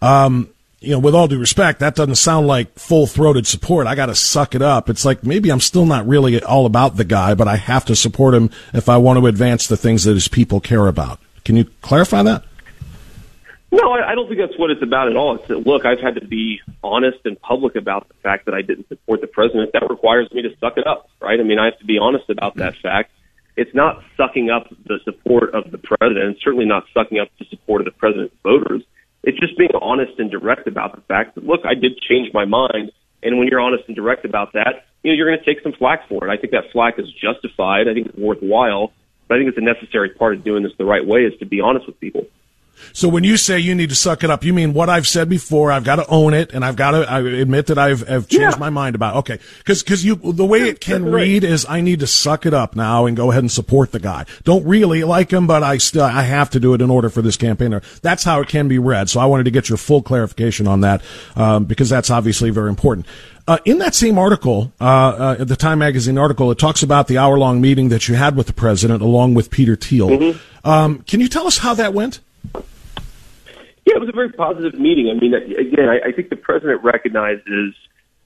Um, 0.02 0.50
you 0.80 0.92
know, 0.92 1.00
with 1.00 1.14
all 1.14 1.28
due 1.28 1.38
respect, 1.38 1.82
that 1.82 1.96
doesn't 1.96 2.16
sound 2.16 2.48
like 2.48 2.80
full 2.80 3.06
throated 3.06 3.46
support. 3.46 3.86
I 3.86 3.96
got 3.96 4.06
to 4.06 4.16
suck 4.16 4.56
it 4.56 4.62
up. 4.62 4.90
It's 4.90 5.04
like 5.04 5.26
maybe 5.26 5.52
I'm 5.52 5.60
still 5.60 5.86
not 5.86 6.08
really 6.08 6.42
all 6.42 6.66
about 6.66 6.96
the 6.96 7.04
guy, 7.04 7.34
but 7.34 7.50
I 7.50 7.58
have 7.58 7.84
to 7.86 7.98
support 7.98 8.34
him 8.34 8.50
if 8.74 8.88
I 8.88 8.96
want 8.96 9.20
to 9.20 9.28
advance 9.28 9.68
the 9.68 9.78
things 9.78 10.06
that 10.06 10.14
his 10.14 10.30
people 10.30 10.62
care 10.62 10.88
about. 10.88 11.20
Can 11.44 11.58
you 11.58 11.66
clarify 11.82 12.24
that? 12.24 12.44
No, 13.72 13.92
I, 13.92 14.12
I 14.12 14.16
don't 14.16 14.28
think 14.28 14.40
that's 14.40 14.58
what 14.58 14.72
it's 14.72 14.82
about 14.82 15.10
at 15.10 15.16
all. 15.16 15.36
It's 15.36 15.48
that, 15.48 15.60
look, 15.60 15.86
I've 15.86 16.00
had 16.00 16.16
to 16.16 16.26
be 16.26 16.60
honest 16.84 17.20
and 17.26 17.40
public 17.40 17.76
about 17.76 18.08
the 18.08 18.16
fact 18.16 18.46
that 18.46 18.56
I 18.56 18.62
didn't 18.62 18.88
support 18.88 19.22
the 19.22 19.28
president. 19.28 19.74
That 19.74 19.88
requires 19.90 20.32
me 20.32 20.42
to 20.42 20.50
suck 20.60 20.78
it 20.78 20.88
up, 20.88 21.10
right? 21.22 21.40
I 21.40 21.44
mean, 21.44 21.60
I 21.60 21.66
have 21.66 21.78
to 21.80 21.86
be 21.86 22.00
honest 22.00 22.30
about 22.30 22.56
that 22.56 22.76
fact. 22.78 23.12
It's 23.56 23.74
not 23.76 24.04
sucking 24.18 24.50
up 24.50 24.70
the 24.86 25.00
support 25.04 25.54
of 25.54 25.70
the 25.70 25.78
president. 25.78 26.38
Certainly 26.42 26.66
not 26.66 26.86
sucking 26.94 27.20
up 27.20 27.28
the 27.38 27.46
support 27.50 27.82
of 27.82 27.86
the 27.86 27.92
president's 27.92 28.36
voters. 28.42 28.84
It's 29.24 29.38
just 29.40 29.58
being 29.58 29.72
honest 29.82 30.18
and 30.18 30.32
direct 30.32 30.66
about 30.68 30.96
the 30.96 31.02
fact 31.02 31.36
that, 31.36 31.46
look, 31.46 31.62
I 31.66 31.76
did 31.76 32.00
change 32.10 32.34
my 32.34 32.46
mind. 32.46 32.92
And 33.22 33.38
when 33.38 33.50
you're 33.50 33.60
honest 33.60 33.84
and 33.88 33.96
direct 33.96 34.24
about 34.26 34.54
that, 34.54 34.86
you 35.04 35.12
know, 35.12 35.16
you're 35.16 35.28
going 35.28 35.40
to 35.40 35.46
take 35.46 35.62
some 35.62 35.74
flack 35.74 36.08
for 36.08 36.26
it. 36.26 36.32
I 36.32 36.38
think 36.38 36.54
that 36.54 36.72
flack 36.72 36.98
is 36.98 37.06
justified. 37.22 37.88
I 37.88 37.94
think 37.94 38.08
it's 38.08 38.18
worthwhile. 38.18 38.94
But 39.28 39.36
I 39.36 39.40
think 39.40 39.50
it's 39.50 39.58
a 39.58 39.62
necessary 39.62 40.10
part 40.10 40.36
of 40.36 40.44
doing 40.44 40.64
this 40.64 40.72
the 40.78 40.86
right 40.86 41.06
way 41.06 41.22
is 41.22 41.38
to 41.40 41.46
be 41.46 41.62
honest 41.62 41.86
with 41.86 42.00
people. 42.00 42.26
So 42.94 43.08
when 43.10 43.24
you 43.24 43.38
say 43.38 43.60
you 43.60 43.76
need 43.76 43.90
to 43.90 43.96
suck 43.96 44.24
it 44.24 44.30
up, 44.30 44.44
you 44.44 44.54
mean 44.54 44.74
what 44.74 44.90
I've 44.90 45.08
said 45.08 45.30
before? 45.30 45.72
I've 45.72 45.84
got 45.84 45.98
to 45.98 46.08
own 46.08 46.34
it, 46.34 46.52
and 46.54 46.64
I've 46.66 46.76
got 46.76 46.92
to 46.92 47.10
I 47.10 47.20
admit 47.20 47.68
that 47.68 47.78
I've, 47.78 48.10
I've 48.10 48.28
changed 48.28 48.56
Yeah. 48.56 48.60
my 48.60 48.70
mind 48.70 48.96
about. 48.96 49.16
It. 49.16 49.20
Okay, 49.20 49.40
because 49.60 49.84
because 49.84 50.04
you 50.06 50.16
the 50.16 50.46
way 50.46 50.62
it 50.70 50.80
can 50.82 51.06
right. 51.06 51.14
read 51.22 51.44
is 51.44 51.66
I 51.68 51.82
need 51.82 52.00
to 52.02 52.08
suck 52.08 52.46
it 52.46 52.54
up 52.54 52.76
now 52.76 53.06
and 53.06 53.16
go 53.16 53.32
ahead 53.32 53.44
and 53.44 53.52
support 53.52 53.92
the 53.92 54.00
guy. 54.00 54.26
Don't 54.44 54.66
really 54.66 55.04
like 55.04 55.32
him, 55.32 55.48
but 55.48 55.64
I 55.64 55.78
still 55.78 56.04
I 56.04 56.24
have 56.24 56.50
to 56.52 56.60
do 56.60 56.74
it 56.74 56.82
in 56.82 56.90
order 56.90 57.10
for 57.10 57.22
this 57.22 57.38
campaign. 57.38 57.80
That's 58.02 58.24
how 58.24 58.42
it 58.42 58.48
can 58.48 58.68
be 58.68 58.80
read. 58.80 59.10
So 59.10 59.20
I 59.20 59.26
wanted 59.26 59.44
to 59.44 59.52
get 59.52 59.70
your 59.70 59.78
full 59.78 60.02
clarification 60.02 60.68
on 60.68 60.82
that 60.82 61.02
um, 61.36 61.66
because 61.66 61.90
that's 61.90 62.10
obviously 62.10 62.50
very 62.50 62.70
important. 62.70 63.06
Uh, 63.48 63.58
in 63.66 63.80
that 63.80 63.96
same 63.96 64.20
article, 64.20 64.72
uh, 64.80 64.84
uh, 64.86 65.44
the 65.44 65.56
Time 65.56 65.80
Magazine 65.80 66.20
article, 66.20 66.52
it 66.52 66.60
talks 66.60 66.84
about 66.84 67.08
the 67.08 67.18
hour-long 67.18 67.60
meeting 67.60 67.90
that 67.90 68.08
you 68.08 68.14
had 68.14 68.36
with 68.36 68.46
the 68.46 68.54
president 68.54 69.02
along 69.02 69.34
with 69.34 69.50
Peter 69.50 69.76
Thiel. 69.76 70.36
Um, 70.64 71.00
can 71.08 71.20
you 71.20 71.28
tell 71.28 71.48
us 71.48 71.58
how 71.58 71.74
that 71.74 71.94
went? 71.96 72.20
Yeah, 72.54 73.96
it 73.96 74.00
was 74.00 74.10
a 74.10 74.14
very 74.14 74.32
positive 74.32 74.80
meeting. 74.80 75.10
I 75.10 75.20
mean, 75.20 75.34
again, 75.34 75.90
I, 75.90 76.10
I 76.10 76.12
think 76.12 76.30
the 76.30 76.36
president 76.36 76.84
recognizes 76.84 77.74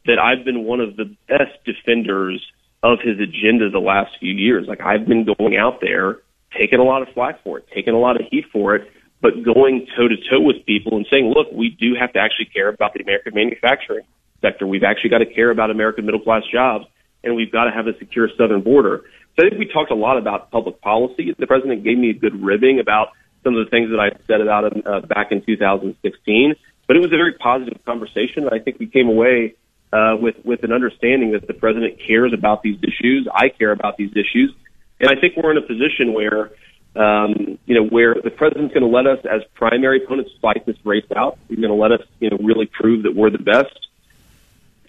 that 0.06 0.20
I've 0.20 0.44
been 0.44 0.66
one 0.66 0.82
of 0.82 0.98
the 0.98 1.16
best 1.28 1.64
defenders 1.66 2.46
of 2.82 3.00
his 3.00 3.20
agenda 3.20 3.70
the 3.70 3.80
last 3.80 4.18
few 4.20 4.34
years. 4.34 4.68
Like 4.68 4.82
I've 4.82 5.08
been 5.08 5.26
going 5.26 5.56
out 5.56 5.80
there, 5.80 6.20
taking 6.58 6.80
a 6.80 6.84
lot 6.84 7.02
of 7.02 7.14
flack 7.14 7.42
for 7.44 7.60
it, 7.60 7.68
taking 7.74 7.94
a 7.94 8.00
lot 8.00 8.20
of 8.20 8.28
heat 8.30 8.46
for 8.52 8.76
it, 8.76 8.92
but 9.22 9.42
going 9.42 9.88
toe 9.96 10.10
to 10.10 10.18
toe 10.30 10.42
with 10.42 10.66
people 10.66 10.98
and 10.98 11.08
saying, 11.10 11.32
look, 11.34 11.48
we 11.54 11.70
do 11.70 11.96
have 11.98 12.12
to 12.14 12.20
actually 12.20 12.46
care 12.46 12.68
about 12.68 12.94
the 12.94 13.02
American 13.02 13.34
manufacturing 13.34 14.06
sector. 14.42 14.68
We've 14.68 14.84
actually 14.84 15.12
got 15.12 15.20
to 15.20 15.26
care 15.26 15.50
about 15.50 15.72
American 15.72 16.06
middle 16.06 16.20
class 16.20 16.44
jobs, 16.52 16.86
and 17.24 17.36
we've 17.36 17.52
got 17.52 17.64
to 17.64 17.72
have 17.72 17.88
a 17.88 17.98
secure 17.98 18.30
southern 18.38 18.62
border. 18.62 19.04
So 19.36 19.46
I 19.46 19.50
think 19.50 19.60
we 19.60 19.66
talked 19.66 19.92
a 19.92 19.96
lot 19.96 20.18
about 20.18 20.52
public 20.52 20.82
policy. 20.82 21.34
The 21.40 21.48
president 21.48 21.86
gave 21.86 21.98
me 21.98 22.10
a 22.10 22.14
good 22.14 22.44
ribbing 22.44 22.80
about 22.80 23.14
some 23.44 23.56
of 23.56 23.66
the 23.66 23.70
things 23.70 23.90
that 23.92 24.00
I 24.00 24.12
said 24.28 24.42
about 24.42 24.72
him 24.72 24.84
uh, 24.86 25.02
back 25.02 25.32
in 25.32 25.42
2016. 25.44 26.56
But 26.88 26.98
it 26.98 27.00
was 27.00 27.14
a 27.14 27.18
very 27.18 27.34
positive 27.34 27.84
conversation. 27.86 28.50
I 28.52 28.60
think 28.60 28.80
we 28.80 28.88
came 28.88 29.08
away 29.08 29.56
uh, 29.92 30.16
with 30.20 30.36
with 30.44 30.64
an 30.64 30.72
understanding 30.72 31.32
that 31.32 31.48
the 31.48 31.54
president 31.54 32.00
cares 32.00 32.34
about 32.34 32.62
these 32.62 32.78
issues. 32.84 33.28
I 33.34 33.50
care 33.50 33.72
about 33.72 33.98
these 33.98 34.12
issues, 34.12 34.54
and 35.00 35.10
I 35.10 35.20
think 35.20 35.36
we're 35.38 35.52
in 35.52 35.58
a 35.58 35.68
position 35.68 36.14
where. 36.14 36.52
Um, 36.96 37.58
you 37.66 37.74
know, 37.74 37.88
where 37.88 38.14
the 38.14 38.30
president's 38.30 38.72
going 38.72 38.84
to 38.84 38.96
let 38.96 39.08
us, 39.08 39.18
as 39.26 39.42
primary 39.56 40.04
opponents, 40.04 40.30
fight 40.40 40.64
this 40.68 40.78
race 40.86 41.08
out. 41.16 41.40
He's 41.50 41.58
going 41.58 41.72
to 41.72 41.76
let 41.76 41.92
us, 41.92 42.06
you 42.20 42.30
know, 42.30 42.38
really 42.38 42.68
prove 42.68 43.02
that 43.02 43.16
we're 43.16 43.32
the 43.32 43.40
best 43.40 43.88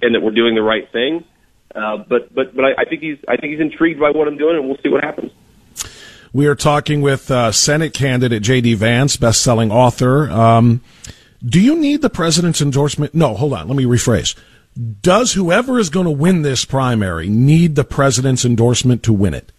and 0.03 0.15
that 0.15 0.21
we're 0.21 0.33
doing 0.33 0.55
the 0.55 0.63
right 0.63 0.87
thing. 0.93 1.25
Uh, 1.75 1.97
but 1.97 2.33
but 2.35 2.55
but 2.55 2.65
I, 2.65 2.83
I 2.83 2.85
think 2.85 3.01
he's 3.01 3.17
I 3.27 3.37
think 3.37 3.53
he's 3.53 3.61
intrigued 3.61 3.99
by 3.99 4.11
what 4.11 4.29
I'm 4.29 4.37
doing, 4.37 4.57
and 4.57 4.67
we'll 4.67 4.77
see 4.83 4.91
what 4.91 5.03
happens. 5.03 5.33
We 6.35 6.49
are 6.49 6.57
talking 6.57 7.01
with 7.01 7.31
uh, 7.31 7.53
Senate 7.53 7.95
candidate 7.95 8.43
J.D. 8.43 8.75
Vance, 8.75 9.17
best-selling 9.17 9.71
author. 9.71 10.29
Um, 10.29 10.81
do 11.47 11.61
you 11.61 11.77
need 11.77 12.03
the 12.03 12.11
president's 12.11 12.61
endorsement? 12.61 13.15
No, 13.15 13.35
hold 13.35 13.53
on. 13.53 13.69
Let 13.69 13.77
me 13.77 13.85
rephrase. 13.85 14.35
Does 15.01 15.35
whoever 15.35 15.79
is 15.79 15.91
going 15.91 16.07
to 16.07 16.11
win 16.11 16.43
this 16.43 16.65
primary 16.65 17.29
need 17.29 17.77
the 17.77 17.85
president's 17.85 18.45
endorsement 18.45 19.05
to 19.05 19.13
win 19.13 19.33
it? 19.33 19.53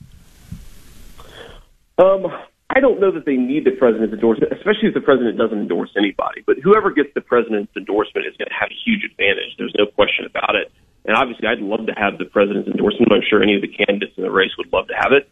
Um, 1.98 2.28
I 2.70 2.82
don't 2.82 3.00
know 3.00 3.10
that 3.14 3.26
they 3.26 3.38
need 3.38 3.64
the 3.64 3.72
president's 3.72 4.14
endorsement, 4.14 4.52
especially 4.52 4.90
if 4.90 4.94
the 4.94 5.00
president 5.00 5.38
doesn't 5.38 5.58
endorse 5.58 5.92
anybody. 5.96 6.44
But 6.46 6.58
whoever 6.62 6.92
gets 6.92 7.14
the 7.16 7.22
president's 7.22 7.72
endorsement 7.78 8.28
is 8.28 8.36
going 8.36 8.50
to 8.50 8.60
have 8.60 8.68
a 8.68 8.76
huge 8.84 9.06
advantage. 9.10 9.56
There's 9.58 9.74
no 9.80 9.86
question 9.86 10.26
about 10.26 10.56
it. 10.56 10.74
And 11.06 11.16
obviously, 11.16 11.48
I'd 11.48 11.64
love 11.64 11.88
to 11.88 11.94
have 11.96 12.18
the 12.18 12.26
president's 12.26 12.68
endorsement. 12.68 13.14
I'm 13.14 13.24
sure 13.30 13.42
any 13.42 13.56
of 13.56 13.62
the 13.62 13.72
candidates 13.72 14.12
in 14.18 14.24
the 14.24 14.32
race 14.32 14.52
would 14.58 14.74
love 14.74 14.90
to 14.90 14.96
have 15.00 15.14
it. 15.14 15.32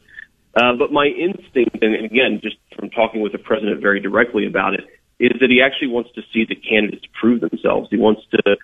Uh, 0.56 0.74
but 0.78 0.92
my 0.92 1.08
instinct, 1.08 1.82
and 1.82 2.06
again, 2.06 2.40
just 2.42 2.58
from 2.78 2.90
talking 2.90 3.22
with 3.22 3.32
the 3.32 3.40
president 3.40 3.82
very 3.82 4.00
directly 4.00 4.46
about 4.46 4.74
it, 4.74 4.86
is 5.20 5.32
that 5.40 5.50
he 5.50 5.62
actually 5.62 5.88
wants 5.88 6.12
to 6.14 6.22
see 6.34 6.46
the 6.46 6.56
candidates 6.56 7.06
prove 7.20 7.42
themselves. 7.42 7.88
He 7.90 7.98
wants 7.98 8.22
to, 8.32 8.58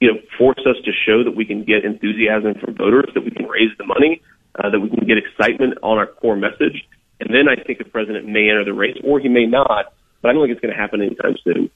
you 0.00 0.12
know, 0.12 0.18
force 0.38 0.60
us 0.60 0.76
to 0.84 0.92
show 0.92 1.24
that 1.24 1.36
we 1.36 1.44
can 1.44 1.64
get 1.64 1.84
enthusiasm 1.84 2.54
from 2.54 2.74
voters, 2.74 3.10
that 3.14 3.24
we 3.24 3.30
can 3.30 3.46
raise 3.46 3.76
the 3.78 3.84
money, 3.84 4.22
uh, 4.56 4.70
that 4.70 4.80
we 4.80 4.88
can 4.88 5.06
get 5.06 5.18
excitement 5.18 5.78
on 5.82 5.98
our 5.98 6.06
core 6.06 6.36
message. 6.36 6.86
And 7.20 7.34
then 7.34 7.48
I 7.48 7.62
think 7.62 7.78
the 7.78 7.84
president 7.84 8.26
may 8.26 8.48
enter 8.48 8.64
the 8.64 8.72
race, 8.74 8.96
or 9.04 9.20
he 9.20 9.28
may 9.28 9.46
not. 9.46 9.92
But 10.22 10.30
I 10.30 10.32
don't 10.32 10.46
think 10.46 10.52
it's 10.52 10.60
going 10.60 10.74
to 10.74 10.80
happen 10.80 11.02
anytime 11.02 11.36
soon. 11.44 11.70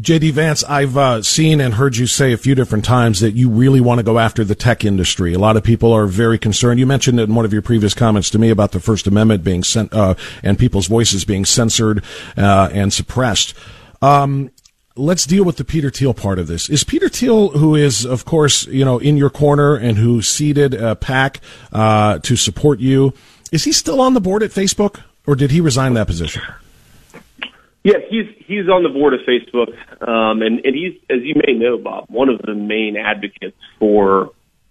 J.D. 0.00 0.32
Vance, 0.32 0.64
I've 0.64 0.96
uh, 0.96 1.22
seen 1.22 1.60
and 1.60 1.74
heard 1.74 1.96
you 1.96 2.08
say 2.08 2.32
a 2.32 2.36
few 2.36 2.56
different 2.56 2.84
times 2.84 3.20
that 3.20 3.34
you 3.34 3.48
really 3.48 3.80
want 3.80 4.00
to 4.00 4.02
go 4.02 4.18
after 4.18 4.42
the 4.42 4.56
tech 4.56 4.84
industry. 4.84 5.34
A 5.34 5.38
lot 5.38 5.56
of 5.56 5.62
people 5.62 5.92
are 5.92 6.06
very 6.06 6.36
concerned. 6.36 6.80
You 6.80 6.86
mentioned 6.86 7.20
it 7.20 7.24
in 7.24 7.34
one 7.36 7.44
of 7.44 7.52
your 7.52 7.62
previous 7.62 7.94
comments 7.94 8.28
to 8.30 8.38
me 8.38 8.50
about 8.50 8.72
the 8.72 8.80
First 8.80 9.06
Amendment 9.06 9.44
being 9.44 9.62
sent 9.62 9.92
uh, 9.92 10.16
and 10.42 10.58
people's 10.58 10.88
voices 10.88 11.24
being 11.24 11.44
censored 11.44 12.02
uh, 12.36 12.70
and 12.72 12.92
suppressed. 12.92 13.54
Um, 14.02 14.50
let's 14.96 15.26
deal 15.26 15.44
with 15.44 15.58
the 15.58 15.64
Peter 15.64 15.90
Thiel 15.90 16.12
part 16.12 16.40
of 16.40 16.48
this. 16.48 16.68
Is 16.68 16.82
Peter 16.82 17.08
Thiel, 17.08 17.50
who 17.50 17.76
is, 17.76 18.04
of 18.04 18.24
course, 18.24 18.66
you 18.66 18.84
know, 18.84 18.98
in 18.98 19.16
your 19.16 19.30
corner 19.30 19.76
and 19.76 19.96
who 19.96 20.22
seeded 20.22 20.74
a 20.74 20.96
PAC 20.96 21.40
uh, 21.72 22.18
to 22.18 22.34
support 22.34 22.80
you, 22.80 23.12
is 23.52 23.62
he 23.62 23.72
still 23.72 24.00
on 24.00 24.14
the 24.14 24.20
board 24.20 24.42
at 24.42 24.50
Facebook, 24.50 25.02
or 25.24 25.36
did 25.36 25.52
he 25.52 25.60
resign 25.60 25.94
that 25.94 26.08
position? 26.08 26.42
Yeah, 27.84 28.00
he's 28.08 28.24
he's 28.48 28.66
on 28.72 28.82
the 28.82 28.88
board 28.88 29.12
of 29.12 29.20
Facebook, 29.28 29.76
um, 30.00 30.40
and 30.40 30.64
and 30.64 30.74
he's, 30.74 30.96
as 31.10 31.20
you 31.22 31.34
may 31.36 31.52
know, 31.52 31.76
Bob, 31.76 32.06
one 32.08 32.30
of 32.30 32.40
the 32.40 32.54
main 32.54 32.96
advocates 32.96 33.60
for 33.78 34.30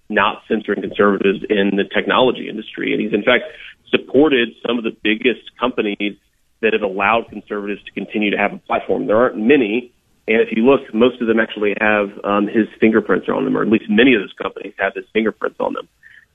not 0.10 0.42
censoring 0.48 0.82
conservatives 0.82 1.46
in 1.48 1.78
the 1.78 1.86
technology 1.94 2.50
industry, 2.50 2.92
and 2.92 3.00
he's 3.00 3.14
in 3.14 3.22
fact 3.22 3.46
supported 3.92 4.50
some 4.66 4.80
of 4.80 4.84
the 4.84 4.98
biggest 5.04 5.46
companies 5.60 6.18
that 6.62 6.74
have 6.74 6.82
allowed 6.82 7.30
conservatives 7.30 7.84
to 7.86 7.92
continue 7.92 8.32
to 8.32 8.38
have 8.38 8.52
a 8.52 8.58
platform. 8.58 9.06
There 9.06 9.18
aren't 9.18 9.38
many, 9.38 9.94
and 10.28 10.42
if 10.42 10.50
you 10.50 10.66
look, 10.66 10.82
most 10.92 11.22
of 11.22 11.28
them 11.28 11.40
actually 11.40 11.76
have 11.80 12.10
um, 12.24 12.48
his 12.48 12.66
fingerprints 12.80 13.30
on 13.30 13.46
them, 13.46 13.56
or 13.56 13.62
at 13.62 13.70
least 13.70 13.86
many 13.90 14.16
of 14.16 14.22
those 14.22 14.34
companies 14.42 14.74
have 14.80 14.94
his 14.96 15.06
fingerprints 15.14 15.60
on 15.60 15.74
them. 15.74 15.88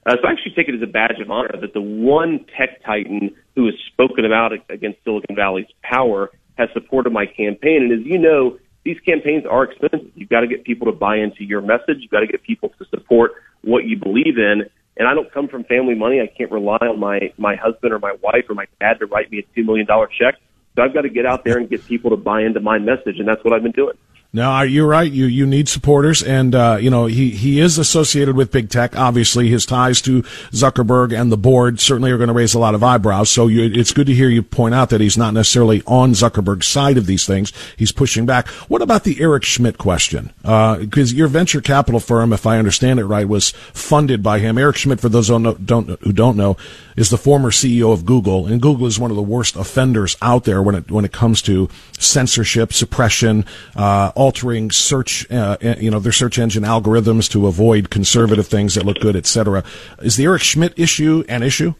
Uh, 0.06 0.14
so 0.22 0.28
I 0.28 0.30
actually 0.30 0.54
take 0.54 0.68
it 0.68 0.76
as 0.76 0.82
a 0.82 0.86
badge 0.86 1.18
of 1.20 1.28
honor 1.28 1.58
that 1.60 1.74
the 1.74 1.82
one 1.82 2.46
tech 2.56 2.84
titan 2.86 3.34
who 3.56 3.66
has 3.66 3.74
spoken 3.92 4.24
about 4.24 4.52
against 4.70 5.02
Silicon 5.02 5.34
Valley's 5.34 5.66
power 5.82 6.30
has 6.58 6.68
supported 6.74 7.12
my 7.12 7.24
campaign. 7.24 7.84
And 7.84 7.92
as 7.92 8.06
you 8.06 8.18
know, 8.18 8.58
these 8.84 8.98
campaigns 9.00 9.44
are 9.46 9.64
expensive. 9.64 10.10
You've 10.14 10.28
got 10.28 10.40
to 10.40 10.46
get 10.46 10.64
people 10.64 10.86
to 10.86 10.92
buy 10.92 11.16
into 11.16 11.44
your 11.44 11.60
message. 11.60 11.98
You've 12.00 12.10
got 12.10 12.20
to 12.20 12.26
get 12.26 12.42
people 12.42 12.70
to 12.78 12.84
support 12.86 13.32
what 13.62 13.84
you 13.84 13.96
believe 13.96 14.38
in. 14.38 14.68
And 14.96 15.06
I 15.06 15.14
don't 15.14 15.32
come 15.32 15.48
from 15.48 15.64
family 15.64 15.94
money. 15.94 16.20
I 16.20 16.26
can't 16.26 16.50
rely 16.50 16.78
on 16.82 16.98
my 16.98 17.32
my 17.38 17.54
husband 17.54 17.92
or 17.92 18.00
my 18.00 18.16
wife 18.20 18.46
or 18.48 18.54
my 18.54 18.66
dad 18.80 18.98
to 18.98 19.06
write 19.06 19.30
me 19.30 19.38
a 19.38 19.42
two 19.54 19.64
million 19.64 19.86
dollar 19.86 20.08
check. 20.08 20.34
So 20.74 20.82
I've 20.82 20.92
got 20.92 21.02
to 21.02 21.08
get 21.08 21.24
out 21.24 21.44
there 21.44 21.58
and 21.58 21.68
get 21.68 21.86
people 21.86 22.10
to 22.10 22.16
buy 22.16 22.42
into 22.42 22.60
my 22.60 22.78
message, 22.78 23.18
and 23.18 23.26
that's 23.26 23.42
what 23.44 23.52
I've 23.52 23.62
been 23.62 23.72
doing. 23.72 23.96
No, 24.30 24.60
you're 24.60 24.86
right. 24.86 25.10
You 25.10 25.24
you 25.24 25.46
need 25.46 25.70
supporters, 25.70 26.22
and 26.22 26.54
uh, 26.54 26.76
you 26.78 26.90
know 26.90 27.06
he 27.06 27.30
he 27.30 27.60
is 27.60 27.78
associated 27.78 28.36
with 28.36 28.52
big 28.52 28.68
tech. 28.68 28.94
Obviously, 28.94 29.48
his 29.48 29.64
ties 29.64 30.02
to 30.02 30.20
Zuckerberg 30.52 31.18
and 31.18 31.32
the 31.32 31.38
board 31.38 31.80
certainly 31.80 32.10
are 32.10 32.18
going 32.18 32.28
to 32.28 32.34
raise 32.34 32.52
a 32.52 32.58
lot 32.58 32.74
of 32.74 32.84
eyebrows. 32.84 33.30
So 33.30 33.46
you, 33.46 33.62
it's 33.62 33.92
good 33.92 34.06
to 34.06 34.14
hear 34.14 34.28
you 34.28 34.42
point 34.42 34.74
out 34.74 34.90
that 34.90 35.00
he's 35.00 35.16
not 35.16 35.32
necessarily 35.32 35.82
on 35.86 36.12
Zuckerberg's 36.12 36.66
side 36.66 36.98
of 36.98 37.06
these 37.06 37.24
things. 37.24 37.54
He's 37.78 37.90
pushing 37.90 38.26
back. 38.26 38.48
What 38.68 38.82
about 38.82 39.04
the 39.04 39.18
Eric 39.18 39.44
Schmidt 39.44 39.78
question? 39.78 40.34
Because 40.42 41.14
your 41.14 41.28
venture 41.28 41.62
capital 41.62 41.98
firm, 41.98 42.34
if 42.34 42.46
I 42.46 42.58
understand 42.58 43.00
it 43.00 43.06
right, 43.06 43.26
was 43.26 43.52
funded 43.72 44.22
by 44.22 44.40
him. 44.40 44.58
Eric 44.58 44.76
Schmidt, 44.76 45.00
for 45.00 45.08
those 45.08 45.28
who 45.28 45.42
don't 45.42 45.64
don't, 45.64 46.00
who 46.02 46.12
don't 46.12 46.36
know, 46.36 46.58
is 46.96 47.08
the 47.08 47.16
former 47.16 47.50
CEO 47.50 47.94
of 47.94 48.04
Google, 48.04 48.46
and 48.46 48.60
Google 48.60 48.86
is 48.86 48.98
one 48.98 49.10
of 49.10 49.16
the 49.16 49.22
worst 49.22 49.56
offenders 49.56 50.18
out 50.20 50.44
there 50.44 50.62
when 50.62 50.74
it 50.74 50.90
when 50.90 51.06
it 51.06 51.12
comes 51.12 51.40
to 51.42 51.70
censorship, 51.98 52.74
suppression. 52.74 53.46
Uh, 53.74 54.12
altering 54.18 54.70
search, 54.70 55.30
uh, 55.30 55.56
you 55.78 55.90
know, 55.90 56.00
their 56.00 56.12
search 56.12 56.38
engine 56.38 56.64
algorithms 56.64 57.30
to 57.30 57.46
avoid 57.46 57.88
conservative 57.88 58.48
things 58.48 58.74
that 58.74 58.84
look 58.84 58.98
good, 58.98 59.14
etc. 59.14 59.62
Is 60.02 60.16
the 60.16 60.24
Eric 60.24 60.42
Schmidt 60.42 60.74
issue 60.76 61.24
an 61.28 61.42
issue? 61.42 61.74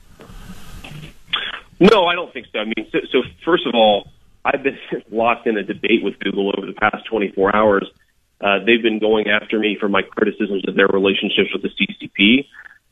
No, 1.81 2.07
I 2.07 2.15
don't 2.15 2.33
think 2.33 2.47
so. 2.53 2.61
I 2.61 2.65
mean, 2.65 2.89
so, 2.93 2.99
so 3.11 3.23
first 3.45 3.67
of 3.67 3.75
all, 3.75 4.09
I've 4.45 4.63
been 4.63 4.79
locked 5.11 5.47
in 5.47 5.59
a 5.59 5.65
debate 5.65 6.03
with 6.03 6.19
Google 6.21 6.53
over 6.57 6.67
the 6.67 6.75
past 6.75 7.05
24 7.07 7.55
hours. 7.55 7.91
Uh, 8.41 8.61
they've 8.65 8.83
been 8.83 9.01
going 9.01 9.27
after 9.29 9.59
me 9.59 9.77
for 9.79 9.89
my 9.89 10.03
criticisms 10.03 10.63
of 10.69 10.77
their 10.77 10.87
relationships 10.87 11.51
with 11.53 11.63
the 11.63 11.71
CCP. 11.71 12.47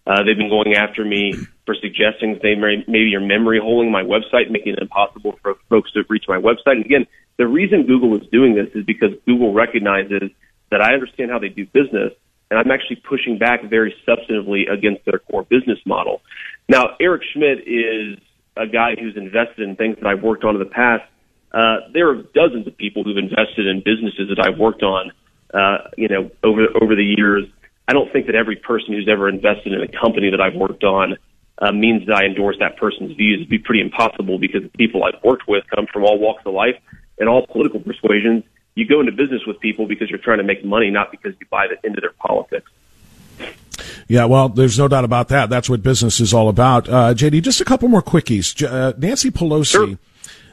Uh, 0.07 0.23
they've 0.23 0.37
been 0.37 0.49
going 0.49 0.75
after 0.75 1.05
me 1.05 1.35
for 1.65 1.75
suggesting 1.75 2.39
they 2.43 2.55
may, 2.55 2.85
maybe 2.87 3.15
are 3.17 3.21
memory 3.21 3.59
holding 3.61 3.91
my 3.91 4.03
website, 4.03 4.51
making 4.51 4.75
it 4.75 4.79
impossible 4.81 5.37
for 5.43 5.57
folks 5.69 5.91
to 5.93 6.05
reach 6.09 6.25
my 6.29 6.37
website. 6.37 6.77
And 6.77 6.85
again, 6.85 7.07
the 7.39 7.47
reason 7.47 7.87
Google 7.87 8.17
is 8.17 8.27
doing 8.29 8.55
this 8.55 8.69
is 8.75 8.85
because 8.85 9.11
Google 9.27 9.53
recognizes 9.53 10.31
that 10.71 10.81
I 10.81 10.95
understand 10.95 11.31
how 11.31 11.39
they 11.39 11.49
do 11.49 11.67
business, 11.67 12.13
and 12.51 12.59
I'm 12.59 12.71
actually 12.71 12.97
pushing 12.97 13.39
back 13.39 13.65
very 13.65 13.95
substantively 14.07 14.71
against 14.71 15.05
their 15.05 15.19
core 15.19 15.43
business 15.43 15.79
model. 15.85 16.23
Now, 16.69 16.97
Eric 17.01 17.23
Schmidt 17.33 17.67
is 17.67 18.19
a 18.57 18.67
guy 18.67 18.95
who's 18.99 19.17
invested 19.17 19.69
in 19.69 19.77
things 19.77 19.97
that 20.01 20.07
I've 20.07 20.23
worked 20.23 20.45
on 20.45 20.55
in 20.55 20.61
the 20.61 20.67
past. 20.67 21.05
Uh, 21.53 21.89
there 21.93 22.09
are 22.11 22.23
dozens 22.35 22.67
of 22.67 22.77
people 22.77 23.05
who've 23.05 23.17
invested 23.17 23.67
in 23.67 23.83
businesses 23.85 24.29
that 24.29 24.45
I've 24.45 24.59
worked 24.59 24.83
on, 24.83 25.13
uh, 25.53 25.89
you 25.97 26.09
know, 26.09 26.31
over 26.43 26.67
over 26.81 26.95
the 26.95 27.05
years. 27.05 27.45
I 27.89 27.93
don't 27.93 28.12
think 28.12 28.26
that 28.26 28.34
every 28.34 28.57
person 28.57 28.95
who's 28.95 29.09
ever 29.09 29.28
invested 29.28 29.72
in 29.72 29.80
a 29.80 29.89
company 29.89 30.30
that 30.30 30.41
I've 30.41 30.55
worked 30.55 30.84
on 30.84 31.16
uh, 31.59 31.72
means 31.72 32.07
that 32.07 32.16
I 32.16 32.24
endorse 32.24 32.57
that 32.59 32.76
person's 32.76 33.16
views. 33.16 33.39
It'd 33.39 33.49
be 33.49 33.59
pretty 33.59 33.80
impossible 33.80 34.39
because 34.39 34.62
the 34.62 34.68
people 34.70 35.05
I've 35.05 35.22
worked 35.22 35.49
with 35.49 35.64
come 35.74 35.87
from 35.93 36.05
all 36.05 36.18
walks 36.18 36.43
of 36.45 36.53
life 36.53 36.76
and 37.18 37.28
all 37.28 37.47
political 37.47 37.80
persuasions. 37.80 38.45
You 38.74 38.87
go 38.87 39.01
into 39.01 39.12
business 39.12 39.43
with 39.47 39.59
people 39.61 39.87
because 39.87 40.11
you're 40.11 40.18
trying 40.18 40.39
to 40.39 40.45
make 40.45 40.64
money, 40.64 40.91
not 40.91 41.11
because 41.11 41.34
you 41.41 41.47
buy 41.51 41.68
into 41.82 42.01
their 42.01 42.12
politics. 42.12 42.70
Yeah, 44.09 44.26
well, 44.26 44.49
there's 44.49 44.78
no 44.78 44.89
doubt 44.89 45.05
about 45.05 45.28
that. 45.28 45.49
That's 45.51 45.68
what 45.68 45.82
business 45.82 46.20
is 46.20 46.34
all 46.34 46.49
about. 46.49 46.89
Uh, 46.89 47.14
JD, 47.14 47.43
just 47.43 47.61
a 47.61 47.64
couple 47.64 47.89
more 47.89 48.03
quickies. 48.03 48.62
Uh, 48.62 48.93
Nancy 48.99 49.30
Pelosi. 49.30 49.70
Sure. 49.72 49.99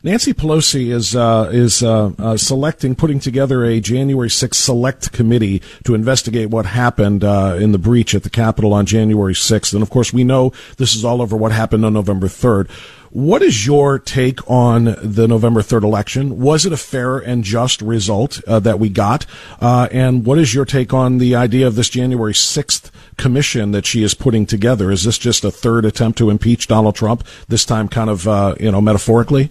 Nancy 0.05 0.33
Pelosi 0.33 0.91
is 0.91 1.15
uh, 1.15 1.49
is 1.53 1.81
uh, 1.81 2.11
uh, 2.19 2.35
selecting, 2.35 2.93
putting 2.93 3.21
together 3.21 3.63
a 3.63 3.79
January 3.79 4.27
6th 4.27 4.55
select 4.55 5.13
committee 5.13 5.61
to 5.85 5.95
investigate 5.95 6.49
what 6.49 6.65
happened 6.65 7.23
uh, 7.23 7.55
in 7.57 7.71
the 7.71 7.77
breach 7.77 8.13
at 8.13 8.23
the 8.23 8.29
Capitol 8.29 8.73
on 8.73 8.85
January 8.85 9.33
6th. 9.33 9.73
And 9.73 9.81
of 9.81 9.89
course, 9.89 10.11
we 10.11 10.25
know 10.25 10.51
this 10.75 10.93
is 10.93 11.05
all 11.05 11.21
over 11.21 11.37
what 11.37 11.53
happened 11.53 11.85
on 11.85 11.93
November 11.93 12.27
3rd. 12.27 12.69
What 13.11 13.41
is 13.41 13.65
your 13.65 13.97
take 13.97 14.39
on 14.51 14.97
the 15.01 15.25
November 15.25 15.61
3rd 15.61 15.83
election? 15.83 16.41
Was 16.41 16.65
it 16.65 16.73
a 16.73 16.77
fair 16.77 17.19
and 17.19 17.45
just 17.45 17.81
result 17.81 18.43
uh, 18.45 18.59
that 18.59 18.79
we 18.79 18.89
got? 18.89 19.25
Uh, 19.61 19.87
and 19.89 20.25
what 20.25 20.37
is 20.37 20.53
your 20.53 20.65
take 20.65 20.93
on 20.93 21.19
the 21.19 21.33
idea 21.33 21.65
of 21.65 21.75
this 21.75 21.87
January 21.87 22.33
6th 22.33 22.91
commission 23.15 23.71
that 23.71 23.85
she 23.85 24.03
is 24.03 24.15
putting 24.15 24.45
together? 24.45 24.91
Is 24.91 25.05
this 25.05 25.17
just 25.17 25.45
a 25.45 25.51
third 25.51 25.85
attempt 25.85 26.17
to 26.17 26.29
impeach 26.29 26.67
Donald 26.67 26.95
Trump, 26.95 27.25
this 27.47 27.63
time 27.63 27.87
kind 27.87 28.09
of, 28.09 28.27
uh, 28.27 28.55
you 28.59 28.69
know, 28.69 28.81
metaphorically? 28.81 29.49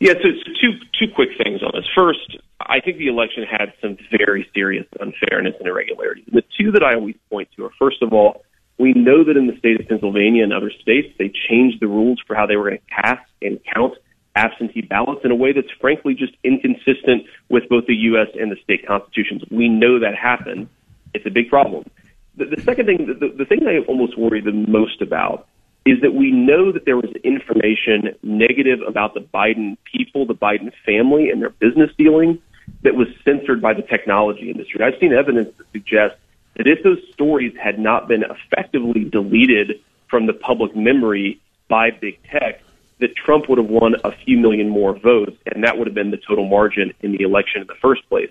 Yeah, 0.00 0.14
so, 0.14 0.28
two, 0.60 0.78
two 0.98 1.12
quick 1.12 1.30
things 1.42 1.60
on 1.62 1.72
this. 1.74 1.84
First, 1.96 2.38
I 2.60 2.80
think 2.80 2.98
the 2.98 3.08
election 3.08 3.42
had 3.42 3.72
some 3.80 3.96
very 4.16 4.48
serious 4.54 4.86
unfairness 5.00 5.54
and 5.58 5.66
irregularities. 5.66 6.26
The 6.32 6.44
two 6.58 6.70
that 6.72 6.84
I 6.84 6.94
always 6.94 7.16
point 7.30 7.48
to 7.56 7.64
are, 7.64 7.70
first 7.78 8.02
of 8.02 8.12
all, 8.12 8.44
we 8.78 8.92
know 8.92 9.24
that 9.24 9.36
in 9.36 9.48
the 9.48 9.56
state 9.58 9.80
of 9.80 9.88
Pennsylvania 9.88 10.44
and 10.44 10.52
other 10.52 10.70
states, 10.70 11.08
they 11.18 11.32
changed 11.48 11.80
the 11.80 11.88
rules 11.88 12.20
for 12.26 12.36
how 12.36 12.46
they 12.46 12.54
were 12.54 12.70
going 12.70 12.78
to 12.78 13.02
cast 13.02 13.28
and 13.42 13.58
count 13.74 13.94
absentee 14.36 14.82
ballots 14.82 15.22
in 15.24 15.32
a 15.32 15.34
way 15.34 15.52
that's 15.52 15.70
frankly 15.80 16.14
just 16.14 16.32
inconsistent 16.44 17.24
with 17.48 17.68
both 17.68 17.86
the 17.86 17.94
U.S. 17.94 18.28
and 18.38 18.52
the 18.52 18.56
state 18.62 18.86
constitutions. 18.86 19.42
We 19.50 19.68
know 19.68 19.98
that 19.98 20.14
happened. 20.14 20.68
It's 21.12 21.26
a 21.26 21.30
big 21.30 21.48
problem. 21.48 21.90
The, 22.36 22.44
the 22.44 22.62
second 22.62 22.86
thing, 22.86 23.06
the, 23.18 23.34
the 23.36 23.44
thing 23.44 23.66
I 23.66 23.84
almost 23.88 24.16
worry 24.16 24.40
the 24.40 24.52
most 24.52 25.02
about 25.02 25.48
is 25.88 26.02
that 26.02 26.12
we 26.12 26.30
know 26.30 26.70
that 26.70 26.84
there 26.84 26.96
was 26.96 27.10
information 27.24 28.14
negative 28.22 28.80
about 28.86 29.14
the 29.14 29.20
Biden 29.20 29.78
people, 29.90 30.26
the 30.26 30.34
Biden 30.34 30.70
family, 30.84 31.30
and 31.30 31.40
their 31.40 31.50
business 31.50 31.90
dealings 31.96 32.38
that 32.82 32.94
was 32.94 33.08
censored 33.24 33.62
by 33.62 33.72
the 33.72 33.80
technology 33.80 34.50
industry. 34.50 34.84
I've 34.84 35.00
seen 35.00 35.14
evidence 35.14 35.48
that 35.56 35.66
suggests 35.72 36.18
that 36.56 36.66
if 36.66 36.82
those 36.84 36.98
stories 37.14 37.54
had 37.56 37.78
not 37.78 38.06
been 38.06 38.22
effectively 38.22 39.04
deleted 39.04 39.80
from 40.10 40.26
the 40.26 40.34
public 40.34 40.76
memory 40.76 41.40
by 41.68 41.90
big 41.90 42.18
tech, 42.24 42.60
that 43.00 43.16
Trump 43.16 43.48
would 43.48 43.58
have 43.58 43.70
won 43.70 43.94
a 44.04 44.12
few 44.26 44.36
million 44.36 44.68
more 44.68 44.98
votes, 44.98 45.36
and 45.46 45.64
that 45.64 45.78
would 45.78 45.86
have 45.86 45.94
been 45.94 46.10
the 46.10 46.20
total 46.28 46.46
margin 46.46 46.92
in 47.00 47.12
the 47.12 47.22
election 47.22 47.62
in 47.62 47.66
the 47.66 47.76
first 47.80 48.06
place. 48.10 48.28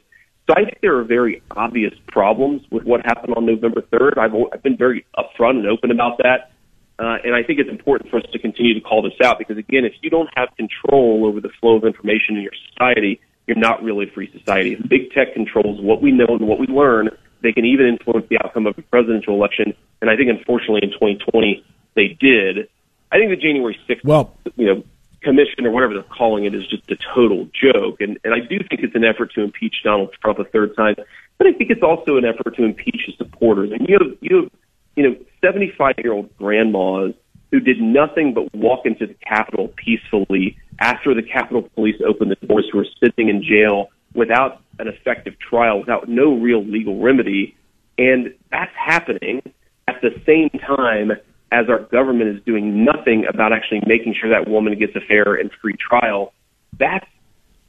So 0.47 0.53
I 0.55 0.63
think 0.63 0.79
there 0.81 0.95
are 0.97 1.03
very 1.03 1.41
obvious 1.51 1.93
problems 2.07 2.61
with 2.69 2.83
what 2.83 3.03
happened 3.05 3.33
on 3.35 3.47
November 3.47 3.81
3rd. 3.81 4.17
I've, 4.19 4.35
I've 4.53 4.63
been 4.63 4.77
very 4.77 5.05
upfront 5.17 5.57
and 5.57 5.67
open 5.67 5.89
about 5.89 6.19
that. 6.19 6.51
Uh, 6.99 7.17
and 7.23 7.35
I 7.35 7.43
think 7.43 7.59
it's 7.59 7.69
important 7.69 8.09
for 8.09 8.17
us 8.17 8.25
to 8.31 8.39
continue 8.39 8.73
to 8.73 8.81
call 8.81 9.03
this 9.03 9.13
out 9.23 9.37
because, 9.37 9.57
again, 9.57 9.85
if 9.85 9.93
you 10.01 10.09
don't 10.09 10.29
have 10.35 10.49
control 10.57 11.25
over 11.25 11.39
the 11.39 11.49
flow 11.61 11.75
of 11.75 11.83
information 11.83 12.37
in 12.37 12.41
your 12.41 12.53
society, 12.71 13.21
you're 13.45 13.57
not 13.57 13.83
really 13.83 14.07
a 14.07 14.11
free 14.11 14.31
society. 14.31 14.73
If 14.73 14.89
big 14.89 15.11
tech 15.11 15.33
controls 15.33 15.79
what 15.79 16.01
we 16.01 16.11
know 16.11 16.25
and 16.27 16.47
what 16.47 16.59
we 16.59 16.67
learn, 16.67 17.09
they 17.41 17.53
can 17.53 17.65
even 17.65 17.85
influence 17.87 18.25
the 18.29 18.39
outcome 18.43 18.65
of 18.65 18.77
a 18.77 18.81
presidential 18.81 19.35
election. 19.35 19.73
And 20.01 20.09
I 20.09 20.15
think, 20.15 20.29
unfortunately, 20.29 20.81
in 20.83 20.89
2020, 20.89 21.63
they 21.95 22.17
did. 22.19 22.67
I 23.11 23.17
think 23.17 23.29
the 23.29 23.37
January 23.37 23.77
6th, 23.87 24.03
well, 24.03 24.35
you 24.55 24.65
know, 24.65 24.83
commission 25.21 25.65
or 25.65 25.71
whatever 25.71 25.93
they're 25.93 26.03
calling 26.03 26.45
it 26.45 26.55
is 26.55 26.65
just 26.67 26.89
a 26.89 26.97
total 27.13 27.47
joke. 27.53 28.01
And, 28.01 28.17
and 28.23 28.33
I 28.33 28.39
do 28.39 28.57
think 28.57 28.81
it's 28.81 28.95
an 28.95 29.03
effort 29.03 29.33
to 29.33 29.43
impeach 29.43 29.75
Donald 29.83 30.13
Trump 30.21 30.39
a 30.39 30.45
third 30.45 30.75
time. 30.75 30.95
But 31.37 31.47
I 31.47 31.53
think 31.53 31.69
it's 31.69 31.83
also 31.83 32.17
an 32.17 32.25
effort 32.25 32.55
to 32.55 32.63
impeach 32.63 33.03
his 33.05 33.15
supporters. 33.17 33.71
And 33.71 33.87
you 33.87 33.97
have, 33.99 34.17
you 34.21 34.35
have, 34.35 34.51
you 34.97 35.03
know, 35.03 35.15
75 35.41 35.95
year 35.99 36.11
old 36.11 36.35
grandmas 36.37 37.13
who 37.51 37.61
did 37.61 37.79
nothing 37.79 38.33
but 38.33 38.53
walk 38.53 38.85
into 38.85 39.07
the 39.07 39.13
Capitol 39.25 39.71
peacefully 39.77 40.57
after 40.79 41.13
the 41.13 41.21
Capitol 41.21 41.69
Police 41.75 41.95
opened 42.05 42.31
the 42.31 42.47
doors, 42.47 42.67
who 42.71 42.79
are 42.79 42.85
sitting 43.01 43.29
in 43.29 43.41
jail 43.41 43.87
without 44.13 44.61
an 44.79 44.87
effective 44.87 45.35
trial, 45.39 45.79
without 45.79 46.09
no 46.09 46.35
real 46.35 46.63
legal 46.63 47.01
remedy. 47.01 47.55
And 47.97 48.33
that's 48.51 48.71
happening 48.75 49.41
at 49.87 50.01
the 50.01 50.09
same 50.25 50.49
time 50.59 51.11
as 51.51 51.69
our 51.69 51.79
government 51.79 52.35
is 52.35 52.43
doing 52.43 52.83
nothing 52.83 53.25
about 53.29 53.53
actually 53.53 53.81
making 53.87 54.15
sure 54.19 54.29
that 54.31 54.49
woman 54.49 54.77
gets 54.77 54.95
a 54.95 55.01
fair 55.01 55.35
and 55.35 55.49
free 55.61 55.75
trial. 55.79 56.33
That's, 56.77 57.07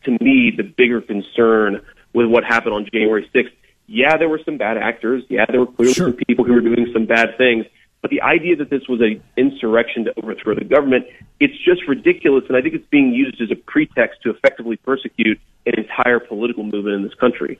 to 0.05 0.11
me, 0.13 0.53
the 0.57 0.65
bigger 0.65 1.01
concern 1.01 1.83
with 2.13 2.27
what 2.27 2.43
happened 2.43 2.75
on 2.75 2.89
January 2.93 3.31
6th. 3.35 3.53
Yeah, 3.89 4.19
there 4.19 4.29
were 4.29 4.41
some 4.45 4.59
bad 4.59 4.77
actors. 4.77 5.25
Yeah, 5.29 5.47
there 5.49 5.61
were 5.61 5.67
clearly 5.67 5.95
sure. 5.95 6.09
some 6.09 6.17
people 6.29 6.45
who 6.45 6.53
were 6.53 6.61
doing 6.61 6.91
some 6.93 7.07
bad 7.07 7.37
things. 7.39 7.65
But 8.03 8.11
the 8.11 8.21
idea 8.21 8.55
that 8.57 8.71
this 8.71 8.83
was 8.89 9.01
an 9.01 9.23
insurrection 9.37 10.05
to 10.05 10.13
overthrow 10.23 10.55
the 10.55 10.65
government, 10.65 11.07
it's 11.41 11.57
just 11.65 11.89
ridiculous. 11.89 12.45
And 12.49 12.57
I 12.57 12.61
think 12.61 12.75
it's 12.75 12.87
being 12.91 13.13
used 13.13 13.41
as 13.41 13.51
a 13.51 13.57
pretext 13.57 14.23
to 14.23 14.31
effectively 14.31 14.77
persecute 14.77 15.41
an 15.67 15.75
entire 15.77 16.21
political 16.21 16.63
movement 16.63 16.95
in 16.95 17.03
this 17.03 17.15
country. 17.15 17.59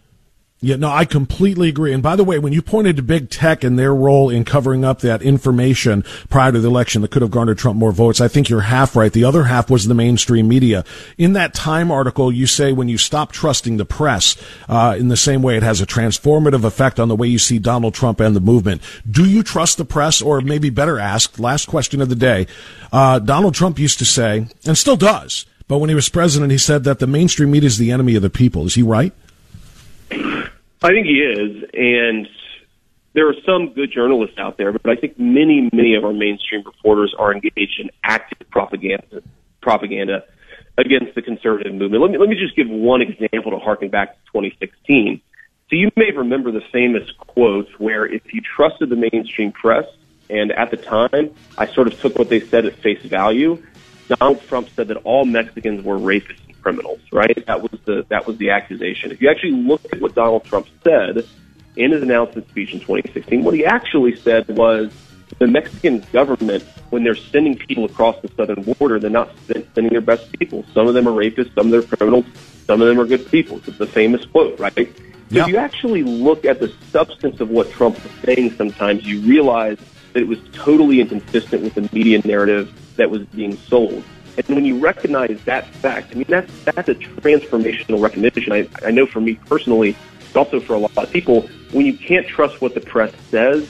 Yeah, 0.61 0.75
no, 0.75 0.91
I 0.91 1.05
completely 1.05 1.69
agree. 1.69 1.93
And 1.93 2.03
by 2.03 2.17
the 2.17 2.25
way, 2.25 2.41
when 2.41 2.53
you 2.53 2.63
pointed 2.63 2.97
to 2.97 3.03
big 3.03 3.31
tech 3.31 3.63
and 3.63 3.79
their 3.79 3.95
role 3.95 4.29
in 4.29 4.45
covering 4.45 4.85
up 4.85 5.01
that 5.01 5.23
information 5.23 6.03
prior 6.31 6.51
to 6.51 6.59
the 6.59 6.67
election 6.67 7.01
that 7.03 7.13
could 7.13 7.23
have 7.23 7.31
garnered 7.31 7.59
Trump 7.59 7.79
more 7.79 7.93
votes, 7.93 8.21
I 8.21 8.27
think 8.27 8.49
you're 8.49 8.63
half 8.63 8.97
right. 8.97 9.13
The 9.13 9.23
other 9.23 9.45
half 9.45 9.71
was 9.71 9.87
the 9.87 9.95
mainstream 9.95 10.49
media. 10.49 10.85
In 11.17 11.35
that 11.35 11.55
Time 11.55 11.93
article, 11.93 12.33
you 12.33 12.49
say 12.49 12.73
when 12.73 12.89
you 12.89 12.99
stop 12.99 13.31
trusting 13.31 13.77
the 13.77 13.85
press, 13.85 14.37
uh, 14.69 14.97
in 14.99 15.07
the 15.07 15.17
same 15.17 15.43
way 15.43 15.57
it 15.57 15.63
has 15.63 15.81
a 15.81 15.87
transformative 15.87 16.65
effect 16.65 16.99
on 16.99 17.07
the 17.07 17.15
way 17.15 17.29
you 17.29 17.39
see 17.39 17.61
Donald 17.61 17.95
Trump 17.95 18.19
and 18.19 18.35
the 18.35 18.41
movement. 18.41 18.83
Do 19.09 19.29
you 19.29 19.45
trust 19.45 19.79
the 19.79 19.85
press, 19.85 20.21
or 20.21 20.41
maybe 20.41 20.71
better 20.71 20.99
asked, 20.99 21.39
last 21.39 21.67
question 21.67 22.01
of 22.01 22.09
the 22.09 22.17
day, 22.17 22.49
uh, 22.93 23.21
Donald 23.21 23.55
Trump 23.55 23.79
used 23.79 23.99
to 23.99 24.05
say, 24.05 24.49
and 24.67 24.77
still 24.77 24.97
does, 24.97 25.47
but 25.69 25.79
when 25.79 25.89
he 25.89 25.95
was 25.95 26.09
president, 26.09 26.51
he 26.51 26.59
said 26.59 26.83
that 26.83 26.99
the 26.99 27.07
mainstream 27.07 27.53
media 27.53 27.69
is 27.69 27.79
the 27.79 27.93
enemy 27.93 28.17
of 28.17 28.23
the 28.23 28.31
people. 28.31 28.67
Is 28.67 28.75
he 28.75 28.83
right? 28.83 29.13
I 30.83 30.91
think 30.91 31.07
he 31.07 31.19
is, 31.19 31.65
and 31.75 32.29
there 33.13 33.29
are 33.29 33.35
some 33.45 33.73
good 33.73 33.91
journalists 33.91 34.39
out 34.39 34.59
there, 34.59 34.71
but 34.73 34.91
I 34.91 34.95
think 34.95 35.19
many, 35.19 35.69
many 35.73 35.97
of 35.97 36.05
our 36.05 36.13
mainstream 36.13 36.63
reporters 36.65 37.15
are 37.19 37.33
engaged 37.33 37.81
in 37.81 37.91
active 38.05 38.49
propaganda, 38.51 39.23
propaganda 39.61 40.25
against 40.77 41.17
the 41.17 41.23
conservative 41.23 41.75
movement. 41.75 42.01
Let 42.01 42.13
me 42.13 42.19
let 42.19 42.29
me 42.29 42.37
just 42.37 42.55
give 42.55 42.69
one 42.69 43.03
example 43.03 43.51
to 43.51 43.59
harken 43.59 43.89
back 43.89 44.13
to 44.13 44.21
2016. 44.27 45.21
So 45.69 45.77
you 45.77 45.91
may 45.97 46.13
remember 46.13 46.53
the 46.53 46.63
famous 46.73 47.11
quote 47.11 47.69
where 47.79 48.07
if 48.07 48.33
you 48.33 48.41
trusted 48.41 48.89
the 48.89 48.97
mainstream 48.97 49.51
press, 49.51 49.85
and 50.31 50.53
at 50.53 50.71
the 50.71 50.77
time 50.77 51.35
I 51.59 51.67
sort 51.67 51.89
of 51.89 52.01
took 52.01 52.17
what 52.17 52.29
they 52.29 52.39
said 52.39 52.67
at 52.67 52.77
face 52.77 53.03
value, 53.03 53.61
Donald 54.09 54.41
Trump 54.47 54.69
said 54.77 54.89
that 54.89 54.99
all 54.99 55.25
Mexicans 55.25 55.85
were 55.85 55.99
rapists 55.99 56.48
criminals, 56.69 57.01
right? 57.11 57.47
That 57.47 57.63
was 57.63 57.81
the 57.87 58.05
that 58.11 58.27
was 58.27 58.37
the 58.37 58.51
accusation. 58.51 59.11
If 59.11 59.23
you 59.23 59.31
actually 59.31 59.53
look 59.53 59.81
at 59.91 60.01
what 60.01 60.15
Donald 60.15 60.45
Trump 60.45 60.67
said 60.85 61.27
in 61.77 61.93
his 61.93 62.03
announcement 62.03 62.47
speech 62.51 62.75
in 62.75 62.81
2016, 62.81 63.43
what 63.43 63.55
he 63.55 63.65
actually 63.65 64.17
said 64.17 64.47
was 64.49 64.93
the 65.39 65.47
Mexican 65.47 66.05
government, 66.13 66.63
when 66.91 67.05
they're 67.05 67.15
sending 67.15 67.57
people 67.57 67.87
across 67.87 68.21
the 68.21 68.29
southern 68.37 68.63
border, 68.63 68.99
they're 68.99 69.09
not 69.09 69.31
sending 69.47 69.89
their 69.89 70.03
best 70.03 70.31
people. 70.39 70.65
Some 70.75 70.89
of 70.89 70.95
them 70.95 71.09
are 71.09 71.13
rapists, 71.13 71.55
some 71.55 71.73
of 71.73 71.73
them 71.73 71.81
are 71.81 71.97
criminals, 71.97 72.27
some 72.67 72.83
of 72.83 72.89
them 72.89 73.01
are 73.01 73.07
good 73.07 73.31
people. 73.31 73.61
It's 73.67 73.79
the 73.79 73.87
famous 73.87 74.25
quote, 74.27 74.59
right? 74.59 74.75
So 74.75 75.37
yep. 75.37 75.47
if 75.47 75.49
you 75.49 75.57
actually 75.57 76.03
look 76.03 76.45
at 76.45 76.61
the 76.61 76.69
substance 76.91 77.41
of 77.41 77.49
what 77.49 77.71
Trump 77.71 78.03
was 78.03 78.13
saying 78.25 78.53
sometimes, 78.53 79.07
you 79.07 79.21
realize 79.21 79.79
that 80.13 80.21
it 80.21 80.29
was 80.29 80.39
totally 80.53 81.01
inconsistent 81.01 81.63
with 81.63 81.75
the 81.75 81.89
media 81.93 82.21
narrative 82.27 82.75
that 82.97 83.11
was 83.11 83.25
being 83.27 83.57
sold. 83.57 84.03
And 84.47 84.55
when 84.55 84.65
you 84.65 84.79
recognize 84.79 85.37
that 85.47 85.69
fact, 85.83 86.13
I 86.13 86.15
mean, 86.15 86.27
that's, 86.29 86.51
that's 86.65 86.89
a 86.89 86.95
transformational 86.95 88.01
recognition. 88.01 88.53
I, 88.53 88.69
I 88.87 88.93
know 88.93 89.07
for 89.07 89.21
me 89.21 89.35
personally, 89.35 89.97
but 90.33 90.47
also 90.47 90.61
for 90.61 90.75
a 90.75 90.79
lot 90.79 90.93
of 90.97 91.11
people, 91.11 91.49
when 91.73 91.87
you 91.87 91.99
can't 91.99 92.27
trust 92.29 92.61
what 92.61 92.75
the 92.75 92.81
press 92.81 93.13
says, 93.33 93.67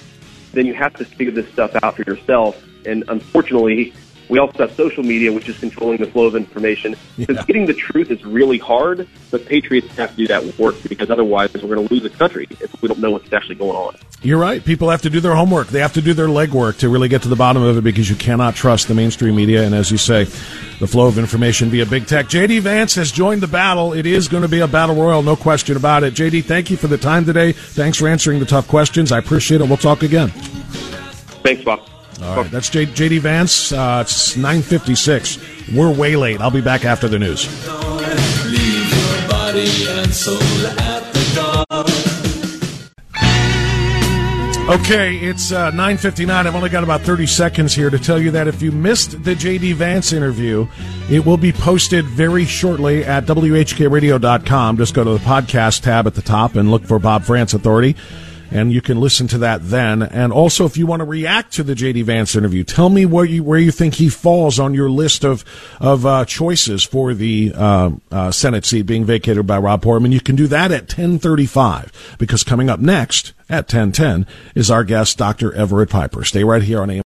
then 0.52 0.66
you 0.66 0.74
have 0.74 0.92
to 0.94 1.06
figure 1.16 1.32
this 1.32 1.50
stuff 1.52 1.70
out 1.82 1.96
for 1.96 2.02
yourself. 2.06 2.54
And 2.84 3.02
unfortunately, 3.08 3.94
we 4.28 4.38
also 4.38 4.58
have 4.58 4.72
social 4.76 5.02
media, 5.02 5.32
which 5.32 5.48
is 5.48 5.58
controlling 5.58 5.98
the 5.98 6.06
flow 6.06 6.26
of 6.26 6.36
information. 6.36 6.96
Because 7.16 7.36
yeah. 7.36 7.44
getting 7.44 7.66
the 7.66 7.74
truth 7.74 8.10
is 8.10 8.24
really 8.24 8.58
hard, 8.58 9.08
but 9.30 9.46
patriots 9.46 9.94
have 9.96 10.10
to 10.10 10.16
do 10.16 10.26
that 10.28 10.58
work 10.58 10.76
because 10.88 11.10
otherwise 11.10 11.52
we're 11.54 11.74
going 11.74 11.86
to 11.88 11.94
lose 11.94 12.02
the 12.02 12.10
country 12.10 12.46
if 12.50 12.80
we 12.82 12.88
don't 12.88 13.00
know 13.00 13.10
what's 13.10 13.32
actually 13.32 13.54
going 13.54 13.76
on. 13.76 13.96
You're 14.20 14.38
right. 14.38 14.64
People 14.64 14.90
have 14.90 15.02
to 15.02 15.10
do 15.10 15.20
their 15.20 15.34
homework. 15.34 15.68
They 15.68 15.80
have 15.80 15.92
to 15.94 16.02
do 16.02 16.12
their 16.12 16.26
legwork 16.26 16.78
to 16.78 16.88
really 16.88 17.08
get 17.08 17.22
to 17.22 17.28
the 17.28 17.36
bottom 17.36 17.62
of 17.62 17.76
it 17.76 17.84
because 17.84 18.10
you 18.10 18.16
cannot 18.16 18.56
trust 18.56 18.88
the 18.88 18.94
mainstream 18.94 19.36
media. 19.36 19.64
And 19.64 19.74
as 19.74 19.90
you 19.90 19.96
say, 19.96 20.24
the 20.24 20.86
flow 20.86 21.06
of 21.06 21.18
information 21.18 21.70
via 21.70 21.86
big 21.86 22.06
tech. 22.06 22.26
JD 22.26 22.60
Vance 22.60 22.96
has 22.96 23.12
joined 23.12 23.40
the 23.40 23.48
battle. 23.48 23.92
It 23.92 24.06
is 24.06 24.28
going 24.28 24.42
to 24.42 24.48
be 24.48 24.60
a 24.60 24.68
battle 24.68 24.96
royal, 24.96 25.22
no 25.22 25.36
question 25.36 25.76
about 25.76 26.02
it. 26.02 26.14
JD, 26.14 26.44
thank 26.44 26.70
you 26.70 26.76
for 26.76 26.88
the 26.88 26.98
time 26.98 27.24
today. 27.24 27.52
Thanks 27.52 27.98
for 27.98 28.08
answering 28.08 28.40
the 28.40 28.46
tough 28.46 28.66
questions. 28.66 29.12
I 29.12 29.18
appreciate 29.18 29.60
it. 29.60 29.68
We'll 29.68 29.76
talk 29.76 30.02
again. 30.02 30.30
Thanks, 31.44 31.62
Bob. 31.62 31.87
All 32.22 32.36
right, 32.42 32.50
that's 32.50 32.68
J- 32.68 32.86
JD 32.86 33.20
Vance. 33.20 33.72
Uh, 33.72 34.02
it's 34.04 34.36
9:56. 34.36 35.74
We're 35.74 35.92
way 35.92 36.16
late. 36.16 36.40
I'll 36.40 36.50
be 36.50 36.60
back 36.60 36.84
after 36.84 37.08
the 37.08 37.18
news. 37.18 37.46
Okay, 44.68 45.16
it's 45.16 45.50
uh, 45.50 45.70
9.59. 45.70 46.28
I've 46.28 46.54
only 46.54 46.68
got 46.68 46.84
about 46.84 47.00
30 47.00 47.24
seconds 47.26 47.74
here 47.74 47.88
to 47.88 47.98
tell 47.98 48.20
you 48.20 48.30
that 48.32 48.46
if 48.48 48.60
you 48.60 48.70
missed 48.70 49.24
the 49.24 49.34
J.D. 49.34 49.72
Vance 49.72 50.12
interview, 50.12 50.66
it 51.10 51.24
will 51.24 51.38
be 51.38 51.52
posted 51.52 52.04
very 52.04 52.44
shortly 52.44 53.02
at 53.02 53.24
WHKRadio.com. 53.24 54.76
Just 54.76 54.92
go 54.92 55.04
to 55.04 55.10
the 55.12 55.18
podcast 55.18 55.80
tab 55.84 56.06
at 56.06 56.14
the 56.14 56.20
top 56.20 56.54
and 56.54 56.70
look 56.70 56.84
for 56.84 56.98
Bob 56.98 57.22
Frantz 57.22 57.54
Authority 57.54 57.96
and 58.50 58.72
you 58.72 58.80
can 58.80 59.00
listen 59.00 59.28
to 59.28 59.38
that 59.38 59.60
then. 59.68 60.02
And 60.02 60.32
also, 60.32 60.64
if 60.64 60.76
you 60.76 60.86
want 60.86 61.00
to 61.00 61.04
react 61.04 61.52
to 61.54 61.62
the 61.62 61.74
JD 61.74 62.04
Vance 62.04 62.34
interview, 62.36 62.64
tell 62.64 62.88
me 62.88 63.06
where 63.06 63.24
you 63.24 63.44
where 63.44 63.58
you 63.58 63.70
think 63.70 63.94
he 63.94 64.08
falls 64.08 64.58
on 64.58 64.74
your 64.74 64.90
list 64.90 65.24
of 65.24 65.44
of 65.80 66.06
uh, 66.06 66.24
choices 66.24 66.84
for 66.84 67.14
the 67.14 67.52
uh, 67.54 67.90
uh, 68.10 68.30
Senate 68.30 68.64
seat 68.64 68.82
being 68.82 69.04
vacated 69.04 69.46
by 69.46 69.58
Rob 69.58 69.82
Portman. 69.82 70.12
You 70.12 70.20
can 70.20 70.36
do 70.36 70.46
that 70.48 70.72
at 70.72 70.88
ten 70.88 71.18
thirty 71.18 71.46
five 71.46 71.92
because 72.18 72.44
coming 72.44 72.68
up 72.70 72.80
next 72.80 73.32
at 73.48 73.68
ten 73.68 73.92
ten 73.92 74.26
is 74.54 74.70
our 74.70 74.84
guest, 74.84 75.18
Dr. 75.18 75.54
Everett 75.54 75.90
Piper. 75.90 76.24
Stay 76.24 76.44
right 76.44 76.62
here 76.62 76.80
on 76.80 76.90
AM. 76.90 77.02